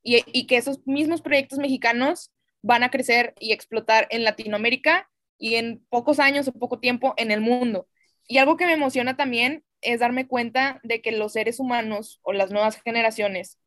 y, 0.03 0.47
que 0.47 0.57
esos 0.57 0.85
mismos 0.85 1.21
proyectos 1.21 1.59
mexicanos 1.59 2.31
van 2.61 2.83
a 2.83 2.89
crecer 2.89 3.33
y 3.39 3.51
explotar 3.51 4.07
en 4.09 4.23
Latinoamérica 4.23 5.09
y 5.37 5.55
en 5.55 5.85
pocos 5.89 6.19
años 6.19 6.47
o 6.47 6.53
poco 6.53 6.79
tiempo 6.79 7.13
en 7.17 7.31
el 7.31 7.41
mundo. 7.41 7.87
Y 8.27 8.37
algo 8.37 8.55
que 8.55 8.65
me 8.65 8.73
emociona 8.73 9.17
también 9.17 9.63
es 9.81 9.99
darme 9.99 10.27
cuenta 10.27 10.79
de 10.83 11.01
que 11.01 11.11
los 11.11 11.33
seres 11.33 11.59
humanos 11.59 12.19
o 12.23 12.33
las 12.33 12.51
nuevas 12.51 12.81
generaciones 12.81 13.59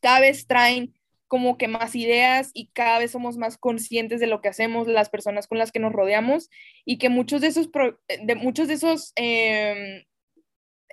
cada 0.00 0.20
vez 0.20 0.46
traen 0.46 0.94
como 1.26 1.58
que 1.58 1.68
más 1.68 1.94
ideas 1.94 2.50
y 2.54 2.68
cada 2.68 2.98
vez 2.98 3.10
somos 3.10 3.36
más 3.36 3.58
conscientes 3.58 4.18
de 4.18 4.26
lo 4.26 4.40
que 4.40 4.48
hacemos, 4.48 4.88
las 4.88 5.10
personas 5.10 5.46
con 5.46 5.58
las 5.58 5.72
que 5.72 5.78
nos 5.78 5.92
rodeamos 5.92 6.48
y 6.84 6.98
que 6.98 7.10
muchos 7.10 7.42
de 7.42 7.48
esos, 7.48 7.68
de 8.24 8.34
muchos 8.34 8.68
de 8.68 8.74
esos 8.74 9.12
em, 9.16 10.04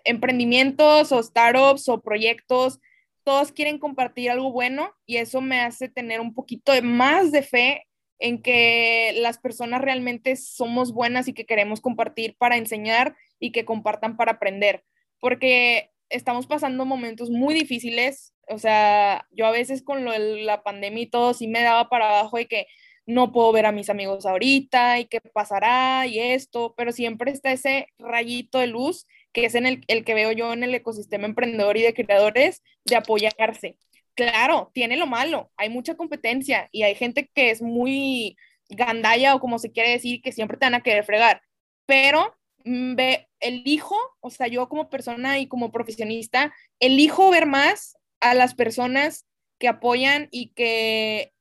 emprendimientos 0.03 1.11
o 1.11 1.23
startups 1.23 1.87
o 1.89 2.01
proyectos 2.01 2.79
todos 3.23 3.51
quieren 3.51 3.79
compartir 3.79 4.29
algo 4.29 4.51
bueno 4.51 4.93
y 5.05 5.17
eso 5.17 5.41
me 5.41 5.59
hace 5.59 5.89
tener 5.89 6.21
un 6.21 6.33
poquito 6.33 6.71
más 6.83 7.31
de 7.31 7.41
fe 7.41 7.87
en 8.19 8.41
que 8.41 9.15
las 9.17 9.39
personas 9.39 9.81
realmente 9.81 10.35
somos 10.35 10.93
buenas 10.93 11.27
y 11.27 11.33
que 11.33 11.45
queremos 11.45 11.81
compartir 11.81 12.35
para 12.37 12.57
enseñar 12.57 13.15
y 13.39 13.51
que 13.51 13.65
compartan 13.65 14.17
para 14.17 14.33
aprender, 14.33 14.83
porque 15.19 15.91
estamos 16.09 16.47
pasando 16.47 16.85
momentos 16.85 17.29
muy 17.29 17.53
difíciles, 17.53 18.33
o 18.47 18.57
sea, 18.59 19.27
yo 19.31 19.45
a 19.45 19.51
veces 19.51 19.81
con 19.81 20.05
lo 20.05 20.17
la 20.17 20.63
pandemia 20.63 21.03
y 21.03 21.07
todo 21.07 21.33
sí 21.33 21.47
me 21.47 21.61
daba 21.61 21.89
para 21.89 22.07
abajo 22.07 22.37
de 22.37 22.47
que 22.47 22.67
no 23.07 23.31
puedo 23.31 23.51
ver 23.51 23.65
a 23.65 23.71
mis 23.71 23.89
amigos 23.89 24.25
ahorita 24.25 24.99
y 24.99 25.05
qué 25.05 25.19
pasará 25.21 26.07
y 26.07 26.19
esto, 26.19 26.73
pero 26.75 26.91
siempre 26.91 27.31
está 27.31 27.51
ese 27.51 27.87
rayito 27.99 28.59
de 28.59 28.67
luz 28.67 29.05
que 29.31 29.45
es 29.45 29.55
en 29.55 29.65
el, 29.65 29.83
el 29.87 30.05
que 30.05 30.13
veo 30.13 30.31
yo 30.31 30.53
en 30.53 30.63
el 30.63 30.73
ecosistema 30.73 31.25
emprendedor 31.25 31.77
y 31.77 31.81
de 31.81 31.93
creadores, 31.93 32.63
de 32.85 32.95
apoyarse. 32.95 33.77
Claro, 34.15 34.71
tiene 34.73 34.95
lo 34.95 35.07
malo, 35.07 35.51
hay 35.57 35.69
mucha 35.69 35.95
competencia 35.95 36.69
y 36.71 36.83
hay 36.83 36.95
gente 36.95 37.29
que 37.33 37.51
es 37.51 37.61
muy 37.61 38.37
gandalla 38.69 39.35
o 39.35 39.39
como 39.39 39.59
se 39.59 39.71
quiere 39.71 39.91
decir, 39.91 40.21
que 40.21 40.31
siempre 40.31 40.57
te 40.57 40.65
van 40.65 40.75
a 40.75 40.81
querer 40.81 41.03
fregar, 41.03 41.41
pero 41.85 42.33
ve, 42.65 43.29
elijo, 43.39 43.95
o 44.19 44.29
sea, 44.29 44.47
yo 44.47 44.67
como 44.67 44.89
persona 44.89 45.39
y 45.39 45.47
como 45.47 45.71
profesionista, 45.71 46.53
elijo 46.79 47.29
ver 47.29 47.45
más 47.45 47.95
a 48.19 48.33
las 48.33 48.55
personas 48.55 49.25
que 49.59 49.67
apoyan 49.67 50.27
y 50.31 50.49
que 50.49 51.31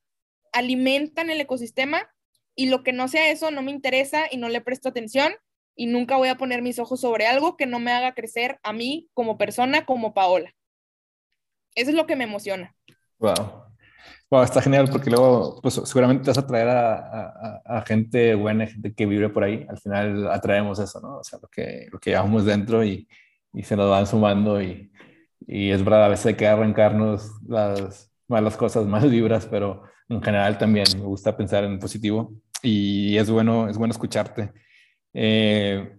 alimentan 0.53 1.29
el 1.29 1.41
ecosistema 1.41 2.09
y 2.55 2.67
lo 2.67 2.83
que 2.83 2.93
no 2.93 3.07
sea 3.07 3.29
eso 3.29 3.51
no 3.51 3.61
me 3.61 3.71
interesa 3.71 4.25
y 4.31 4.37
no 4.37 4.47
le 4.47 4.61
presto 4.61 4.87
atención 4.87 5.33
y 5.75 5.87
nunca 5.87 6.15
voy 6.15 6.29
a 6.29 6.37
poner 6.37 6.61
mis 6.61 6.79
ojos 6.79 7.01
sobre 7.01 7.27
algo 7.27 7.57
que 7.57 7.65
no 7.65 7.79
me 7.79 7.91
haga 7.91 8.13
crecer 8.13 8.59
a 8.63 8.71
mí 8.71 9.09
como 9.13 9.37
persona, 9.37 9.85
como 9.85 10.13
Paola. 10.13 10.55
Eso 11.73 11.89
es 11.89 11.95
lo 11.95 12.05
que 12.05 12.15
me 12.15 12.23
emociona. 12.23 12.73
Wow. 13.19 13.64
Wow, 14.35 14.43
está 14.43 14.61
genial 14.61 14.89
porque 14.91 15.09
luego, 15.09 15.61
pues 15.61 15.75
seguramente 15.85 16.25
te 16.25 16.29
vas 16.29 16.37
a 16.37 16.41
atraer 16.41 16.67
a, 16.67 17.61
a, 17.63 17.81
gente 17.83 18.35
buena, 18.35 18.67
gente 18.67 18.93
que 18.93 19.05
vive 19.05 19.29
por 19.29 19.45
ahí. 19.45 19.65
Al 19.69 19.77
final 19.77 20.29
atraemos 20.29 20.77
eso, 20.79 20.99
¿no? 20.99 21.19
O 21.19 21.23
sea, 21.23 21.39
lo 21.41 21.47
que, 21.47 21.87
lo 21.89 21.99
que 21.99 22.09
llevamos 22.09 22.43
dentro 22.43 22.83
y, 22.83 23.07
y 23.53 23.63
se 23.63 23.77
nos 23.77 23.89
van 23.89 24.05
sumando 24.05 24.61
y, 24.61 24.91
y, 25.47 25.69
es 25.71 25.81
verdad, 25.85 26.03
a 26.03 26.07
veces 26.09 26.25
hay 26.25 26.33
que 26.33 26.47
arrancarnos 26.47 27.31
las, 27.47 28.11
malas 28.27 28.57
cosas, 28.57 28.85
malas 28.87 29.09
vibras, 29.09 29.45
pero 29.45 29.83
en 30.09 30.21
general 30.21 30.57
también 30.57 30.85
me 30.97 31.05
gusta 31.05 31.37
pensar 31.37 31.63
en 31.63 31.79
positivo 31.79 32.33
y 32.61 33.15
es 33.17 33.29
bueno, 33.29 33.69
es 33.69 33.77
bueno 33.77 33.93
escucharte. 33.93 34.51
Eh, 35.13 35.97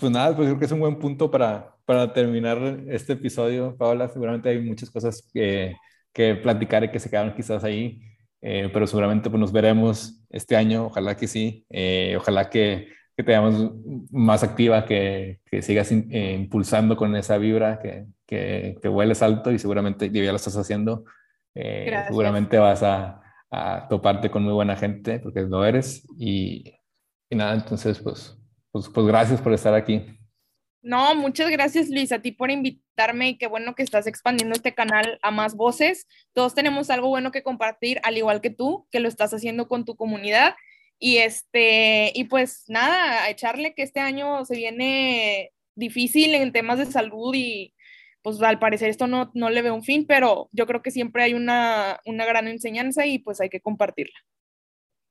pues 0.00 0.10
nada, 0.10 0.34
pues 0.34 0.48
creo 0.48 0.58
que 0.58 0.64
es 0.64 0.72
un 0.72 0.80
buen 0.80 0.98
punto 0.98 1.30
para, 1.30 1.76
para 1.84 2.10
terminar 2.14 2.56
este 2.88 3.12
episodio, 3.12 3.76
Paola. 3.76 4.08
Seguramente 4.08 4.48
hay 4.48 4.62
muchas 4.62 4.90
cosas 4.90 5.28
que, 5.30 5.76
que 6.16 6.34
platicar 6.34 6.82
y 6.82 6.88
que 6.88 6.98
se 6.98 7.10
quedaron 7.10 7.34
quizás 7.34 7.62
ahí, 7.62 8.00
eh, 8.40 8.70
pero 8.72 8.86
seguramente 8.86 9.28
pues, 9.28 9.38
nos 9.38 9.52
veremos 9.52 10.24
este 10.30 10.56
año, 10.56 10.86
ojalá 10.86 11.14
que 11.14 11.28
sí, 11.28 11.66
eh, 11.68 12.16
ojalá 12.18 12.48
que, 12.48 12.88
que, 13.14 13.22
te 13.22 13.32
veamos 13.32 13.70
más 14.10 14.42
activa, 14.42 14.86
que, 14.86 15.40
que 15.44 15.60
sigas 15.60 15.92
impulsando 15.92 16.96
con 16.96 17.14
esa 17.16 17.36
vibra, 17.36 17.78
que, 17.80 18.06
que, 18.26 18.78
que 18.80 18.88
vueles 18.88 19.20
alto 19.20 19.52
y 19.52 19.58
seguramente 19.58 20.10
ya 20.10 20.30
lo 20.30 20.36
estás 20.36 20.56
haciendo. 20.56 21.04
seguramente 21.54 22.56
vas 22.56 22.82
a, 22.82 23.20
a, 23.50 23.86
toparte 23.90 24.30
con 24.30 24.42
muy 24.42 24.54
buena 24.54 24.74
gente, 24.74 25.20
porque 25.20 25.42
lo 25.42 25.66
eres. 25.66 26.06
Y, 26.18 26.64
y 27.28 27.36
nada, 27.36 27.54
entonces, 27.56 27.98
pues, 27.98 28.38
pues, 28.72 28.88
pues 28.88 29.06
gracias 29.06 29.42
por 29.42 29.52
estar 29.52 29.74
aquí. 29.74 30.18
No, 30.86 31.16
muchas 31.16 31.50
gracias 31.50 31.90
Luis 31.90 32.12
a 32.12 32.20
ti 32.20 32.30
por 32.30 32.52
invitarme 32.52 33.30
y 33.30 33.38
qué 33.38 33.48
bueno 33.48 33.74
que 33.74 33.82
estás 33.82 34.06
expandiendo 34.06 34.54
este 34.54 34.72
canal 34.72 35.18
a 35.20 35.32
más 35.32 35.56
voces. 35.56 36.06
Todos 36.32 36.54
tenemos 36.54 36.90
algo 36.90 37.08
bueno 37.08 37.32
que 37.32 37.42
compartir, 37.42 37.98
al 38.04 38.16
igual 38.16 38.40
que 38.40 38.50
tú, 38.50 38.86
que 38.92 39.00
lo 39.00 39.08
estás 39.08 39.34
haciendo 39.34 39.66
con 39.66 39.84
tu 39.84 39.96
comunidad. 39.96 40.54
Y 41.00 41.16
este, 41.16 42.12
y 42.14 42.24
pues 42.24 42.66
nada, 42.68 43.24
a 43.24 43.30
echarle 43.30 43.74
que 43.74 43.82
este 43.82 43.98
año 43.98 44.44
se 44.44 44.54
viene 44.54 45.50
difícil 45.74 46.36
en 46.36 46.52
temas 46.52 46.78
de 46.78 46.86
salud 46.86 47.34
y 47.34 47.74
pues 48.22 48.40
al 48.40 48.60
parecer 48.60 48.88
esto 48.88 49.08
no, 49.08 49.32
no 49.34 49.50
le 49.50 49.62
ve 49.62 49.72
un 49.72 49.82
fin, 49.82 50.06
pero 50.06 50.48
yo 50.52 50.68
creo 50.68 50.82
que 50.82 50.92
siempre 50.92 51.24
hay 51.24 51.34
una, 51.34 51.98
una 52.06 52.24
gran 52.26 52.46
enseñanza 52.46 53.06
y 53.06 53.18
pues 53.18 53.40
hay 53.40 53.48
que 53.48 53.60
compartirla. 53.60 54.14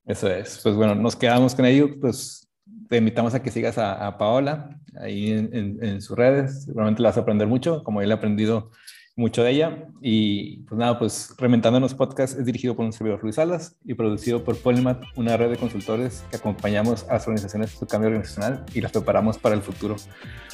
Eso 0.06 0.32
es, 0.32 0.58
pues 0.64 0.74
bueno, 0.74 0.96
nos 0.96 1.18
quedamos 1.18 1.54
con 1.54 1.66
ello, 1.66 2.00
pues 2.00 2.48
te 2.90 2.98
invitamos 2.98 3.34
a 3.34 3.42
que 3.42 3.52
sigas 3.52 3.78
a, 3.78 4.18
Paola 4.18 4.80
ahí 5.00 5.32
en, 5.32 5.80
en, 5.82 6.02
sus 6.02 6.18
redes, 6.18 6.64
seguramente 6.64 7.02
la 7.02 7.10
vas 7.10 7.18
a 7.18 7.22
aprender 7.22 7.48
mucho, 7.48 7.84
como 7.84 8.02
él 8.02 8.12
ha 8.12 8.16
aprendido 8.16 8.72
mucho 9.16 9.44
de 9.44 9.52
ella. 9.52 9.88
Y 10.02 10.58
pues 10.64 10.78
nada, 10.78 11.00
pues 11.00 11.34
Reventándonos 11.38 11.94
Podcast 11.94 12.38
es 12.38 12.46
dirigido 12.46 12.76
por 12.76 12.86
un 12.86 12.94
servidor 12.94 13.22
Luis 13.24 13.36
Salas 13.36 13.76
y 13.86 13.94
producido 13.94 14.44
por 14.44 14.58
Polymath, 14.58 15.04
una 15.16 15.38
red 15.38 15.50
de 15.50 15.58
consultores 15.58 16.24
que 16.30 16.38
acompañamos 16.38 17.06
a 17.10 17.14
las 17.14 17.24
organizaciones 17.28 17.74
en 17.74 17.80
su 17.80 17.88
cambio 17.88 18.10
organizacional 18.10 18.66
y 18.74 18.82
las 18.82 18.92
preparamos 18.92 19.38
para 19.38 19.56
el 19.56 19.62
futuro. 19.62 19.96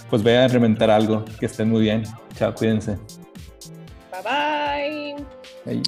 Pues 0.09 0.24
vean 0.24 0.43
a 0.43 0.47
reventar 0.47 0.89
algo, 0.89 1.26
que 1.39 1.45
estén 1.45 1.70
muy 1.70 1.82
bien. 1.82 2.03
Chao, 2.36 2.53
cuídense. 2.53 2.97
Bye 4.12 5.16
bye. 5.66 5.82